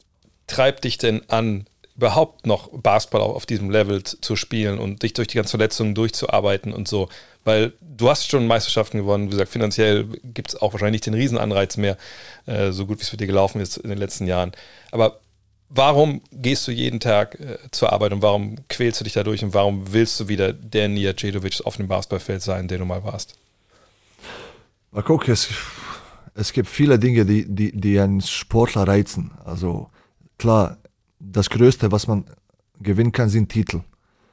treibt 0.49 0.85
dich 0.85 0.99
denn 0.99 1.23
an, 1.29 1.67
überhaupt 1.99 2.47
noch 2.47 2.69
Basketball 2.71 3.23
auf 3.23 3.45
diesem 3.45 3.71
Level 3.71 4.05
zu 4.05 4.37
spielen 4.37 4.79
und 4.79 5.03
dich 5.03 5.15
durch 5.15 5.27
die 5.27 5.37
ganzen 5.37 5.51
Verletzungen 5.51 5.97
durchzuarbeiten 5.97 6.73
und 6.73 6.87
so. 6.87 7.09
Weil 7.45 7.73
du 7.81 8.09
hast 8.09 8.31
schon 8.31 8.47
Meisterschaften 8.47 8.99
gewonnen, 8.99 9.27
wie 9.27 9.31
gesagt, 9.31 9.51
finanziell 9.51 10.05
gibt 10.23 10.51
es 10.51 10.63
auch 10.63 10.73
wahrscheinlich 10.73 11.01
nicht 11.01 11.07
den 11.07 11.15
Riesenanreiz 11.15 11.77
mehr, 11.77 11.97
äh, 12.47 12.71
so 12.71 12.87
gut 12.87 12.99
wie 12.99 13.03
es 13.03 13.09
für 13.09 13.17
dich 13.17 13.27
gelaufen 13.27 13.61
ist 13.61 13.79
in 13.79 13.91
den 13.91 13.99
letzten 13.99 14.29
Jahren. 14.29 14.53
Aber 14.93 15.19
warum 15.71 16.21
gehst 16.31 16.69
du 16.69 16.71
jeden 16.71 17.01
Tag 17.01 17.41
äh, 17.41 17.59
zur 17.73 17.93
Arbeit 17.93 18.13
und 18.13 18.23
warum 18.23 18.57
quälst 18.69 19.01
du 19.01 19.05
dich 19.05 19.15
dadurch 19.15 19.43
und 19.43 19.53
warum 19.53 19.93
willst 19.93 20.21
du 20.21 20.29
wieder 20.29 20.53
der 20.53 20.87
Nia 20.87 21.17
Cedovic 21.17 21.63
auf 21.65 21.79
dem 21.79 21.89
Basketballfeld 21.89 22.43
sein, 22.43 22.69
der 22.69 22.79
du 22.79 22.85
mal 22.85 23.03
warst? 23.03 23.35
Mal 24.93 25.03
gucken, 25.03 25.33
es, 25.33 25.49
es 26.35 26.53
gibt 26.53 26.69
viele 26.69 26.97
Dinge, 27.01 27.27
die, 27.27 27.45
die, 27.45 27.73
die 27.73 27.99
einen 27.99 28.21
Sportler 28.21 28.87
reizen. 28.87 29.33
Also 29.45 29.91
klar, 30.39 30.79
das 31.21 31.51
Größte, 31.51 31.93
was 31.93 32.07
man 32.07 32.25
gewinnen 32.81 33.13
kann, 33.13 33.29
sind 33.29 33.49
Titel. 33.49 33.81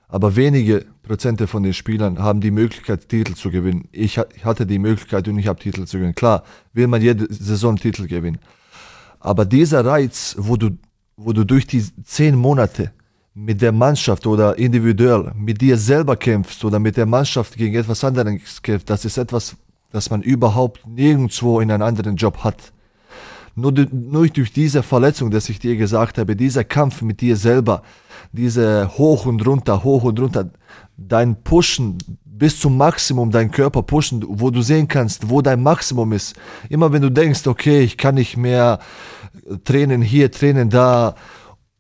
Aber 0.08 0.36
wenige 0.36 0.86
Prozente 1.04 1.48
von 1.48 1.64
den 1.64 1.74
Spielern 1.74 2.20
haben 2.20 2.40
die 2.40 2.52
Möglichkeit, 2.52 3.10
Titel 3.10 3.34
zu 3.34 3.50
gewinnen. 3.50 3.88
Ich 3.92 4.18
hatte 4.18 4.66
die 4.66 4.80
Möglichkeit 4.80 5.28
und 5.28 5.40
ich 5.40 5.48
habe 5.48 5.60
Titel 5.60 5.86
zu 5.86 5.98
gewinnen. 5.98 6.16
Klar, 6.16 6.44
will 6.74 6.88
man 6.88 7.02
jede 7.02 7.32
Saison 7.34 7.76
Titel 7.76 8.08
gewinnen. 8.08 8.40
Aber 9.20 9.46
dieser 9.46 9.84
Reiz, 9.84 10.36
wo 10.38 10.56
du, 10.56 10.78
wo 11.18 11.34
du 11.34 11.44
durch 11.44 11.66
die 11.66 11.84
zehn 12.04 12.36
Monate 12.36 12.92
mit 13.34 13.62
der 13.62 13.72
Mannschaft 13.72 14.28
oder 14.28 14.58
individuell 14.58 15.32
mit 15.36 15.60
dir 15.60 15.78
selber 15.78 16.16
kämpfst 16.16 16.64
oder 16.64 16.80
mit 16.80 16.96
der 16.96 17.06
Mannschaft 17.06 17.58
gegen 17.58 17.76
etwas 17.76 18.04
anderes 18.04 18.62
kämpfst, 18.62 18.90
das 18.90 19.06
ist 19.06 19.18
etwas, 19.18 19.56
das 19.92 20.10
man 20.12 20.22
überhaupt 20.22 20.86
nirgendwo 20.88 21.60
in 21.60 21.72
einem 21.72 21.84
anderen 21.84 22.16
Job 22.16 22.44
hat. 22.44 22.72
Nur, 23.56 23.72
nur 23.72 24.28
durch 24.28 24.52
diese 24.52 24.84
Verletzung, 24.84 25.32
dass 25.32 25.48
ich 25.48 25.60
dir 25.60 25.78
gesagt 25.78 26.18
habe, 26.18 26.36
dieser 26.36 26.66
Kampf 26.66 27.02
mit 27.02 27.22
dir 27.22 27.38
selber, 27.38 27.84
diese 28.34 28.98
hoch 28.98 29.26
und 29.26 29.46
runter, 29.48 29.84
hoch 29.84 30.04
und 30.04 30.20
runter, 30.20 30.50
dein 30.98 31.42
Pushen 31.42 31.98
bis 32.26 32.60
zum 32.60 32.76
Maximum, 32.76 33.32
dein 33.32 33.50
Körper 33.50 33.82
pushen, 33.82 34.26
wo 34.28 34.50
du 34.50 34.62
sehen 34.62 34.90
kannst, 34.90 35.30
wo 35.30 35.42
dein 35.42 35.64
Maximum 35.64 36.12
ist. 36.12 36.36
Immer 36.68 36.92
wenn 36.92 37.02
du 37.02 37.10
denkst, 37.10 37.48
okay, 37.48 37.82
ich 37.82 37.98
kann 37.98 38.16
nicht 38.16 38.36
mehr 38.36 38.80
Tränen 39.64 40.02
hier, 40.02 40.30
Tränen 40.32 40.70
da, 40.70 41.16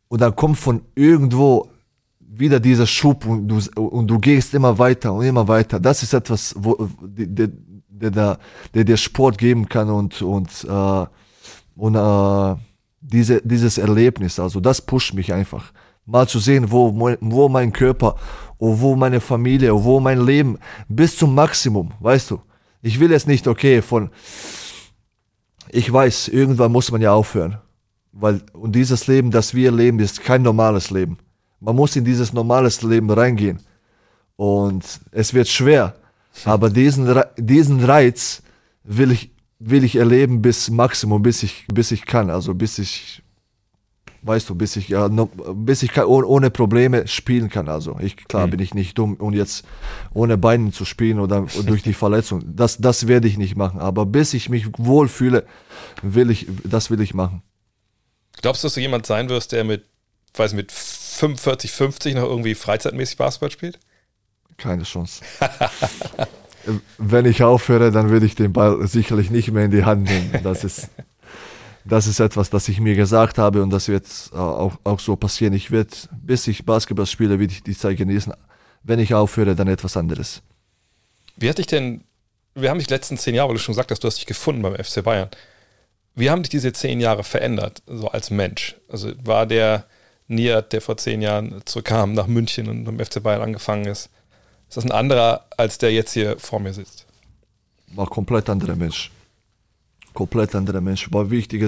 und 0.08 0.22
dann 0.22 0.36
kommt 0.36 0.58
von 0.58 0.82
irgendwo 0.96 1.70
wieder 2.20 2.60
dieser 2.62 2.88
Schub 2.88 3.26
und 3.26 3.48
du, 3.48 3.60
und 3.80 4.08
du 4.08 4.20
gehst 4.20 4.54
immer 4.54 4.78
weiter 4.78 5.14
und 5.14 5.26
immer 5.26 5.48
weiter. 5.48 5.80
Das 5.80 6.04
ist 6.04 6.14
etwas, 6.14 6.56
wo, 6.58 6.90
der, 7.02 7.50
der, 7.90 8.38
der, 8.74 8.84
der 8.84 8.98
Sport 8.98 9.38
geben 9.38 9.68
kann 9.68 9.90
und, 9.90 10.22
und 10.22 10.50
äh, 10.70 11.06
und 11.76 11.96
äh, 11.96 12.56
diese, 13.02 13.42
dieses 13.42 13.78
Erlebnis, 13.78 14.40
also 14.40 14.60
das 14.60 14.82
pusht 14.82 15.14
mich 15.14 15.34
einfach. 15.34 15.72
Mal 16.06 16.28
zu 16.28 16.40
sehen, 16.40 16.72
wo, 16.72 16.94
wo 17.20 17.50
mein 17.50 17.72
Körper, 17.74 18.16
wo 18.60 18.96
meine 18.96 19.20
Familie, 19.20 19.84
wo 19.84 20.00
mein 20.00 20.22
Leben 20.22 20.58
bis 20.88 21.18
zum 21.18 21.34
Maximum, 21.34 21.92
weißt 22.00 22.32
du. 22.32 22.42
Ich 22.82 23.00
will 23.00 23.12
jetzt 23.12 23.28
nicht, 23.28 23.48
okay, 23.48 23.82
von, 23.82 24.12
ich 25.70 25.92
weiß, 25.92 26.28
irgendwann 26.28 26.72
muss 26.72 26.92
man 26.92 27.02
ja 27.02 27.14
aufhören. 27.14 27.58
Weil, 28.12 28.42
und 28.54 28.74
dieses 28.74 29.08
Leben, 29.08 29.32
das 29.32 29.54
wir 29.54 29.72
leben, 29.72 30.00
ist 30.00 30.24
kein 30.24 30.42
normales 30.42 30.90
Leben. 30.90 31.18
Man 31.60 31.76
muss 31.76 31.96
in 31.96 32.06
dieses 32.06 32.32
normales 32.32 32.82
Leben 32.82 33.10
reingehen. 33.10 33.60
Und 34.36 34.84
es 35.12 35.34
wird 35.34 35.48
schwer. 35.48 35.96
Aber 36.46 36.70
diesen, 36.70 37.22
diesen 37.38 37.84
Reiz 37.84 38.44
will 38.84 39.12
ich 39.12 39.35
will 39.60 39.84
ich 39.84 39.96
erleben 39.96 40.42
bis 40.42 40.70
Maximum, 40.70 41.22
bis 41.22 41.44
ich, 41.44 41.66
bis 41.74 41.92
ich 41.92 42.06
kann. 42.06 42.30
Also 42.30 42.54
bis 42.54 42.78
ich, 42.78 43.24
weißt 44.22 44.50
du, 44.50 44.56
bis 44.56 44.76
ich, 44.76 44.90
ja, 44.90 45.08
bis 45.08 45.84
ich 45.84 45.92
kann, 45.92 46.06
ohne 46.06 46.50
Probleme 46.50 47.08
spielen 47.08 47.50
kann. 47.50 47.70
Also 47.70 47.98
ich, 48.00 48.18
klar 48.18 48.48
mhm. 48.48 48.52
bin 48.52 48.60
ich 48.60 48.74
nicht 48.74 48.98
dumm 48.98 49.16
und 49.16 49.34
jetzt 49.34 49.66
ohne 50.14 50.38
Beinen 50.38 50.74
zu 50.74 50.86
spielen 50.86 51.20
oder 51.20 51.48
durch 51.66 51.84
die 51.84 51.94
Verletzung. 52.06 52.44
Das, 52.46 52.78
das 52.78 53.08
werde 53.08 53.28
ich 53.28 53.38
nicht 53.38 53.56
machen. 53.56 53.80
Aber 53.80 54.06
bis 54.06 54.34
ich 54.34 54.50
mich 54.50 54.68
wohlfühle, 54.78 55.46
will 56.02 56.30
ich, 56.30 56.48
das 56.64 56.90
will 56.90 57.02
ich 57.02 57.14
machen. 57.14 57.42
Glaubst 58.42 58.64
du, 58.64 58.68
dass 58.68 58.74
du 58.74 58.82
jemand 58.82 59.06
sein 59.06 59.30
wirst, 59.30 59.54
der 59.54 59.64
mit, 59.64 59.86
weiß 60.36 60.54
mit 60.54 60.72
45, 60.72 61.72
50 61.72 62.16
noch 62.16 62.24
irgendwie 62.24 62.56
freizeitmäßig 62.56 63.18
Basketball 63.18 63.52
spielt? 63.52 63.80
Keine 64.58 64.84
Chance. 64.84 65.22
wenn 66.98 67.26
ich 67.26 67.44
aufhöre, 67.44 67.92
dann 67.92 68.10
würde 68.10 68.26
ich 68.26 68.36
den 68.36 68.54
Ball 68.54 68.86
sicherlich 68.88 69.30
nicht 69.30 69.52
mehr 69.52 69.66
in 69.66 69.72
die 69.72 69.84
Hand 69.84 70.04
nehmen. 70.04 70.40
Das 70.44 70.64
ist, 70.64 70.90
das 71.86 72.08
ist 72.08 72.20
etwas, 72.20 72.50
das 72.50 72.68
ich 72.68 72.80
mir 72.80 72.96
gesagt 72.96 73.38
habe 73.38 73.62
und 73.62 73.70
das 73.70 73.88
wird 73.88 74.06
auch, 74.34 74.74
auch 74.84 75.00
so 75.00 75.16
passieren. 75.16 75.54
Ich 75.54 75.72
werde, 75.72 75.92
bis 76.12 76.48
ich 76.48 76.66
Basketball 76.66 77.06
spiele, 77.06 77.40
würde 77.40 77.54
ich 77.54 77.64
die 77.64 77.78
Zeit 77.78 77.98
genießen. 77.98 78.34
Wenn 78.84 79.00
ich 79.00 79.14
aufhöre, 79.14 79.56
dann 79.56 79.68
etwas 79.68 79.98
anderes. 79.98 80.42
Wie 81.38 81.50
hat 81.50 81.58
dich 81.58 81.68
denn, 81.68 82.04
wir 82.54 82.70
haben 82.70 82.80
dich 82.80 82.90
letzten 82.90 83.18
zehn 83.18 83.36
Jahre, 83.36 83.50
weil 83.50 83.56
du 83.56 83.62
schon 83.62 83.74
gesagt 83.74 83.92
hast, 83.92 84.04
du 84.04 84.08
hast 84.08 84.18
dich 84.18 84.26
gefunden 84.26 84.62
beim 84.62 84.76
FC 84.76 85.04
Bayern. 85.04 85.30
Wie 86.16 86.30
haben 86.30 86.44
dich 86.44 86.50
diese 86.50 86.72
zehn 86.72 87.00
Jahre 87.00 87.24
verändert, 87.24 87.84
so 87.88 88.08
als 88.08 88.30
Mensch? 88.30 88.76
Also 88.88 89.12
war 89.24 89.46
der 89.46 89.86
Niat, 90.28 90.74
der 90.74 90.82
vor 90.82 90.98
zehn 90.98 91.22
Jahren 91.22 91.62
zurückkam 91.66 92.14
nach 92.14 92.28
München 92.28 92.70
und 92.70 92.86
beim 92.86 93.00
FC 93.00 93.22
Bayern 93.22 93.42
angefangen 93.42 93.86
ist, 93.86 94.10
ist 94.70 94.78
das 94.78 94.86
ein 94.86 94.92
anderer, 94.92 95.46
als 95.58 95.78
der 95.78 95.94
jetzt 95.94 96.14
hier 96.14 96.38
vor 96.40 96.60
mir 96.60 96.74
sitzt? 96.74 97.06
War 97.94 98.08
komplett 98.08 98.50
anderer 98.50 98.76
Mensch. 98.76 99.12
Komplett 100.14 100.56
anderer 100.56 100.82
Mensch. 100.82 101.12
War 101.12 101.30
wichtig. 101.30 101.62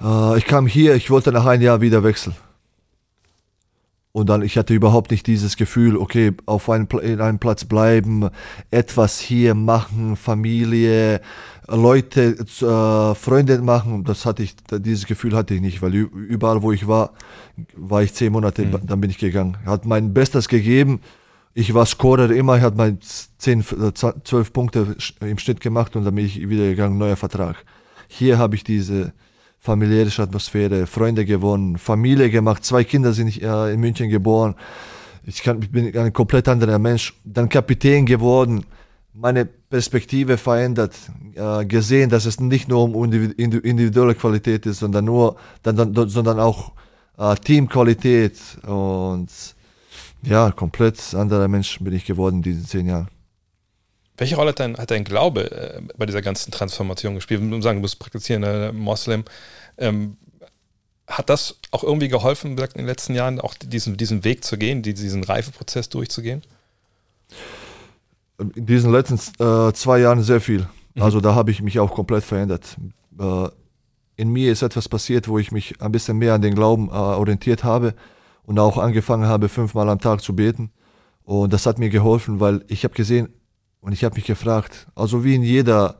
Äh, 0.00 0.38
ich 0.38 0.46
kam 0.46 0.66
hier, 0.66 0.94
ich 0.94 1.10
wollte 1.10 1.32
nach 1.32 1.46
einem 1.46 1.62
Jahr 1.62 1.80
wieder 1.80 2.02
wechseln. 2.02 2.34
Und 4.12 4.28
dann, 4.28 4.42
ich 4.42 4.56
hatte 4.56 4.72
überhaupt 4.72 5.10
nicht 5.10 5.26
dieses 5.26 5.56
Gefühl, 5.56 5.96
okay, 5.96 6.32
auf 6.46 6.70
einem, 6.70 6.86
in 7.02 7.20
einem 7.20 7.40
Platz 7.40 7.64
bleiben, 7.64 8.30
etwas 8.70 9.18
hier 9.18 9.56
machen, 9.56 10.14
Familie, 10.14 11.20
Leute, 11.66 12.36
äh, 12.38 13.14
Freunde 13.16 13.58
machen. 13.58 14.04
Das 14.04 14.24
hatte 14.24 14.44
ich, 14.44 14.54
dieses 14.70 15.06
Gefühl 15.06 15.34
hatte 15.34 15.54
ich 15.54 15.60
nicht, 15.60 15.82
weil 15.82 15.94
überall, 15.94 16.62
wo 16.62 16.70
ich 16.70 16.86
war, 16.86 17.10
war 17.74 18.04
ich 18.04 18.14
zehn 18.14 18.30
Monate, 18.30 18.64
mhm. 18.64 18.86
dann 18.86 19.00
bin 19.00 19.10
ich 19.10 19.18
gegangen. 19.18 19.56
Hat 19.66 19.84
mein 19.84 20.14
Bestes 20.14 20.46
gegeben 20.46 21.00
ich 21.54 21.72
war 21.72 21.86
Scorer 21.86 22.30
immer, 22.30 22.56
ich 22.56 22.62
habe 22.62 22.76
mal 22.76 22.98
10, 22.98 23.64
12 23.64 24.32
äh, 24.32 24.50
Punkte 24.50 24.96
im 25.20 25.38
Schnitt 25.38 25.60
gemacht 25.60 25.94
und 25.94 26.04
dann 26.04 26.14
bin 26.14 26.26
ich 26.26 26.48
wieder 26.48 26.64
gegangen, 26.64 26.98
neuer 26.98 27.16
Vertrag. 27.16 27.64
Hier 28.08 28.38
habe 28.38 28.56
ich 28.56 28.64
diese 28.64 29.12
familiäre 29.60 30.10
Atmosphäre, 30.20 30.86
Freunde 30.86 31.24
gewonnen, 31.24 31.78
Familie 31.78 32.28
gemacht, 32.28 32.64
zwei 32.64 32.82
Kinder 32.82 33.12
sind 33.12 33.40
äh, 33.40 33.72
in 33.72 33.80
München 33.80 34.10
geboren. 34.10 34.56
Ich, 35.26 35.42
bin 35.42 35.96
ein 35.96 36.12
komplett 36.12 36.48
anderer 36.48 36.78
Mensch. 36.78 37.14
Dann 37.24 37.48
Kapitän 37.48 38.04
geworden, 38.04 38.66
meine 39.14 39.46
Perspektive 39.46 40.36
verändert, 40.36 40.94
äh, 41.34 41.64
gesehen, 41.64 42.10
dass 42.10 42.26
es 42.26 42.40
nicht 42.40 42.68
nur 42.68 42.82
um 42.82 43.12
individuelle 43.12 44.16
Qualität 44.16 44.66
ist, 44.66 44.80
sondern 44.80 45.04
nur, 45.04 45.36
sondern 45.62 46.40
auch 46.40 46.72
Teamqualität 47.44 48.40
und 48.66 49.30
ja, 50.26 50.50
komplett 50.50 51.14
anderer 51.14 51.48
Mensch 51.48 51.78
bin 51.80 51.92
ich 51.92 52.04
geworden 52.04 52.36
in 52.36 52.42
diesen 52.42 52.66
zehn 52.66 52.86
Jahren. 52.86 53.08
Welche 54.16 54.36
Rolle 54.36 54.50
hat 54.50 54.60
dein, 54.60 54.76
hat 54.76 54.90
dein 54.90 55.04
Glaube 55.04 55.50
äh, 55.50 55.80
bei 55.96 56.06
dieser 56.06 56.22
ganzen 56.22 56.52
Transformation 56.52 57.16
gespielt? 57.16 57.40
Du 57.42 57.60
sagen, 57.62 57.78
du 57.78 57.82
bist 57.82 57.98
praktizierender 57.98 58.72
Moslem. 58.72 59.24
Ähm, 59.76 60.16
hat 61.06 61.28
das 61.28 61.58
auch 61.70 61.82
irgendwie 61.82 62.08
geholfen, 62.08 62.52
in 62.52 62.56
den 62.56 62.86
letzten 62.86 63.14
Jahren 63.14 63.40
auch 63.40 63.54
diesen, 63.54 63.96
diesen 63.96 64.24
Weg 64.24 64.44
zu 64.44 64.56
gehen, 64.56 64.82
diesen 64.82 65.24
Reifeprozess 65.24 65.88
durchzugehen? 65.88 66.42
In 68.38 68.66
diesen 68.66 68.90
letzten 68.92 69.16
äh, 69.42 69.72
zwei 69.72 69.98
Jahren 69.98 70.22
sehr 70.22 70.40
viel. 70.40 70.66
Mhm. 70.94 71.02
Also 71.02 71.20
da 71.20 71.34
habe 71.34 71.50
ich 71.50 71.60
mich 71.60 71.78
auch 71.78 71.92
komplett 71.92 72.24
verändert. 72.24 72.76
Äh, 73.18 73.48
in 74.16 74.30
mir 74.30 74.52
ist 74.52 74.62
etwas 74.62 74.88
passiert, 74.88 75.26
wo 75.26 75.38
ich 75.38 75.50
mich 75.50 75.80
ein 75.80 75.90
bisschen 75.90 76.18
mehr 76.18 76.34
an 76.34 76.42
den 76.42 76.54
Glauben 76.54 76.88
äh, 76.88 76.92
orientiert 76.92 77.64
habe 77.64 77.94
und 78.44 78.58
auch 78.58 78.78
angefangen 78.78 79.26
habe, 79.26 79.48
fünfmal 79.48 79.88
am 79.88 80.00
Tag 80.00 80.20
zu 80.22 80.34
beten. 80.34 80.70
Und 81.24 81.52
das 81.52 81.66
hat 81.66 81.78
mir 81.78 81.88
geholfen, 81.88 82.40
weil 82.40 82.64
ich 82.68 82.84
habe 82.84 82.94
gesehen 82.94 83.28
und 83.80 83.92
ich 83.92 84.04
habe 84.04 84.14
mich 84.14 84.24
gefragt, 84.24 84.86
also 84.94 85.24
wie 85.24 85.34
in 85.34 85.42
jeder, 85.42 85.96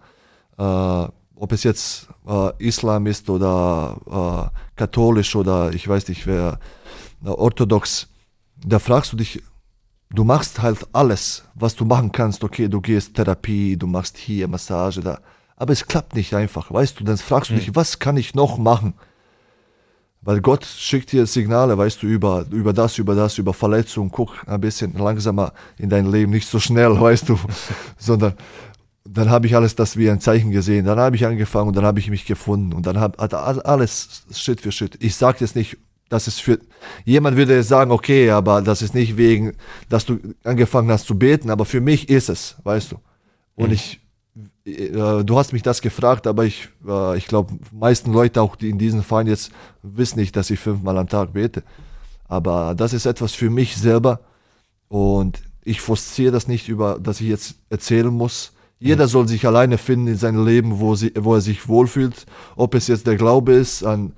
äh, 0.58 1.08
ob 1.36 1.52
es 1.52 1.62
jetzt 1.64 2.08
äh, 2.26 2.50
Islam 2.58 3.06
ist 3.06 3.28
oder 3.30 4.50
äh, 4.52 4.76
katholisch 4.76 5.34
oder 5.34 5.72
ich 5.72 5.88
weiß 5.88 6.08
nicht 6.08 6.26
wer, 6.26 6.58
äh, 7.24 7.28
orthodox, 7.28 8.08
da 8.64 8.78
fragst 8.78 9.12
du 9.12 9.16
dich, 9.16 9.42
du 10.10 10.24
machst 10.24 10.62
halt 10.62 10.86
alles, 10.92 11.44
was 11.54 11.74
du 11.74 11.84
machen 11.84 12.12
kannst. 12.12 12.44
Okay, 12.44 12.68
du 12.68 12.80
gehst 12.80 13.14
Therapie, 13.14 13.76
du 13.76 13.86
machst 13.86 14.16
hier 14.16 14.48
Massage 14.48 15.00
da, 15.00 15.20
aber 15.56 15.72
es 15.72 15.86
klappt 15.86 16.14
nicht 16.14 16.34
einfach, 16.34 16.70
weißt 16.70 17.00
du? 17.00 17.04
Dann 17.04 17.18
fragst 17.18 17.50
du 17.50 17.54
mhm. 17.54 17.58
dich, 17.58 17.74
was 17.74 17.98
kann 17.98 18.16
ich 18.16 18.34
noch 18.34 18.58
machen? 18.58 18.94
Weil 20.24 20.40
Gott 20.40 20.64
schickt 20.64 21.12
dir 21.12 21.26
Signale, 21.26 21.76
weißt 21.76 22.02
du, 22.02 22.06
über, 22.06 22.46
über 22.50 22.72
das, 22.72 22.98
über 22.98 23.14
das, 23.14 23.38
über 23.38 23.52
Verletzung. 23.52 24.10
Guck 24.10 24.46
ein 24.46 24.60
bisschen 24.60 24.94
langsamer 24.94 25.52
in 25.76 25.90
dein 25.90 26.10
Leben, 26.10 26.32
nicht 26.32 26.48
so 26.48 26.58
schnell, 26.58 26.98
weißt 27.00 27.28
du, 27.28 27.38
sondern 27.98 28.34
dann 29.06 29.30
habe 29.30 29.46
ich 29.46 29.54
alles 29.54 29.74
das 29.74 29.96
wie 29.98 30.10
ein 30.10 30.20
Zeichen 30.20 30.50
gesehen. 30.50 30.86
Dann 30.86 30.98
habe 30.98 31.14
ich 31.14 31.26
angefangen 31.26 31.68
und 31.68 31.76
dann 31.76 31.84
habe 31.84 32.00
ich 32.00 32.08
mich 32.08 32.24
gefunden 32.24 32.72
und 32.72 32.86
dann 32.86 32.98
hat 32.98 33.18
alles 33.34 34.24
Schritt 34.32 34.62
für 34.62 34.72
Schritt. 34.72 34.96
Ich 35.00 35.14
sage 35.14 35.38
jetzt 35.40 35.56
nicht 35.56 35.76
das 36.08 36.28
ist 36.28 36.40
für, 36.40 36.58
jemand 37.04 37.36
würde 37.36 37.62
sagen, 37.62 37.90
okay, 37.90 38.30
aber 38.30 38.62
das 38.62 38.82
ist 38.82 38.94
nicht 38.94 39.16
wegen, 39.16 39.54
dass 39.88 40.04
du 40.04 40.18
angefangen 40.44 40.90
hast 40.90 41.06
zu 41.06 41.18
beten, 41.18 41.50
aber 41.50 41.64
für 41.64 41.80
mich 41.80 42.08
ist 42.08 42.28
es, 42.28 42.56
weißt 42.62 42.92
du. 42.92 42.96
Und 43.56 43.68
mhm. 43.68 43.74
ich, 43.74 44.00
du 44.64 45.38
hast 45.38 45.52
mich 45.52 45.62
das 45.62 45.82
gefragt, 45.82 46.26
aber 46.26 46.44
ich, 46.44 46.68
äh, 46.86 47.18
ich 47.18 47.26
glaube, 47.26 47.52
meisten 47.70 48.12
Leute 48.12 48.40
auch 48.40 48.56
die 48.56 48.70
in 48.70 48.78
diesem 48.78 49.02
Fall 49.02 49.28
jetzt 49.28 49.52
wissen 49.82 50.18
nicht, 50.18 50.36
dass 50.36 50.50
ich 50.50 50.58
fünfmal 50.58 50.96
am 50.98 51.08
Tag 51.08 51.34
bete. 51.34 51.62
Aber 52.28 52.74
das 52.74 52.92
ist 52.94 53.06
etwas 53.06 53.34
für 53.34 53.50
mich 53.50 53.76
selber 53.76 54.20
und 54.88 55.42
ich 55.64 55.80
forciere 55.80 56.32
das 56.32 56.48
nicht 56.48 56.68
über, 56.68 56.98
dass 56.98 57.20
ich 57.20 57.28
jetzt 57.28 57.56
erzählen 57.68 58.12
muss. 58.12 58.52
Jeder 58.78 59.04
mhm. 59.04 59.10
soll 59.10 59.28
sich 59.28 59.46
alleine 59.46 59.78
finden 59.78 60.08
in 60.08 60.16
seinem 60.16 60.44
Leben, 60.44 60.80
wo, 60.80 60.94
sie, 60.94 61.12
wo 61.18 61.34
er 61.34 61.40
sich 61.40 61.68
wohlfühlt. 61.68 62.26
Ob 62.56 62.74
es 62.74 62.86
jetzt 62.86 63.06
der 63.06 63.16
Glaube 63.16 63.52
ist 63.52 63.84
an, 63.84 64.12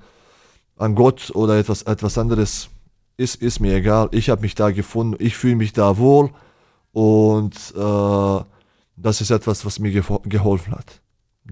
an 0.77 0.95
Gott 0.95 1.31
oder 1.35 1.57
etwas, 1.57 1.83
etwas 1.83 2.17
anderes, 2.17 2.69
ist, 3.17 3.35
ist 3.35 3.59
mir 3.59 3.75
egal. 3.75 4.09
Ich 4.11 4.29
habe 4.29 4.41
mich 4.41 4.55
da 4.55 4.71
gefunden, 4.71 5.15
ich 5.19 5.35
fühle 5.35 5.55
mich 5.55 5.73
da 5.73 5.97
wohl 5.97 6.31
und 6.91 7.55
äh, 7.75 8.39
das 8.97 9.21
ist 9.21 9.29
etwas, 9.29 9.63
was 9.63 9.79
mir 9.79 9.91
geholfen 9.91 10.73
hat. 10.73 10.99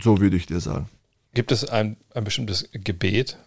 So 0.02 0.20
würde 0.20 0.36
ich 0.36 0.48
dir 0.48 0.60
sagen. 0.60 0.90
Gibt 1.34 1.52
es 1.52 1.64
ein, 1.68 1.98
ein 2.14 2.24
bestimmtes 2.24 2.70
Gebet, 2.74 3.38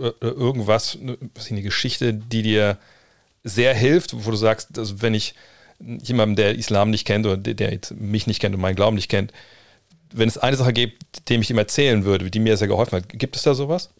äh, 0.00 0.12
irgendwas, 0.20 0.96
eine 0.96 1.62
Geschichte, 1.62 2.14
die 2.14 2.42
dir 2.42 2.78
sehr 3.42 3.74
hilft, 3.74 4.24
wo 4.24 4.30
du 4.30 4.36
sagst, 4.36 4.78
also 4.78 5.02
wenn 5.02 5.14
ich 5.14 5.34
jemandem, 5.78 6.36
der 6.36 6.54
Islam 6.54 6.90
nicht 6.90 7.06
kennt 7.06 7.26
oder 7.26 7.36
der, 7.36 7.78
mich 7.94 8.26
nicht 8.26 8.40
kennt 8.40 8.54
und 8.54 8.60
meinen 8.60 8.76
Glauben 8.76 8.96
nicht 8.96 9.10
kennt, 9.10 9.32
wenn 10.12 10.28
es 10.28 10.38
eine 10.38 10.56
Sache 10.56 10.72
gibt, 10.72 11.28
dem 11.28 11.42
ich 11.42 11.50
ihm 11.50 11.58
erzählen 11.58 12.04
würde, 12.04 12.30
die 12.30 12.38
mir 12.38 12.56
sehr 12.56 12.68
geholfen 12.68 12.96
hat, 12.96 13.08
gibt 13.08 13.36
es 13.36 13.42
da 13.42 13.54
sowas? 13.54 13.90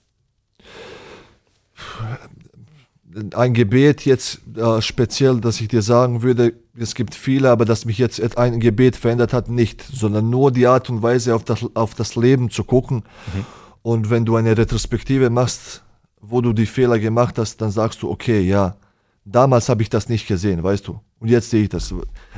Ein 3.34 3.54
Gebet 3.54 4.04
jetzt 4.04 4.40
äh, 4.56 4.82
speziell, 4.82 5.40
dass 5.40 5.60
ich 5.60 5.68
dir 5.68 5.82
sagen 5.82 6.22
würde, 6.22 6.54
es 6.76 6.94
gibt 6.94 7.14
viele, 7.14 7.50
aber 7.50 7.64
dass 7.64 7.84
mich 7.84 7.98
jetzt 7.98 8.36
ein 8.36 8.58
Gebet 8.58 8.96
verändert 8.96 9.32
hat, 9.32 9.48
nicht, 9.48 9.82
sondern 9.82 10.30
nur 10.30 10.50
die 10.50 10.66
Art 10.66 10.90
und 10.90 11.02
Weise 11.02 11.34
auf 11.34 11.44
das, 11.44 11.64
auf 11.74 11.94
das 11.94 12.16
Leben 12.16 12.50
zu 12.50 12.64
gucken. 12.64 13.04
Mhm. 13.32 13.46
Und 13.82 14.10
wenn 14.10 14.24
du 14.24 14.34
eine 14.36 14.56
Retrospektive 14.56 15.30
machst, 15.30 15.82
wo 16.20 16.40
du 16.40 16.52
die 16.52 16.66
Fehler 16.66 16.98
gemacht 16.98 17.38
hast, 17.38 17.60
dann 17.60 17.70
sagst 17.70 18.02
du, 18.02 18.10
okay, 18.10 18.40
ja, 18.40 18.76
damals 19.24 19.68
habe 19.68 19.82
ich 19.82 19.90
das 19.90 20.08
nicht 20.08 20.26
gesehen, 20.26 20.62
weißt 20.62 20.88
du. 20.88 20.98
Und 21.20 21.28
jetzt 21.28 21.50
sehe 21.50 21.64
ich 21.64 21.68
das. 21.68 21.94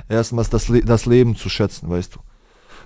Erstmals 0.08 0.50
das, 0.50 0.70
das 0.84 1.06
Leben 1.06 1.36
zu 1.36 1.48
schätzen, 1.48 1.88
weißt 1.88 2.16
du. 2.16 2.18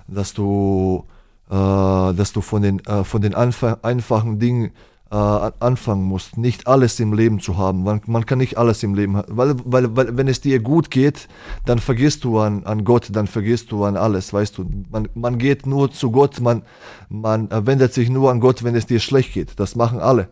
Dass 0.07 0.33
du, 0.33 1.05
äh, 1.49 1.53
dass 1.53 2.33
du 2.33 2.41
von 2.41 2.61
den, 2.61 2.79
äh, 2.85 3.03
von 3.03 3.21
den 3.21 3.35
einfachen 3.35 4.39
Dingen 4.39 4.71
äh, 5.11 5.15
anfangen 5.15 6.03
musst, 6.03 6.37
nicht 6.37 6.67
alles 6.67 6.99
im 6.99 7.13
Leben 7.13 7.39
zu 7.39 7.57
haben. 7.57 7.83
Man, 7.83 8.01
man 8.05 8.25
kann 8.25 8.37
nicht 8.37 8.57
alles 8.57 8.81
im 8.81 8.95
Leben 8.95 9.17
haben. 9.17 9.37
Weil, 9.37 9.55
weil, 9.65 9.95
weil 9.95 10.17
wenn 10.17 10.27
es 10.27 10.39
dir 10.39 10.59
gut 10.59 10.89
geht, 10.89 11.27
dann 11.65 11.79
vergisst 11.79 12.23
du 12.23 12.39
an, 12.39 12.63
an 12.63 12.85
Gott, 12.85 13.09
dann 13.11 13.27
vergisst 13.27 13.71
du 13.71 13.83
an 13.83 13.97
alles, 13.97 14.31
weißt 14.31 14.57
du. 14.57 14.65
Man, 14.89 15.09
man 15.13 15.37
geht 15.37 15.65
nur 15.65 15.91
zu 15.91 16.11
Gott, 16.11 16.39
man, 16.39 16.63
man 17.09 17.49
wendet 17.51 17.93
sich 17.93 18.09
nur 18.09 18.31
an 18.31 18.39
Gott, 18.39 18.63
wenn 18.63 18.75
es 18.75 18.85
dir 18.85 18.99
schlecht 18.99 19.33
geht. 19.33 19.59
Das 19.59 19.75
machen 19.75 19.99
alle. 19.99 20.29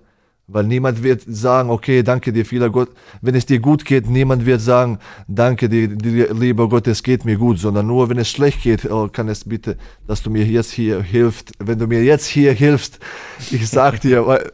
Weil 0.51 0.63
niemand 0.63 1.03
wird 1.03 1.21
sagen, 1.27 1.69
okay, 1.69 2.01
danke 2.01 2.33
dir, 2.33 2.43
vieler 2.43 2.71
Gott. 2.71 2.89
Wenn 3.21 3.35
es 3.35 3.45
dir 3.45 3.59
gut 3.59 3.85
geht, 3.85 4.09
niemand 4.09 4.47
wird 4.47 4.61
sagen, 4.61 4.97
danke 5.27 5.69
dir, 5.69 5.87
dir, 5.87 6.33
lieber 6.33 6.67
Gott, 6.67 6.87
es 6.87 7.03
geht 7.03 7.23
mir 7.23 7.37
gut, 7.37 7.59
sondern 7.59 7.85
nur 7.85 8.09
wenn 8.09 8.17
es 8.17 8.29
schlecht 8.29 8.63
geht, 8.63 8.89
oh, 8.89 9.07
kann 9.09 9.29
es 9.29 9.43
bitte, 9.43 9.77
dass 10.07 10.23
du 10.23 10.31
mir 10.31 10.43
jetzt 10.43 10.71
hier 10.71 11.03
hilfst. 11.03 11.51
Wenn 11.59 11.77
du 11.77 11.85
mir 11.85 12.03
jetzt 12.03 12.25
hier 12.25 12.53
hilfst, 12.53 12.99
ich 13.51 13.69
sag 13.69 14.01
dir, 14.01 14.25
we 14.27 14.51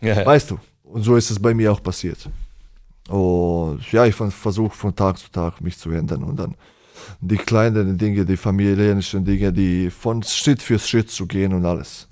ja. 0.00 0.24
weißt 0.24 0.52
du. 0.52 0.58
Und 0.84 1.02
so 1.02 1.16
ist 1.16 1.30
es 1.30 1.40
bei 1.40 1.52
mir 1.52 1.72
auch 1.72 1.82
passiert. 1.82 2.28
Und 3.08 3.80
ja, 3.90 4.06
ich 4.06 4.14
versuche 4.14 4.76
von 4.76 4.94
Tag 4.94 5.18
zu 5.18 5.30
Tag 5.32 5.60
mich 5.60 5.76
zu 5.76 5.90
ändern 5.90 6.22
und 6.22 6.38
dann 6.38 6.54
die 7.20 7.36
kleinen 7.36 7.98
Dinge, 7.98 8.24
die 8.24 8.36
familiären 8.36 9.02
Dinge, 9.24 9.52
die 9.52 9.90
von 9.90 10.22
Schritt 10.22 10.62
für 10.62 10.78
Schritt 10.78 11.10
zu 11.10 11.26
gehen 11.26 11.52
und 11.52 11.66
alles. 11.66 12.06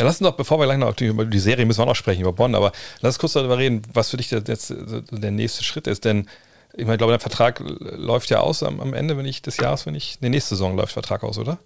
Ja, 0.00 0.06
lass 0.06 0.20
uns 0.20 0.30
doch, 0.30 0.36
bevor 0.36 0.58
wir 0.58 0.64
gleich 0.64 0.78
noch 0.78 0.98
über 0.98 1.26
die 1.26 1.38
Serie 1.38 1.66
müssen 1.66 1.80
wir 1.80 1.86
noch 1.86 1.94
sprechen, 1.94 2.22
über 2.22 2.32
Bonn, 2.32 2.54
aber 2.54 2.72
lass 3.02 3.14
uns 3.14 3.18
kurz 3.18 3.34
darüber 3.34 3.58
reden, 3.58 3.82
was 3.92 4.08
für 4.08 4.16
dich 4.16 4.28
der, 4.28 4.42
jetzt 4.46 4.74
der 4.74 5.30
nächste 5.30 5.62
Schritt 5.62 5.86
ist. 5.86 6.06
Denn 6.06 6.26
ich, 6.72 6.84
meine, 6.84 6.94
ich 6.94 6.98
glaube, 6.98 7.12
der 7.12 7.20
Vertrag 7.20 7.60
läuft 7.60 8.30
ja 8.30 8.40
aus 8.40 8.62
am, 8.62 8.80
am, 8.80 8.94
Ende 8.94 9.18
wenn 9.18 9.26
ich, 9.26 9.42
des 9.42 9.58
Jahres, 9.58 9.84
wenn 9.84 9.94
ich. 9.94 10.18
Die 10.18 10.30
nächste 10.30 10.54
Saison 10.54 10.74
läuft 10.74 10.94
Vertrag 10.94 11.22
aus, 11.22 11.36
oder? 11.36 11.58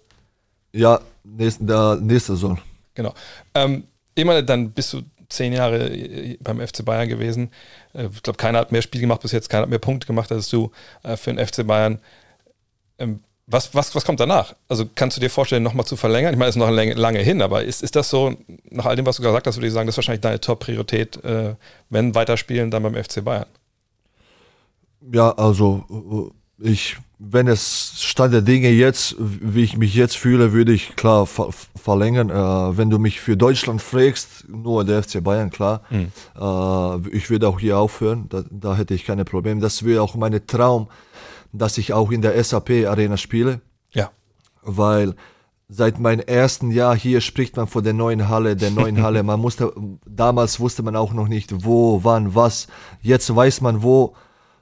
Ja, 0.73 0.99
nächste, 1.23 1.63
der 1.63 1.95
nächste 2.01 2.33
Saison. 2.33 2.59
Genau. 2.93 3.13
Ähm, 3.53 3.85
immer 4.15 4.41
dann 4.41 4.71
bist 4.71 4.91
du 4.91 5.03
zehn 5.29 5.53
Jahre 5.53 5.89
äh, 5.89 6.37
beim 6.41 6.59
FC 6.59 6.83
Bayern 6.83 7.07
gewesen. 7.07 7.51
Äh, 7.93 8.07
ich 8.07 8.21
glaube, 8.21 8.37
keiner 8.37 8.59
hat 8.59 8.73
mehr 8.73 8.81
Spiele 8.81 9.01
gemacht 9.01 9.21
bis 9.21 9.31
jetzt, 9.31 9.49
keiner 9.49 9.63
hat 9.63 9.69
mehr 9.69 9.79
Punkte 9.79 10.07
gemacht 10.07 10.31
als 10.31 10.49
du 10.49 10.71
äh, 11.03 11.15
für 11.15 11.33
den 11.33 11.45
FC 11.45 11.65
Bayern. 11.65 11.99
Ähm, 12.97 13.21
was, 13.47 13.75
was, 13.75 13.93
was 13.93 14.05
kommt 14.05 14.19
danach? 14.19 14.55
Also 14.67 14.85
kannst 14.95 15.17
du 15.17 15.21
dir 15.21 15.29
vorstellen, 15.29 15.61
nochmal 15.61 15.85
zu 15.85 15.95
verlängern? 15.95 16.33
Ich 16.33 16.39
meine, 16.39 16.49
es 16.49 16.55
ist 16.55 16.59
noch 16.59 16.69
lange, 16.69 16.93
lange 16.93 17.19
hin, 17.19 17.41
aber 17.41 17.63
ist, 17.63 17.83
ist 17.83 17.95
das 17.95 18.09
so, 18.09 18.35
nach 18.71 18.85
all 18.85 18.95
dem, 18.95 19.05
was 19.05 19.17
du 19.17 19.23
gesagt 19.23 19.45
hast, 19.45 19.57
würde 19.57 19.67
ich 19.67 19.73
sagen, 19.73 19.85
das 19.85 19.93
ist 19.93 19.97
wahrscheinlich 19.97 20.21
deine 20.21 20.41
Top-Priorität, 20.41 21.23
äh, 21.23 21.55
wenn 21.89 22.15
weiterspielen, 22.15 22.71
dann 22.71 22.81
beim 22.81 22.95
FC 22.95 23.23
Bayern? 23.23 23.45
Ja, 25.11 25.31
also 25.33 26.31
ich, 26.57 26.97
wenn 27.19 27.47
es 27.47 28.01
Stand 28.01 28.33
der 28.33 28.41
Dinge 28.41 28.69
jetzt, 28.69 29.15
wie 29.19 29.63
ich 29.63 29.77
mich 29.77 29.93
jetzt 29.93 30.17
fühle, 30.17 30.51
würde 30.53 30.73
ich 30.73 30.95
klar 30.95 31.27
ver 31.27 31.49
verlängern. 31.75 32.31
Äh, 32.31 32.77
wenn 32.77 32.89
du 32.89 32.97
mich 32.97 33.19
für 33.19 33.37
Deutschland 33.37 33.79
fragst, 33.79 34.49
nur 34.49 34.83
der 34.83 35.03
FC 35.03 35.23
Bayern, 35.23 35.51
klar. 35.51 35.81
Mhm. 35.91 36.11
Äh, 36.35 37.15
ich 37.15 37.29
würde 37.29 37.47
auch 37.47 37.59
hier 37.59 37.77
aufhören, 37.77 38.25
da, 38.29 38.43
da 38.49 38.75
hätte 38.75 38.95
ich 38.95 39.05
keine 39.05 39.23
Probleme. 39.23 39.61
Das 39.61 39.85
wäre 39.85 40.01
auch 40.01 40.15
mein 40.15 40.47
Traum 40.47 40.87
dass 41.57 41.77
ich 41.77 41.93
auch 41.93 42.11
in 42.11 42.21
der 42.21 42.41
SAP 42.43 42.85
Arena 42.87 43.17
spiele. 43.17 43.61
Ja. 43.91 44.11
Weil 44.61 45.15
seit 45.67 45.99
meinem 45.99 46.21
ersten 46.21 46.71
Jahr 46.71 46.95
hier 46.95 47.21
spricht 47.21 47.57
man 47.57 47.67
von 47.67 47.83
der 47.83 47.93
neuen 47.93 48.29
Halle, 48.29 48.55
der 48.55 48.71
neuen 48.71 49.01
Halle. 49.01 49.23
Man 49.23 49.39
musste, 49.39 49.73
damals 50.05 50.59
wusste 50.59 50.83
man 50.83 50.95
auch 50.95 51.13
noch 51.13 51.27
nicht, 51.27 51.65
wo, 51.65 52.03
wann, 52.03 52.35
was. 52.35 52.67
Jetzt 53.01 53.33
weiß 53.35 53.61
man 53.61 53.81
wo 53.81 54.15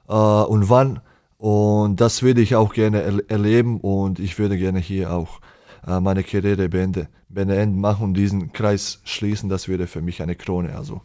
äh, 0.08 0.14
und 0.14 0.68
wann. 0.68 1.00
Und 1.38 2.00
das 2.00 2.22
würde 2.22 2.40
ich 2.40 2.56
auch 2.56 2.72
gerne 2.72 3.02
er 3.02 3.30
erleben 3.30 3.80
und 3.80 4.18
ich 4.18 4.38
würde 4.38 4.56
gerne 4.56 4.78
hier 4.78 5.12
auch 5.12 5.40
äh, 5.86 6.00
meine 6.00 6.24
Karriere 6.24 6.68
beenden, 6.68 7.08
beenden, 7.28 7.78
machen 7.80 8.04
und 8.04 8.14
diesen 8.14 8.52
Kreis 8.52 9.00
schließen. 9.04 9.50
Das 9.50 9.68
wäre 9.68 9.86
für 9.86 10.00
mich 10.00 10.22
eine 10.22 10.36
Krone. 10.36 10.74
Also. 10.74 11.02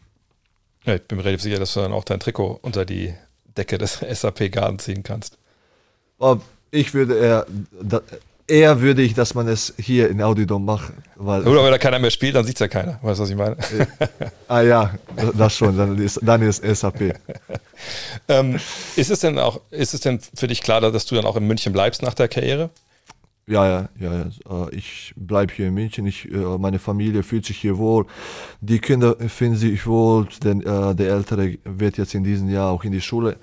Ja, 0.85 0.95
ich 0.95 1.01
bin 1.01 1.17
mir 1.17 1.25
relativ 1.25 1.41
sicher, 1.41 1.59
dass 1.59 1.73
du 1.73 1.81
dann 1.81 1.91
auch 1.91 2.05
dein 2.05 2.21
Trikot 2.21 2.59
unter 2.61 2.85
die 2.85 3.13
Decke 3.57 3.77
des 3.77 3.99
SAP 3.99 4.51
Garden 4.51 4.79
ziehen 4.79 5.03
kannst. 5.03 5.38
Ich 6.71 6.93
würde 6.93 7.17
eher, 7.17 7.45
eher 8.49 8.81
würde 8.81 9.01
ich, 9.01 9.13
dass 9.13 9.35
man 9.35 9.47
es 9.47 9.73
hier 9.77 10.09
in 10.09 10.21
Audidom 10.21 10.65
macht. 10.65 10.93
Weil 11.15 11.47
Oder 11.47 11.63
wenn 11.63 11.71
da 11.71 11.77
keiner 11.77 11.99
mehr 11.99 12.11
spielt, 12.11 12.35
dann 12.35 12.45
sieht 12.45 12.55
es 12.55 12.59
ja 12.59 12.67
keiner. 12.67 12.99
Weißt 13.01 13.19
du, 13.19 13.23
was 13.23 13.29
ich 13.29 13.35
meine? 13.35 13.57
ah 14.47 14.61
ja, 14.61 14.93
das 15.37 15.55
schon, 15.55 15.77
dann 15.77 15.97
ist, 15.97 16.19
dann 16.21 16.41
ist 16.41 16.63
SAP. 16.63 17.15
ähm, 18.27 18.59
ist 18.95 19.11
es 19.11 19.19
denn 19.19 19.37
auch, 19.39 19.61
ist 19.71 19.93
es 19.93 20.01
denn 20.01 20.19
für 20.19 20.47
dich 20.47 20.61
klar, 20.61 20.81
dass 20.81 21.05
du 21.05 21.15
dann 21.15 21.25
auch 21.25 21.35
in 21.35 21.47
München 21.47 21.73
bleibst 21.73 22.01
nach 22.01 22.13
der 22.13 22.27
Karriere? 22.27 22.69
Ja, 23.47 23.67
ja, 23.67 23.89
ja, 23.99 24.13
ja. 24.13 24.67
Äh, 24.67 24.75
ich 24.75 25.13
bleibe 25.15 25.53
hier 25.53 25.67
in 25.67 25.73
München. 25.73 26.05
Ich, 26.05 26.31
äh, 26.31 26.37
meine 26.37 26.77
Familie 26.77 27.23
fühlt 27.23 27.45
sich 27.45 27.57
hier 27.57 27.77
wohl. 27.77 28.05
Die 28.61 28.79
Kinder 28.79 29.15
finden 29.27 29.57
sich 29.57 29.87
wohl, 29.87 30.27
denn 30.43 30.61
äh, 30.61 30.93
der 30.93 31.13
Ältere 31.13 31.57
wird 31.63 31.97
jetzt 31.97 32.13
in 32.13 32.23
diesem 32.23 32.49
Jahr 32.49 32.69
auch 32.69 32.83
in 32.83 32.91
die 32.91 33.01
Schule 33.01 33.31
äh, 33.31 33.35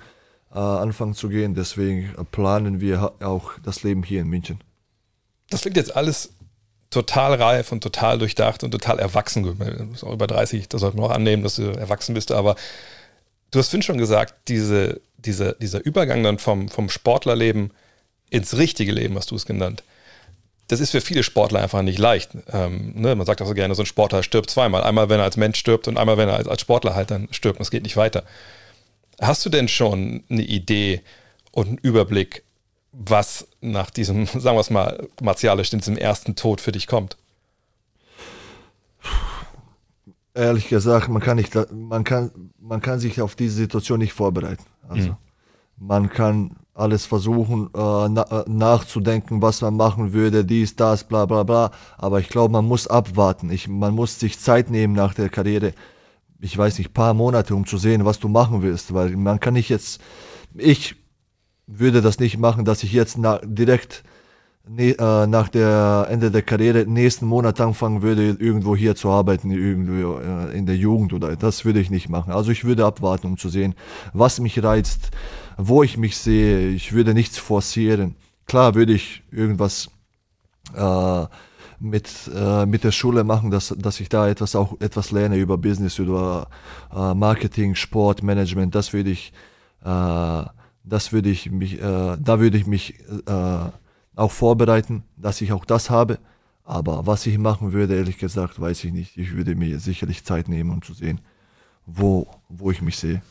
anfangen 0.59 1.13
zu 1.13 1.29
gehen. 1.29 1.55
Deswegen 1.55 2.13
planen 2.31 2.81
wir 2.81 3.13
auch 3.19 3.51
das 3.63 3.83
Leben 3.83 4.03
hier 4.03 4.21
in 4.21 4.27
München. 4.27 4.61
Das 5.49 5.61
klingt 5.61 5.77
jetzt 5.77 5.95
alles 5.95 6.31
total 6.89 7.33
reif 7.35 7.71
und 7.71 7.81
total 7.81 8.17
durchdacht 8.17 8.63
und 8.63 8.71
total 8.71 8.99
erwachsen. 8.99 9.43
Du 9.43 9.55
bist 9.55 10.03
auch 10.03 10.13
über 10.13 10.27
30, 10.27 10.69
da 10.69 10.77
sollte 10.77 10.97
man 10.97 11.05
auch 11.07 11.15
annehmen, 11.15 11.43
dass 11.43 11.55
du 11.55 11.63
erwachsen 11.63 12.13
bist. 12.13 12.31
Aber 12.31 12.55
du 13.51 13.59
hast 13.59 13.69
vorhin 13.69 13.81
schon 13.81 13.97
gesagt, 13.97 14.35
diese, 14.47 15.01
diese, 15.17 15.55
dieser 15.59 15.83
Übergang 15.83 16.23
dann 16.23 16.39
vom, 16.39 16.69
vom 16.69 16.89
Sportlerleben 16.89 17.71
ins 18.29 18.57
richtige 18.57 18.91
Leben, 18.91 19.15
hast 19.15 19.31
du 19.31 19.35
es 19.35 19.45
genannt, 19.45 19.83
das 20.67 20.81
ist 20.81 20.91
für 20.91 21.01
viele 21.01 21.23
Sportler 21.23 21.61
einfach 21.61 21.81
nicht 21.81 21.97
leicht. 21.97 22.31
Ähm, 22.51 22.93
ne? 22.95 23.15
Man 23.15 23.25
sagt 23.25 23.41
auch 23.41 23.47
so 23.47 23.53
gerne, 23.53 23.73
so 23.73 23.83
ein 23.83 23.85
Sportler 23.85 24.21
stirbt 24.21 24.49
zweimal. 24.49 24.83
Einmal, 24.83 25.07
wenn 25.07 25.19
er 25.19 25.23
als 25.23 25.37
Mensch 25.37 25.57
stirbt 25.57 25.87
und 25.87 25.97
einmal, 25.97 26.17
wenn 26.17 26.27
er 26.27 26.35
als, 26.35 26.47
als 26.47 26.61
Sportler 26.61 26.93
halt 26.93 27.09
dann 27.09 27.29
stirbt. 27.31 27.59
Das 27.59 27.71
geht 27.71 27.83
nicht 27.83 27.95
weiter. 27.95 28.23
Hast 29.21 29.45
du 29.45 29.49
denn 29.49 29.67
schon 29.67 30.23
eine 30.29 30.43
Idee 30.43 31.01
und 31.51 31.67
einen 31.67 31.77
Überblick, 31.79 32.43
was 32.91 33.47
nach 33.61 33.89
diesem, 33.89 34.25
sagen 34.25 34.55
wir 34.57 34.61
es 34.61 34.69
mal, 34.69 35.07
martialisch, 35.21 35.69
diesem 35.69 35.97
ersten 35.97 36.35
Tod 36.35 36.61
für 36.61 36.71
dich 36.71 36.87
kommt? 36.87 37.17
Ehrlich 40.33 40.69
gesagt, 40.69 41.09
man 41.09 41.21
kann, 41.21 41.37
nicht, 41.37 41.55
man 41.71 42.03
kann, 42.03 42.51
man 42.59 42.79
kann 42.79 42.99
sich 42.99 43.21
auf 43.21 43.35
diese 43.35 43.55
Situation 43.55 43.97
nicht 43.99 44.13
vorbereiten. 44.13 44.63
Also, 44.87 45.09
mhm. 45.09 45.17
Man 45.79 46.09
kann 46.09 46.55
alles 46.73 47.05
versuchen 47.05 47.69
äh, 47.75 48.05
äh, 48.05 48.43
nachzudenken, 48.47 49.41
was 49.41 49.61
man 49.61 49.75
machen 49.75 50.13
würde, 50.13 50.45
dies, 50.45 50.75
das, 50.75 51.03
bla 51.03 51.25
bla 51.25 51.43
bla. 51.43 51.71
Aber 51.97 52.19
ich 52.19 52.29
glaube, 52.29 52.51
man 52.51 52.65
muss 52.65 52.87
abwarten. 52.87 53.51
Ich, 53.51 53.67
man 53.67 53.93
muss 53.93 54.19
sich 54.19 54.39
Zeit 54.39 54.69
nehmen 54.69 54.93
nach 54.93 55.13
der 55.13 55.29
Karriere 55.29 55.73
ich 56.39 56.57
weiß 56.57 56.77
nicht, 56.77 56.93
paar 56.93 57.13
Monate, 57.13 57.55
um 57.55 57.65
zu 57.65 57.77
sehen, 57.77 58.05
was 58.05 58.19
du 58.19 58.27
machen 58.27 58.61
willst, 58.61 58.93
weil 58.93 59.15
man 59.15 59.39
kann 59.39 59.55
nicht 59.55 59.69
jetzt, 59.69 60.01
ich 60.55 60.95
würde 61.65 62.01
das 62.01 62.19
nicht 62.19 62.37
machen, 62.37 62.65
dass 62.65 62.83
ich 62.83 62.93
jetzt 62.93 63.17
na, 63.17 63.39
direkt 63.43 64.03
ne, 64.67 64.97
äh, 64.97 65.27
nach 65.27 65.49
der 65.49 66.07
Ende 66.09 66.31
der 66.31 66.41
Karriere 66.41 66.85
nächsten 66.85 67.25
Monat 67.25 67.59
anfangen 67.59 68.01
würde, 68.01 68.37
irgendwo 68.39 68.75
hier 68.75 68.95
zu 68.95 69.09
arbeiten, 69.09 69.51
irgendwo 69.51 70.19
äh, 70.19 70.57
in 70.57 70.65
der 70.65 70.77
Jugend 70.77 71.13
oder 71.13 71.35
das 71.35 71.65
würde 71.65 71.79
ich 71.79 71.89
nicht 71.89 72.09
machen. 72.09 72.31
Also 72.31 72.51
ich 72.51 72.63
würde 72.63 72.85
abwarten, 72.85 73.27
um 73.27 73.37
zu 73.37 73.49
sehen, 73.49 73.75
was 74.13 74.39
mich 74.39 74.63
reizt, 74.63 75.11
wo 75.57 75.83
ich 75.83 75.97
mich 75.97 76.17
sehe. 76.17 76.69
Ich 76.69 76.93
würde 76.93 77.13
nichts 77.13 77.37
forcieren. 77.37 78.15
Klar 78.45 78.75
würde 78.75 78.93
ich 78.93 79.23
irgendwas 79.31 79.89
äh, 80.73 81.25
mit, 81.79 82.09
äh, 82.33 82.65
mit 82.65 82.83
der 82.83 82.91
Schule 82.91 83.23
machen, 83.23 83.51
dass, 83.51 83.73
dass 83.77 83.99
ich 83.99 84.09
da 84.09 84.27
etwas 84.27 84.55
auch 84.55 84.79
etwas 84.79 85.11
lerne 85.11 85.37
über 85.37 85.57
Business, 85.57 85.99
über 85.99 86.47
äh, 86.93 87.13
Marketing, 87.13 87.75
Sport, 87.75 88.23
Management. 88.23 88.73
Das 88.75 88.93
würde 88.93 89.11
ich, 89.11 89.31
äh, 89.83 90.43
das 90.83 91.11
würde 91.11 91.29
ich 91.29 91.51
mich, 91.51 91.81
äh, 91.81 92.17
da 92.19 92.39
würde 92.39 92.57
ich 92.57 92.65
mich 92.65 92.99
äh, 93.27 93.69
auch 94.15 94.31
vorbereiten, 94.31 95.03
dass 95.15 95.41
ich 95.41 95.51
auch 95.51 95.65
das 95.65 95.89
habe. 95.89 96.19
Aber 96.63 97.07
was 97.07 97.25
ich 97.25 97.37
machen 97.37 97.71
würde, 97.71 97.95
ehrlich 97.95 98.17
gesagt, 98.17 98.59
weiß 98.59 98.83
ich 98.83 98.91
nicht. 98.91 99.17
Ich 99.17 99.33
würde 99.33 99.55
mir 99.55 99.79
sicherlich 99.79 100.25
Zeit 100.25 100.49
nehmen, 100.49 100.71
um 100.71 100.81
zu 100.81 100.93
sehen, 100.93 101.21
wo, 101.85 102.27
wo 102.49 102.71
ich 102.71 102.81
mich 102.81 102.97
sehe. 102.97 103.21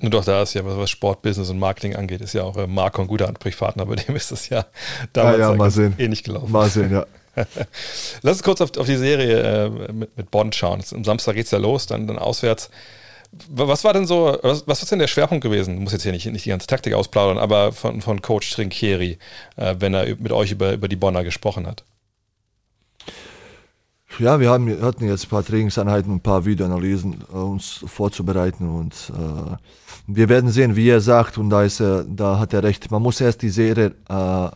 Und 0.00 0.12
doch 0.12 0.24
da 0.24 0.42
ist 0.42 0.54
ja, 0.54 0.62
was 0.64 0.90
Sport, 0.90 1.22
Business 1.22 1.48
und 1.48 1.58
Marketing 1.58 1.96
angeht, 1.96 2.20
ist 2.20 2.34
ja 2.34 2.42
auch 2.42 2.56
äh, 2.58 2.66
Marco 2.66 3.00
ein 3.00 3.08
guter 3.08 3.28
Ansprechpartner, 3.28 3.86
bei 3.86 3.96
dem 3.96 4.14
ist 4.14 4.30
das 4.30 4.48
ja 4.50 4.66
damals 5.12 5.38
ja, 5.38 5.50
ja, 5.50 5.56
mal 5.56 5.70
sehen. 5.70 5.94
ähnlich 5.96 6.22
gelaufen. 6.22 6.52
Mal 6.52 6.68
sehen, 6.68 6.92
ja. 6.92 7.06
Lass 8.22 8.36
uns 8.36 8.42
kurz 8.42 8.60
auf, 8.60 8.76
auf 8.76 8.86
die 8.86 8.96
Serie 8.96 9.66
äh, 9.66 9.92
mit, 9.92 10.16
mit 10.16 10.30
Bonn 10.30 10.52
schauen. 10.52 10.82
Am 10.92 11.04
Samstag 11.04 11.34
geht 11.34 11.46
es 11.46 11.50
ja 11.50 11.58
los, 11.58 11.86
dann, 11.86 12.06
dann 12.06 12.18
auswärts. 12.18 12.70
Was 13.48 13.84
war 13.84 13.92
denn 13.92 14.06
so, 14.06 14.38
was, 14.42 14.66
was 14.66 14.82
ist 14.82 14.92
denn 14.92 14.98
der 14.98 15.08
Schwerpunkt 15.08 15.42
gewesen? 15.42 15.74
Ich 15.74 15.80
muss 15.80 15.92
jetzt 15.92 16.02
hier 16.02 16.12
nicht, 16.12 16.26
nicht 16.26 16.46
die 16.46 16.50
ganze 16.50 16.66
Taktik 16.66 16.94
ausplaudern, 16.94 17.38
aber 17.38 17.72
von, 17.72 18.00
von 18.00 18.22
Coach 18.22 18.50
Trinkieri, 18.50 19.18
äh, 19.56 19.74
wenn 19.78 19.94
er 19.94 20.16
mit 20.16 20.32
euch 20.32 20.52
über, 20.52 20.72
über 20.72 20.88
die 20.88 20.96
Bonner 20.96 21.24
gesprochen 21.24 21.66
hat. 21.66 21.84
Ja, 24.18 24.40
wir 24.40 24.48
haben, 24.48 24.80
hatten 24.80 25.06
jetzt 25.06 25.26
ein 25.26 25.28
paar 25.28 25.44
Trainingseinheiten 25.44 26.10
und 26.10 26.18
ein 26.18 26.22
paar 26.22 26.46
Videoanalysen, 26.46 27.24
äh, 27.30 27.36
uns 27.36 27.84
vorzubereiten 27.86 28.68
und 28.68 28.94
äh, 29.10 29.56
wir 30.06 30.28
werden 30.28 30.50
sehen, 30.50 30.76
wie 30.76 30.88
er 30.88 31.00
sagt 31.00 31.36
und 31.36 31.50
da, 31.50 31.64
ist 31.64 31.80
er, 31.80 32.04
da 32.04 32.38
hat 32.38 32.54
er 32.54 32.62
recht. 32.62 32.90
Man 32.90 33.02
muss 33.02 33.20
erst 33.20 33.42
die 33.42 33.50
Serie, 33.50 33.92
äh, 34.08 34.48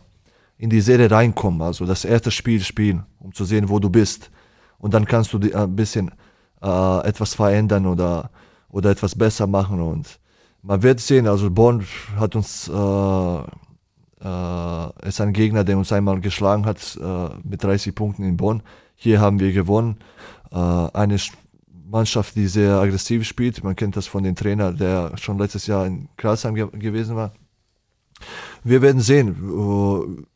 in 0.61 0.69
die 0.69 0.81
Serie 0.81 1.09
reinkommen, 1.09 1.61
also 1.61 1.85
das 1.85 2.05
erste 2.05 2.31
Spiel 2.31 2.61
spielen, 2.61 3.03
um 3.19 3.33
zu 3.33 3.45
sehen, 3.45 3.69
wo 3.69 3.79
du 3.79 3.89
bist 3.89 4.29
und 4.77 4.93
dann 4.93 5.05
kannst 5.05 5.33
du 5.33 5.39
ein 5.39 5.75
bisschen 5.75 6.11
äh, 6.61 7.07
etwas 7.07 7.33
verändern 7.33 7.85
oder 7.85 8.29
oder 8.71 8.91
etwas 8.91 9.15
besser 9.15 9.47
machen. 9.47 9.81
Und 9.81 10.19
man 10.61 10.83
wird 10.83 10.99
sehen, 10.99 11.27
also 11.27 11.49
Bonn 11.49 11.85
hat 12.15 12.35
uns, 12.35 12.67
äh, 12.67 13.41
äh, 14.23 15.07
ist 15.07 15.21
ein 15.21 15.33
Gegner, 15.33 15.63
der 15.63 15.77
uns 15.77 15.91
einmal 15.91 16.19
geschlagen 16.21 16.65
hat 16.65 16.97
äh, 17.01 17.29
mit 17.43 17.63
30 17.63 17.93
Punkten 17.93 18.23
in 18.23 18.37
Bonn. 18.37 18.63
Hier 18.95 19.19
haben 19.19 19.39
wir 19.39 19.51
gewonnen. 19.51 19.97
Äh, 20.51 20.55
eine 20.57 21.17
Mannschaft, 21.89 22.35
die 22.35 22.47
sehr 22.47 22.75
aggressiv 22.77 23.25
spielt. 23.27 23.63
Man 23.63 23.75
kennt 23.75 23.97
das 23.97 24.07
von 24.07 24.23
dem 24.23 24.35
Trainer, 24.35 24.71
der 24.71 25.17
schon 25.17 25.37
letztes 25.37 25.67
Jahr 25.67 25.85
in 25.85 26.07
Kralsheim 26.17 26.55
ge 26.55 26.67
gewesen 26.71 27.15
war. 27.15 27.33
Wir 28.63 28.81
werden 28.81 29.01
sehen. 29.01 30.27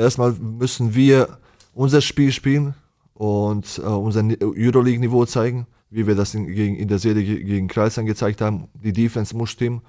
Erstmal 0.00 0.32
müssen 0.32 0.94
wir 0.94 1.38
unser 1.74 2.00
Spiel 2.00 2.32
spielen 2.32 2.74
und 3.14 3.78
äh, 3.78 3.86
unser 3.86 4.22
Euroleague-Niveau 4.40 5.24
zeigen 5.26 5.66
wie 5.90 6.06
wir 6.06 6.14
das 6.14 6.34
in, 6.34 6.46
gegen, 6.46 6.76
in 6.76 6.88
der 6.88 6.98
Serie 6.98 7.24
gegen 7.24 7.68
Kreisheim 7.68 8.06
gezeigt 8.06 8.40
haben, 8.40 8.68
die 8.74 8.92
Defense 8.92 9.36
muss 9.36 9.50
stimmen. 9.50 9.82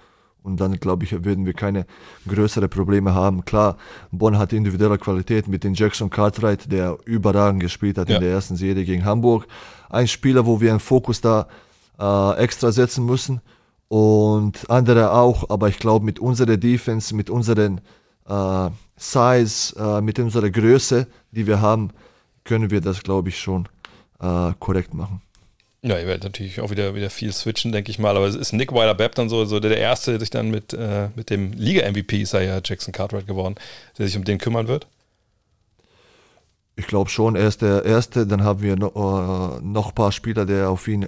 Und 0.43 0.59
dann, 0.59 0.79
glaube 0.79 1.03
ich, 1.03 1.11
würden 1.23 1.45
wir 1.45 1.53
keine 1.53 1.85
größeren 2.27 2.67
Probleme 2.67 3.13
haben. 3.13 3.45
Klar, 3.45 3.77
Bonn 4.11 4.39
hat 4.39 4.53
individuelle 4.53 4.97
Qualität 4.97 5.47
mit 5.47 5.63
dem 5.63 5.75
Jackson 5.75 6.09
Cartwright, 6.09 6.71
der 6.71 6.97
überragend 7.05 7.61
gespielt 7.61 7.99
hat 7.99 8.09
ja. 8.09 8.15
in 8.15 8.23
der 8.23 8.31
ersten 8.31 8.55
Serie 8.55 8.83
gegen 8.83 9.05
Hamburg. 9.05 9.45
Ein 9.87 10.07
Spieler, 10.07 10.47
wo 10.47 10.59
wir 10.59 10.71
einen 10.71 10.79
Fokus 10.79 11.21
da 11.21 11.47
äh, 11.99 12.37
extra 12.39 12.71
setzen 12.71 13.05
müssen. 13.05 13.41
Und 13.87 14.67
andere 14.67 15.11
auch, 15.11 15.47
aber 15.51 15.69
ich 15.69 15.77
glaube, 15.77 16.05
mit 16.05 16.17
unserer 16.17 16.57
Defense, 16.57 17.15
mit 17.15 17.29
unseren 17.29 17.81
äh, 18.27 18.69
Size, 19.01 19.75
äh, 19.79 20.01
mit 20.01 20.19
unserer 20.19 20.49
Größe, 20.49 21.07
die 21.31 21.47
wir 21.47 21.59
haben, 21.59 21.89
können 22.43 22.69
wir 22.69 22.81
das, 22.81 23.01
glaube 23.01 23.29
ich, 23.29 23.39
schon 23.39 23.67
äh, 24.21 24.51
korrekt 24.59 24.93
machen. 24.93 25.21
Ja, 25.83 25.97
ihr 25.97 26.05
werdet 26.05 26.23
natürlich 26.23 26.61
auch 26.61 26.69
wieder, 26.69 26.93
wieder 26.93 27.09
viel 27.09 27.33
switchen, 27.33 27.71
denke 27.71 27.89
ich 27.89 27.97
mal. 27.97 28.15
Aber 28.15 28.27
es 28.27 28.35
ist 28.35 28.53
Nick 28.53 28.71
Weiler-Bepp 28.71 29.15
dann 29.15 29.29
so, 29.29 29.45
so 29.45 29.59
der, 29.59 29.71
der 29.71 29.79
Erste, 29.79 30.11
der 30.11 30.19
sich 30.19 30.29
dann 30.29 30.51
mit, 30.51 30.73
äh, 30.73 31.09
mit 31.15 31.31
dem 31.31 31.53
Liga-MVP, 31.53 32.21
ist 32.21 32.33
er 32.33 32.43
ja 32.43 32.61
Jackson 32.63 32.93
Cartwright 32.93 33.25
geworden, 33.25 33.55
der 33.97 34.05
sich 34.05 34.15
um 34.15 34.23
den 34.23 34.37
kümmern 34.37 34.67
wird? 34.67 34.85
Ich 36.75 36.85
glaube 36.85 37.09
schon, 37.09 37.35
er 37.35 37.47
ist 37.47 37.63
der 37.63 37.83
Erste. 37.83 38.27
Dann 38.27 38.43
haben 38.43 38.61
wir 38.61 38.75
noch, 38.75 38.95
äh, 38.95 39.61
noch 39.63 39.89
ein 39.89 39.95
paar 39.95 40.11
Spieler, 40.11 40.45
die 40.45 40.61
auf 40.61 40.87
ihn 40.87 41.01
äh, 41.01 41.07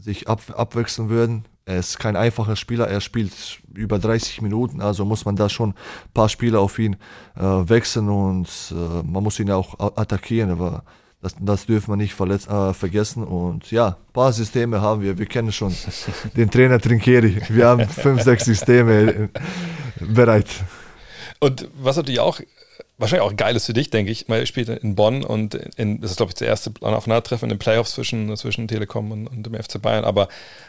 sich 0.00 0.26
ab, 0.26 0.42
abwechseln 0.56 1.08
würden. 1.08 1.44
Er 1.68 1.80
ist 1.80 1.98
kein 1.98 2.16
einfacher 2.16 2.56
Spieler, 2.56 2.88
er 2.88 3.02
spielt 3.02 3.60
über 3.74 3.98
30 3.98 4.40
Minuten, 4.40 4.80
also 4.80 5.04
muss 5.04 5.26
man 5.26 5.36
da 5.36 5.50
schon 5.50 5.70
ein 5.72 6.12
paar 6.14 6.30
Spieler 6.30 6.60
auf 6.60 6.78
ihn 6.78 6.96
äh, 7.36 7.42
wechseln 7.42 8.08
und 8.08 8.48
äh, 8.70 9.02
man 9.06 9.22
muss 9.22 9.38
ihn 9.38 9.50
auch 9.50 9.78
attackieren. 9.78 10.50
Aber 10.50 10.82
das, 11.20 11.34
das 11.38 11.66
dürfen 11.66 11.92
wir 11.92 11.96
nicht 11.96 12.14
verletz, 12.14 12.46
äh, 12.46 12.72
vergessen. 12.72 13.22
Und 13.22 13.70
ja, 13.70 13.88
ein 13.88 14.12
paar 14.14 14.32
Systeme 14.32 14.80
haben 14.80 15.02
wir. 15.02 15.18
Wir 15.18 15.26
kennen 15.26 15.52
schon 15.52 15.74
den 16.36 16.50
Trainer 16.50 16.80
Trinkieri. 16.80 17.38
Wir 17.50 17.66
haben 17.66 17.86
fünf, 17.86 18.22
sechs 18.22 18.46
Systeme 18.46 19.28
bereit. 20.00 20.48
Und 21.38 21.68
was 21.74 21.98
natürlich 21.98 22.20
auch 22.20 22.40
wahrscheinlich 22.98 23.26
auch 23.26 23.36
geil 23.36 23.56
ist 23.56 23.66
für 23.66 23.72
dich, 23.72 23.90
denke 23.90 24.10
ich. 24.10 24.28
Man 24.28 24.44
spielt 24.46 24.68
in 24.68 24.94
Bonn 24.96 25.24
und 25.24 25.54
in, 25.54 26.00
das 26.00 26.10
ist, 26.10 26.16
glaube 26.16 26.30
ich, 26.30 26.34
das 26.34 26.46
erste 26.46 26.72
Aufeinandertreffen 26.80 27.46
in 27.46 27.54
den 27.54 27.58
Playoffs 27.58 27.92
zwischen, 27.92 28.36
zwischen 28.36 28.66
Telekom 28.68 29.12
und, 29.12 29.28
und, 29.28 29.46
dem 29.46 29.54
FC 29.54 29.80
Bayern. 29.80 30.04
Aber 30.04 30.28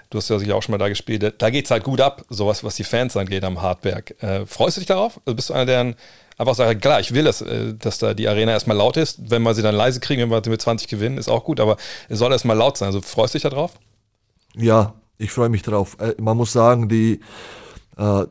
du 0.10 0.20
hast 0.20 0.30
ja 0.30 0.38
sicher 0.38 0.56
auch 0.56 0.64
schon 0.64 0.74
mal 0.74 0.78
da 0.78 0.90
gespielt. 0.90 1.36
Da 1.38 1.50
geht 1.50 1.66
es 1.66 1.72
halt 1.72 1.84
gut 1.84 2.00
ab, 2.00 2.24
sowas, 2.30 2.64
was 2.64 2.76
die 2.76 2.84
Fans 2.84 3.18
angeht 3.18 3.44
am 3.44 3.62
Hartberg. 3.62 4.22
Äh, 4.22 4.46
freust 4.46 4.78
du 4.78 4.82
dich 4.82 4.88
darauf? 4.88 5.20
Also 5.26 5.36
bist 5.36 5.50
du 5.50 5.54
einer, 5.54 5.66
der 5.66 5.96
einfach 6.38 6.56
sagt, 6.56 6.82
klar, 6.82 7.00
ich 7.00 7.14
will, 7.14 7.24
dass, 7.24 7.42
äh, 7.42 7.74
dass 7.74 7.98
da 7.98 8.14
die 8.14 8.28
Arena 8.28 8.52
erstmal 8.52 8.78
laut 8.78 8.96
ist. 8.96 9.30
Wenn 9.30 9.42
wir 9.42 9.56
sie 9.56 9.64
dann 9.64 9.76
leise 9.76 10.00
kriegen, 10.00 10.22
wenn 10.22 10.30
wir 10.30 10.42
sie 10.44 10.52
mit 10.52 10.62
20 10.62 10.88
gewinnen, 10.88 11.18
ist 11.18 11.30
auch 11.30 11.44
gut, 11.44 11.60
aber 11.60 11.78
es 12.10 12.20
soll 12.20 12.32
erstmal 12.32 12.58
laut 12.58 12.78
sein. 12.78 12.88
Also 12.88 13.02
freust 13.02 13.34
du 13.34 13.40
dich 13.40 13.50
darauf? 13.50 13.80
Ja, 14.56 14.94
ich 15.18 15.32
freue 15.32 15.50
mich 15.50 15.64
drauf. 15.64 15.98
Äh, 16.00 16.14
man 16.22 16.38
muss 16.38 16.54
sagen, 16.54 16.90
die, 16.90 17.22
äh, 17.98 18.26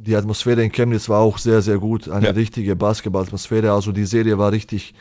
die 0.00 0.16
Atmosphäre 0.16 0.62
in 0.62 0.72
Chemnitz 0.72 1.08
war 1.08 1.20
auch 1.20 1.38
sehr, 1.38 1.60
sehr 1.60 1.78
gut. 1.78 2.08
Eine 2.08 2.26
ja. 2.26 2.32
richtige 2.32 2.74
Basketballatmosphäre. 2.74 3.72
Also 3.72 3.92
die 3.92 4.06
Serie 4.06 4.38
war 4.38 4.50
richtig 4.50 4.94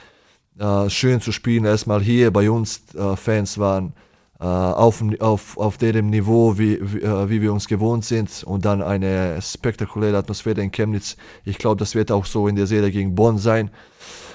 äh, 0.59 0.89
schön 0.89 1.21
zu 1.21 1.31
spielen. 1.31 1.65
Erstmal 1.65 2.01
hier 2.01 2.31
bei 2.31 2.51
uns 2.51 2.83
äh, 2.95 3.15
Fans 3.15 3.57
waren 3.57 3.93
äh, 4.39 4.43
auf, 4.43 5.01
auf, 5.19 5.57
auf 5.57 5.77
dem 5.77 6.09
Niveau, 6.09 6.57
wie, 6.57 6.79
wie, 6.81 7.01
äh, 7.01 7.29
wie, 7.29 7.41
wir 7.41 7.53
uns 7.53 7.67
gewohnt 7.67 8.03
sind 8.03 8.43
und 8.43 8.65
dann 8.65 8.81
eine 8.81 9.41
spektakuläre 9.41 10.17
Atmosphäre 10.17 10.61
in 10.61 10.71
Chemnitz. 10.71 11.15
Ich 11.45 11.57
glaube, 11.57 11.77
das 11.77 11.95
wird 11.95 12.11
auch 12.11 12.25
so 12.25 12.47
in 12.49 12.57
der 12.57 12.67
Serie 12.67 12.91
gegen 12.91 13.15
Bonn 13.15 13.37
sein. 13.37 13.71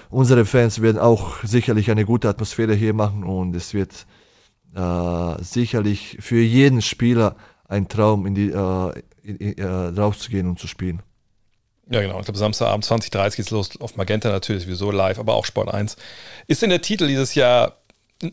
Unsere 0.09 0.47
Fans 0.47 0.81
werden 0.81 0.99
auch 0.99 1.43
sicherlich 1.43 1.91
eine 1.91 2.07
gute 2.07 2.29
Atmosphäre 2.29 2.75
hier 2.75 2.95
machen 2.95 3.25
und 3.25 3.55
es 3.55 3.75
wird 3.75 4.07
äh, 4.75 5.43
sicherlich 5.43 6.19
für 6.21 6.41
jeden 6.41 6.81
Spieler 6.81 7.37
ein 7.75 7.89
Traum, 7.89 8.27
in 8.27 8.35
die, 8.35 8.51
äh, 8.51 9.03
in, 9.23 9.37
in, 9.37 9.59
äh, 9.59 9.67
rauszugehen 9.67 10.49
und 10.49 10.59
zu 10.59 10.67
spielen. 10.67 11.03
Ja, 11.91 12.01
genau. 12.01 12.19
Ich 12.19 12.25
glaube, 12.25 12.39
Samstagabend 12.39 12.85
20.30 12.85 13.37
geht 13.37 13.47
es 13.47 13.51
los 13.51 13.81
auf 13.81 13.97
Magenta 13.97 14.31
natürlich, 14.31 14.65
sowieso 14.65 14.91
live, 14.91 15.19
aber 15.19 15.35
auch 15.35 15.45
Sport 15.45 15.73
1. 15.73 15.97
Ist 16.47 16.63
denn 16.63 16.71
der 16.71 16.81
Titel 16.81 17.07
dieses 17.07 17.35
Jahr 17.35 17.77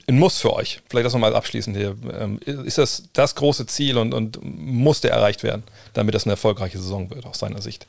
ein 0.07 0.17
Muss 0.17 0.39
für 0.39 0.53
euch? 0.53 0.81
Vielleicht 0.89 1.05
das 1.05 1.13
nochmal 1.13 1.35
abschließend 1.35 1.75
hier. 1.75 1.97
Ähm, 2.13 2.39
ist 2.45 2.77
das 2.77 3.09
das 3.13 3.35
große 3.35 3.65
Ziel 3.65 3.97
und, 3.97 4.13
und 4.13 4.39
muss 4.43 5.01
der 5.01 5.11
erreicht 5.11 5.43
werden, 5.43 5.63
damit 5.93 6.15
das 6.15 6.23
eine 6.23 6.33
erfolgreiche 6.33 6.77
Saison 6.77 7.09
wird, 7.09 7.25
aus 7.25 7.39
seiner 7.39 7.61
Sicht? 7.61 7.87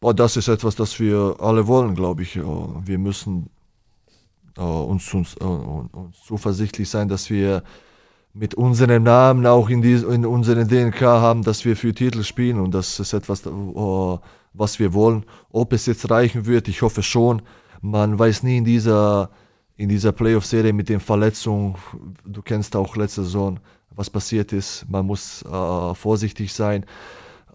Boah, 0.00 0.14
das 0.14 0.36
ist 0.36 0.48
etwas, 0.48 0.74
das 0.74 0.98
wir 0.98 1.36
alle 1.38 1.68
wollen, 1.68 1.94
glaube 1.94 2.22
ich. 2.22 2.34
Wir 2.34 2.98
müssen 2.98 3.50
uh, 4.58 4.62
uns, 4.62 5.14
uns, 5.14 5.36
uh, 5.40 5.88
uns 5.92 6.16
zuversichtlich 6.26 6.90
sein, 6.90 7.08
dass 7.08 7.30
wir 7.30 7.62
mit 8.34 8.54
unserem 8.54 9.02
Namen 9.02 9.46
auch 9.46 9.68
in, 9.68 9.82
die, 9.82 9.94
in 9.94 10.24
unserer 10.24 10.64
DNK 10.64 11.00
haben, 11.02 11.42
dass 11.42 11.64
wir 11.64 11.76
für 11.76 11.94
Titel 11.94 12.22
spielen 12.22 12.58
und 12.58 12.72
das 12.72 12.98
ist 12.98 13.12
etwas, 13.12 13.46
uh, 13.46 14.18
was 14.54 14.78
wir 14.78 14.94
wollen. 14.94 15.24
Ob 15.50 15.72
es 15.72 15.86
jetzt 15.86 16.10
reichen 16.10 16.46
wird, 16.46 16.68
ich 16.68 16.82
hoffe 16.82 17.02
schon. 17.02 17.42
Man 17.80 18.18
weiß 18.18 18.42
nie 18.42 18.58
in 18.58 18.64
dieser 18.64 19.30
in 19.76 19.88
dieser 19.88 20.12
Playoff-Serie 20.12 20.72
mit 20.72 20.88
den 20.88 21.00
Verletzungen, 21.00 21.74
du 22.24 22.42
kennst 22.42 22.76
auch 22.76 22.94
letzte 22.94 23.24
Saison, 23.24 23.58
was 23.90 24.10
passiert 24.10 24.52
ist. 24.52 24.86
Man 24.88 25.06
muss 25.06 25.42
äh, 25.42 25.94
vorsichtig 25.94 26.52
sein. 26.52 26.84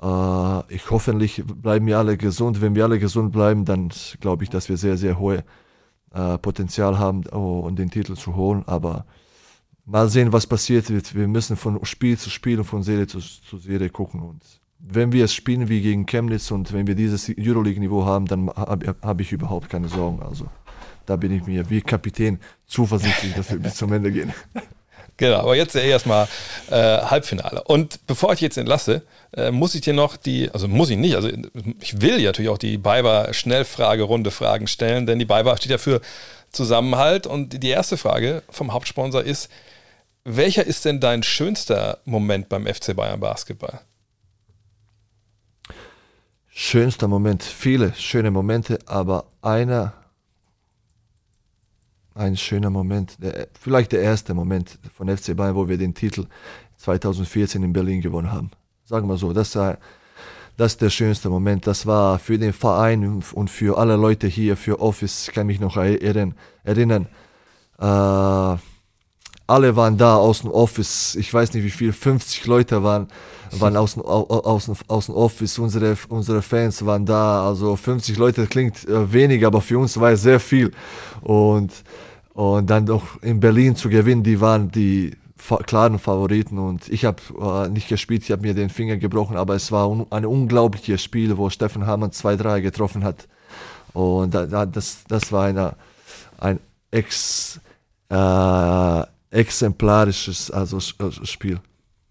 Äh, 0.02 0.74
ich 0.74 0.90
hoffentlich 0.90 1.44
bleiben 1.46 1.86
wir 1.86 1.98
alle 1.98 2.18
gesund. 2.18 2.60
Wenn 2.62 2.76
wir 2.76 2.84
alle 2.84 3.00
gesund 3.00 3.32
bleiben, 3.32 3.66
dann 3.66 3.92
glaube 4.20 4.44
ich, 4.44 4.50
dass 4.50 4.68
wir 4.68 4.78
sehr, 4.78 4.98
sehr 4.98 5.20
hohe 5.20 5.44
äh, 6.14 6.38
Potenzial 6.38 6.98
haben, 7.00 7.26
um 7.28 7.76
den 7.76 7.90
Titel 7.90 8.16
zu 8.16 8.36
holen. 8.36 8.64
Aber 8.66 9.06
mal 9.88 10.10
sehen, 10.10 10.34
was 10.34 10.46
passiert 10.46 10.90
wird. 10.90 11.16
Wir 11.16 11.28
müssen 11.28 11.56
von 11.56 11.84
Spiel 11.86 12.18
zu 12.18 12.30
Spiel 12.30 12.60
und 12.60 12.66
von 12.66 12.84
Serie 12.84 13.08
zu, 13.08 13.20
zu 13.20 13.58
Serie 13.58 13.90
gucken. 13.90 14.22
Und 14.22 14.44
wenn 14.80 15.12
wir 15.12 15.26
es 15.26 15.34
spielen 15.34 15.70
wie 15.70 15.82
gegen 15.82 16.06
Chemnitz 16.06 16.52
und 16.52 16.72
wenn 16.74 16.86
wir 16.86 16.96
dieses 16.96 17.30
Euroleague-Niveau 17.30 18.06
haben, 18.06 18.26
dann 18.26 18.50
habe 18.50 18.96
hab 19.02 19.22
ich 19.22 19.32
überhaupt 19.32 19.70
keine 19.70 19.88
Sorgen. 19.88 20.22
Also 20.22 20.48
da 21.06 21.16
bin 21.16 21.32
ich 21.32 21.46
mir 21.48 21.70
wie 21.70 21.82
Kapitän 21.82 22.40
zuversichtlich, 22.68 23.34
dass 23.34 23.50
wir 23.50 23.60
bis 23.60 23.76
zum 23.76 23.92
Ende 23.94 24.12
gehen. 24.12 24.34
Genau, 25.20 25.38
aber 25.38 25.56
jetzt 25.56 25.76
erstmal 25.76 26.28
äh, 26.70 26.76
Halbfinale. 26.76 27.64
Und 27.64 28.06
bevor 28.06 28.34
ich 28.34 28.42
jetzt 28.42 28.56
entlasse, 28.56 29.02
äh, 29.36 29.50
muss 29.50 29.74
ich 29.74 29.82
dir 29.82 29.94
noch 29.94 30.16
die, 30.16 30.52
also 30.52 30.68
muss 30.68 30.92
ich 30.92 30.98
nicht, 30.98 31.16
also 31.16 31.28
ich 31.82 32.02
will 32.02 32.20
ja 32.20 32.28
natürlich 32.28 32.50
auch 32.50 32.60
die 32.60 32.78
Biber 32.78 33.34
Schnellfragerunde 33.34 34.30
Fragen 34.30 34.68
stellen, 34.68 35.08
denn 35.08 35.18
die 35.18 35.26
Biber 35.26 35.58
steht 35.58 35.72
ja 35.72 35.80
für 35.80 36.02
Zusammenhalt. 36.52 37.26
Und 37.26 37.64
die 37.64 37.70
erste 37.70 37.98
Frage 37.98 38.44
vom 38.52 38.74
Hauptsponsor 38.74 39.24
ist, 39.24 39.50
welcher 40.28 40.66
ist 40.66 40.84
denn 40.86 41.00
dein 41.00 41.24
schönster 41.24 42.00
Moment 42.06 42.50
beim 42.50 42.68
FC 42.68 42.96
Bayern 42.96 43.20
Basketball? 43.20 43.80
Schönster 46.50 47.08
Moment, 47.08 47.44
viele 47.44 47.94
schöne 47.94 48.30
Momente, 48.30 48.80
aber 48.88 49.26
einer 49.42 49.94
ein 52.14 52.36
schöner 52.36 52.72
Moment, 52.72 53.22
der, 53.22 53.48
vielleicht 53.60 53.92
der 53.92 54.02
erste 54.02 54.34
Moment 54.34 54.80
von 54.94 55.08
FC 55.16 55.36
Bayern, 55.36 55.56
wo 55.56 55.70
wir 55.70 55.78
den 55.78 55.94
Titel 55.94 56.26
2014 56.78 57.64
in 57.64 57.74
Berlin 57.74 58.02
gewonnen 58.02 58.32
haben. 58.32 58.52
Sagen 58.84 59.08
wir 59.08 59.18
so, 59.18 59.34
das 59.34 59.56
war 59.56 59.78
das 60.58 60.74
ist 60.74 60.82
der 60.82 60.90
schönste 60.90 61.30
Moment. 61.30 61.68
Das 61.68 61.86
war 61.86 62.18
für 62.18 62.40
den 62.40 62.52
Verein 62.52 63.22
und 63.32 63.50
für 63.50 63.78
alle 63.78 63.96
Leute 63.96 64.26
hier, 64.26 64.58
für 64.58 64.82
Office, 64.82 65.30
kann 65.32 65.46
mich 65.46 65.60
noch 65.60 65.78
erinnern. 65.78 66.34
erinnern. 66.64 67.08
Äh, 67.78 68.58
alle 69.48 69.76
waren 69.76 69.98
da 69.98 70.16
aus 70.16 70.42
dem 70.42 70.52
Office. 70.52 71.16
Ich 71.16 71.34
weiß 71.34 71.54
nicht 71.54 71.64
wie 71.64 71.72
viel, 71.72 71.94
50 71.94 72.46
Leute 72.46 72.84
waren, 72.84 73.08
waren 73.52 73.78
aus, 73.78 73.94
dem, 73.94 74.04
aus, 74.04 74.70
aus 74.88 75.06
dem 75.06 75.16
Office. 75.16 75.58
Unsere, 75.58 75.98
unsere 76.10 76.42
Fans 76.42 76.86
waren 76.86 77.06
da. 77.06 77.48
Also 77.48 77.76
50 77.76 78.18
Leute 78.18 78.46
klingt 78.46 78.88
äh, 78.88 79.12
wenig, 79.12 79.46
aber 79.46 79.62
für 79.62 79.80
uns 79.80 80.00
war 80.00 80.12
es 80.12 80.22
sehr 80.22 80.40
viel. 80.40 80.72
Und 81.22 81.72
und 82.38 82.70
dann 82.70 82.86
doch 82.86 83.20
in 83.24 83.40
Berlin 83.40 83.76
zu 83.76 83.90
gewinnen, 83.90 84.22
die 84.22 84.40
waren 84.40 84.70
die 84.70 85.18
klaren 85.66 85.98
Favoriten 85.98 86.60
und 86.60 86.88
ich 86.88 87.04
habe 87.04 87.20
äh, 87.42 87.68
nicht 87.68 87.88
gespielt, 87.88 88.22
ich 88.22 88.30
habe 88.30 88.44
mir 88.44 88.54
den 88.54 88.70
Finger 88.70 88.98
gebrochen, 88.98 89.38
aber 89.38 89.56
es 89.56 89.72
war 89.72 89.90
un 89.90 90.06
ein 90.12 90.24
unglaubliches 90.24 91.02
Spiel, 91.02 91.36
wo 91.36 91.50
Steffen 91.50 91.88
Hamann 91.88 92.12
zwei, 92.12 92.36
drei 92.36 92.62
getroffen 92.62 93.04
hat 93.04 93.28
und 93.94 94.36
da, 94.36 94.46
da, 94.46 94.68
das, 94.68 95.00
das 95.08 95.32
war 95.32 95.46
eine, 95.46 95.74
ein 96.38 96.60
ex, 96.92 97.60
äh, 98.10 99.02
exemplarisches 99.32 100.52
also, 100.52 100.80
Spiel. 100.80 101.60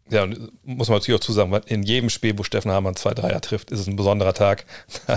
Ja, 0.08 0.22
und 0.22 0.52
muss 0.64 0.88
man 0.88 0.98
natürlich 0.98 1.20
auch 1.20 1.24
zusagen, 1.24 1.52
in 1.66 1.82
jedem 1.82 2.10
Spiel, 2.10 2.38
wo 2.38 2.44
Steffen 2.44 2.70
Hamann 2.70 2.94
zwei 2.94 3.12
Dreier 3.12 3.40
trifft, 3.40 3.72
ist 3.72 3.80
es 3.80 3.88
ein 3.88 3.96
besonderer 3.96 4.34
Tag. 4.34 4.64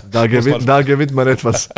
Da, 0.10 0.26
gewinnt, 0.28 0.68
da 0.68 0.82
gewinnt 0.82 1.12
man 1.12 1.28
etwas. 1.28 1.70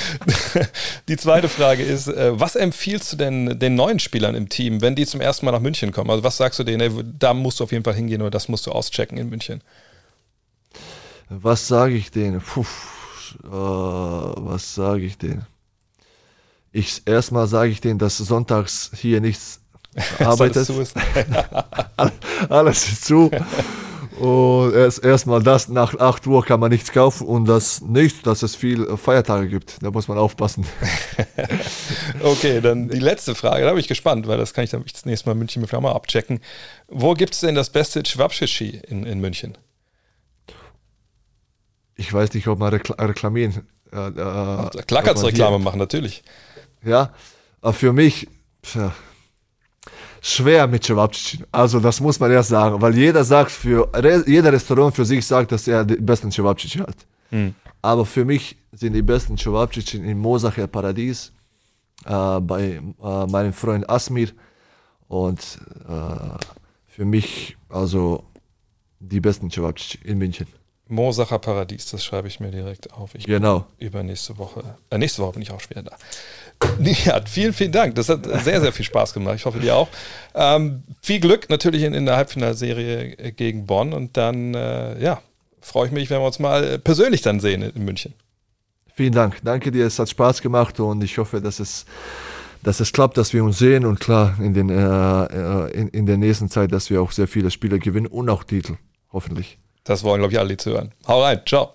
die 1.08 1.18
zweite 1.18 1.50
Frage 1.50 1.82
ist, 1.82 2.08
äh, 2.08 2.38
was 2.40 2.56
empfiehlst 2.56 3.12
du 3.12 3.16
denn 3.16 3.58
den 3.58 3.74
neuen 3.74 3.98
Spielern 3.98 4.34
im 4.34 4.48
Team, 4.48 4.80
wenn 4.80 4.94
die 4.94 5.04
zum 5.04 5.20
ersten 5.20 5.44
Mal 5.44 5.52
nach 5.52 5.60
München 5.60 5.92
kommen? 5.92 6.08
Also 6.08 6.24
was 6.24 6.38
sagst 6.38 6.58
du 6.58 6.64
denen, 6.64 7.16
da 7.18 7.34
musst 7.34 7.60
du 7.60 7.64
auf 7.64 7.72
jeden 7.72 7.84
Fall 7.84 7.94
hingehen 7.94 8.22
oder 8.22 8.30
das 8.30 8.48
musst 8.48 8.66
du 8.66 8.72
auschecken 8.72 9.18
in 9.18 9.28
München? 9.28 9.62
Was 11.28 11.68
sage 11.68 11.94
ich 11.94 12.10
denen? 12.10 12.40
Puh, 12.40 12.62
äh, 13.44 13.46
was 13.46 14.74
sage 14.74 15.04
ich 15.04 15.18
denen? 15.18 15.46
Ich, 16.72 17.02
erstmal 17.06 17.46
sage 17.46 17.70
ich 17.70 17.80
denen, 17.80 17.98
dass 17.98 18.18
sonntags 18.18 18.90
hier 18.94 19.20
nichts 19.20 19.60
arbeitet. 20.18 20.56
alles, 20.56 20.66
zu 20.66 20.80
ist. 20.80 20.94
alles 22.48 22.88
ist 22.88 23.04
zu. 23.04 23.30
Und 24.20 24.74
erst 24.74 25.02
erstmal 25.02 25.42
das, 25.42 25.68
nach 25.68 25.98
8 25.98 26.26
Uhr 26.26 26.44
kann 26.44 26.60
man 26.60 26.70
nichts 26.70 26.92
kaufen 26.92 27.26
und 27.26 27.46
das 27.46 27.80
nicht, 27.80 28.26
dass 28.26 28.42
es 28.42 28.54
viel 28.54 28.98
Feiertage 28.98 29.48
gibt. 29.48 29.82
Da 29.82 29.90
muss 29.90 30.08
man 30.08 30.18
aufpassen. 30.18 30.66
okay, 32.22 32.60
dann 32.60 32.90
die 32.90 32.98
letzte 32.98 33.34
Frage, 33.34 33.64
da 33.64 33.70
bin 33.70 33.80
ich 33.80 33.88
gespannt, 33.88 34.26
weil 34.26 34.36
das 34.36 34.52
kann 34.52 34.64
ich 34.64 34.70
dann 34.70 34.84
das 34.84 35.06
nächste 35.06 35.26
Mal 35.26 35.32
in 35.32 35.38
München 35.38 35.62
mit 35.62 35.72
mal 35.72 35.92
abchecken. 35.92 36.40
Wo 36.88 37.14
gibt 37.14 37.32
es 37.32 37.40
denn 37.40 37.54
das 37.54 37.70
beste 37.70 38.04
Schwabschichi 38.04 38.82
in, 38.88 39.06
in 39.06 39.20
München? 39.20 39.56
Ich 41.96 42.12
weiß 42.12 42.34
nicht, 42.34 42.46
ob 42.46 42.58
man 42.58 42.74
rekl 42.74 42.92
reklamieren. 42.92 43.66
Äh, 43.90 44.08
äh, 44.08 44.82
Klackertsreklame 44.86 45.58
machen, 45.58 45.78
natürlich. 45.78 46.22
Ja, 46.84 47.12
aber 47.60 47.72
für 47.72 47.92
mich, 47.92 48.28
tja, 48.62 48.92
schwer 50.20 50.66
mit 50.66 50.84
Cevapcic. 50.84 51.46
Also 51.50 51.80
das 51.80 52.00
muss 52.00 52.20
man 52.20 52.30
erst 52.30 52.50
sagen, 52.50 52.80
weil 52.80 52.96
jeder 52.96 53.24
sagt 53.24 53.50
für 53.50 53.90
jeder 54.26 54.52
Restaurant 54.52 54.94
für 54.94 55.04
sich 55.04 55.26
sagt, 55.26 55.52
dass 55.52 55.66
er 55.66 55.84
den 55.84 56.04
besten 56.04 56.30
Cevapcic 56.30 56.80
hat. 56.80 56.96
Hm. 57.30 57.54
Aber 57.82 58.04
für 58.04 58.24
mich 58.24 58.56
sind 58.72 58.92
die 58.92 59.02
besten 59.02 59.36
Cevapcic 59.38 59.94
in 59.94 60.18
Mosacher 60.18 60.66
Paradies 60.66 61.32
äh, 62.04 62.40
bei 62.40 62.80
äh, 63.02 63.26
meinem 63.26 63.52
Freund 63.52 63.88
Asmir 63.88 64.30
und 65.08 65.58
äh, 65.88 66.38
für 66.86 67.04
mich 67.04 67.56
also 67.68 68.24
die 68.98 69.20
besten 69.20 69.50
Cevapcic 69.50 70.04
in 70.04 70.18
München. 70.18 70.46
Mosacher 70.88 71.38
Paradies, 71.38 71.86
das 71.86 72.04
schreibe 72.04 72.26
ich 72.26 72.40
mir 72.40 72.50
direkt 72.50 72.92
auf. 72.92 73.14
Ich 73.14 73.24
genau. 73.24 73.64
Übernächste 73.78 74.36
Woche. 74.38 74.76
Äh, 74.90 74.98
nächste 74.98 75.22
Woche 75.22 75.34
bin 75.34 75.42
ich 75.42 75.52
auch 75.52 75.60
schwer 75.60 75.82
da. 75.82 75.96
Ja, 77.04 77.20
vielen, 77.26 77.52
vielen 77.52 77.72
Dank. 77.72 77.94
Das 77.94 78.08
hat 78.08 78.24
sehr, 78.42 78.60
sehr 78.60 78.72
viel 78.72 78.84
Spaß 78.84 79.12
gemacht. 79.12 79.36
Ich 79.36 79.44
hoffe, 79.44 79.60
dir 79.60 79.76
auch. 79.76 79.88
Ähm, 80.34 80.82
viel 81.02 81.20
Glück 81.20 81.50
natürlich 81.50 81.82
in, 81.82 81.94
in 81.94 82.06
der 82.06 82.16
Halbfinalserie 82.16 83.18
äh, 83.18 83.32
gegen 83.32 83.66
Bonn 83.66 83.92
und 83.92 84.16
dann, 84.16 84.54
äh, 84.54 85.02
ja, 85.02 85.20
freue 85.60 85.86
ich 85.86 85.92
mich, 85.92 86.10
wenn 86.10 86.20
wir 86.20 86.26
uns 86.26 86.38
mal 86.38 86.64
äh, 86.64 86.78
persönlich 86.78 87.22
dann 87.22 87.40
sehen 87.40 87.62
in, 87.62 87.70
in 87.70 87.84
München. 87.84 88.14
Vielen 88.94 89.12
Dank. 89.12 89.38
Danke 89.44 89.70
dir. 89.70 89.86
Es 89.86 89.98
hat 89.98 90.08
Spaß 90.08 90.42
gemacht 90.42 90.80
und 90.80 91.02
ich 91.02 91.18
hoffe, 91.18 91.40
dass 91.40 91.60
es 91.60 91.86
dass 92.62 92.80
es 92.80 92.92
klappt, 92.92 93.16
dass 93.16 93.32
wir 93.32 93.42
uns 93.42 93.58
sehen 93.58 93.86
und 93.86 94.00
klar 94.00 94.36
in, 94.38 94.52
den, 94.54 94.68
äh, 94.68 95.70
in, 95.70 95.88
in 95.88 96.06
der 96.06 96.18
nächsten 96.18 96.50
Zeit, 96.50 96.72
dass 96.72 96.90
wir 96.90 97.00
auch 97.00 97.12
sehr 97.12 97.28
viele 97.28 97.50
Spiele 97.50 97.78
gewinnen 97.78 98.06
und 98.06 98.28
auch 98.28 98.44
Titel, 98.44 98.76
hoffentlich. 99.12 99.58
Das 99.84 100.04
wollen, 100.04 100.20
glaube 100.20 100.34
ich, 100.34 100.38
alle 100.38 100.56
zu 100.56 100.72
hören. 100.72 100.92
Hau 101.06 101.22
rein, 101.22 101.40
ciao. 101.46 101.74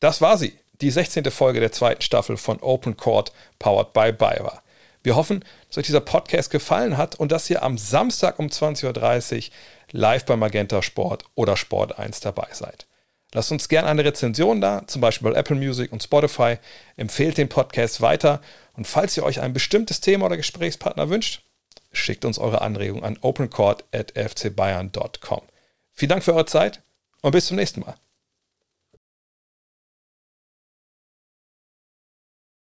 Das 0.00 0.20
war 0.20 0.36
sie, 0.36 0.52
die 0.80 0.90
16. 0.90 1.30
Folge 1.30 1.60
der 1.60 1.72
zweiten 1.72 2.02
Staffel 2.02 2.36
von 2.36 2.60
Open 2.60 2.96
Court 2.96 3.32
Powered 3.58 3.92
by 3.92 4.12
Bayer. 4.12 4.62
Wir 5.02 5.16
hoffen, 5.16 5.44
dass 5.68 5.78
euch 5.78 5.86
dieser 5.86 6.00
Podcast 6.00 6.50
gefallen 6.50 6.96
hat 6.96 7.16
und 7.16 7.32
dass 7.32 7.50
ihr 7.50 7.62
am 7.62 7.78
Samstag 7.78 8.38
um 8.38 8.48
20.30 8.48 9.36
Uhr 9.36 9.42
live 9.92 10.24
bei 10.24 10.36
Magenta 10.36 10.82
Sport 10.82 11.24
oder 11.34 11.56
Sport 11.56 11.98
1 11.98 12.20
dabei 12.20 12.48
seid. 12.52 12.86
Lasst 13.32 13.52
uns 13.52 13.68
gerne 13.68 13.88
eine 13.88 14.04
Rezension 14.04 14.60
da, 14.60 14.86
zum 14.86 15.02
Beispiel 15.02 15.30
bei 15.30 15.38
Apple 15.38 15.56
Music 15.56 15.92
und 15.92 16.02
Spotify. 16.02 16.56
Empfehlt 16.96 17.36
den 17.36 17.48
Podcast 17.48 18.00
weiter 18.00 18.40
und 18.74 18.86
falls 18.86 19.16
ihr 19.16 19.24
euch 19.24 19.40
ein 19.40 19.52
bestimmtes 19.52 20.00
Thema 20.00 20.26
oder 20.26 20.36
Gesprächspartner 20.36 21.10
wünscht, 21.10 21.42
schickt 21.92 22.24
uns 22.24 22.38
eure 22.38 22.62
Anregung 22.62 23.04
an 23.04 23.18
opencourt.fcbayern.com. 23.20 25.42
Vielen 25.92 26.08
Dank 26.08 26.24
für 26.24 26.34
eure 26.34 26.46
Zeit 26.46 26.80
und 27.20 27.32
bis 27.32 27.46
zum 27.46 27.56
nächsten 27.56 27.80
Mal. 27.80 27.96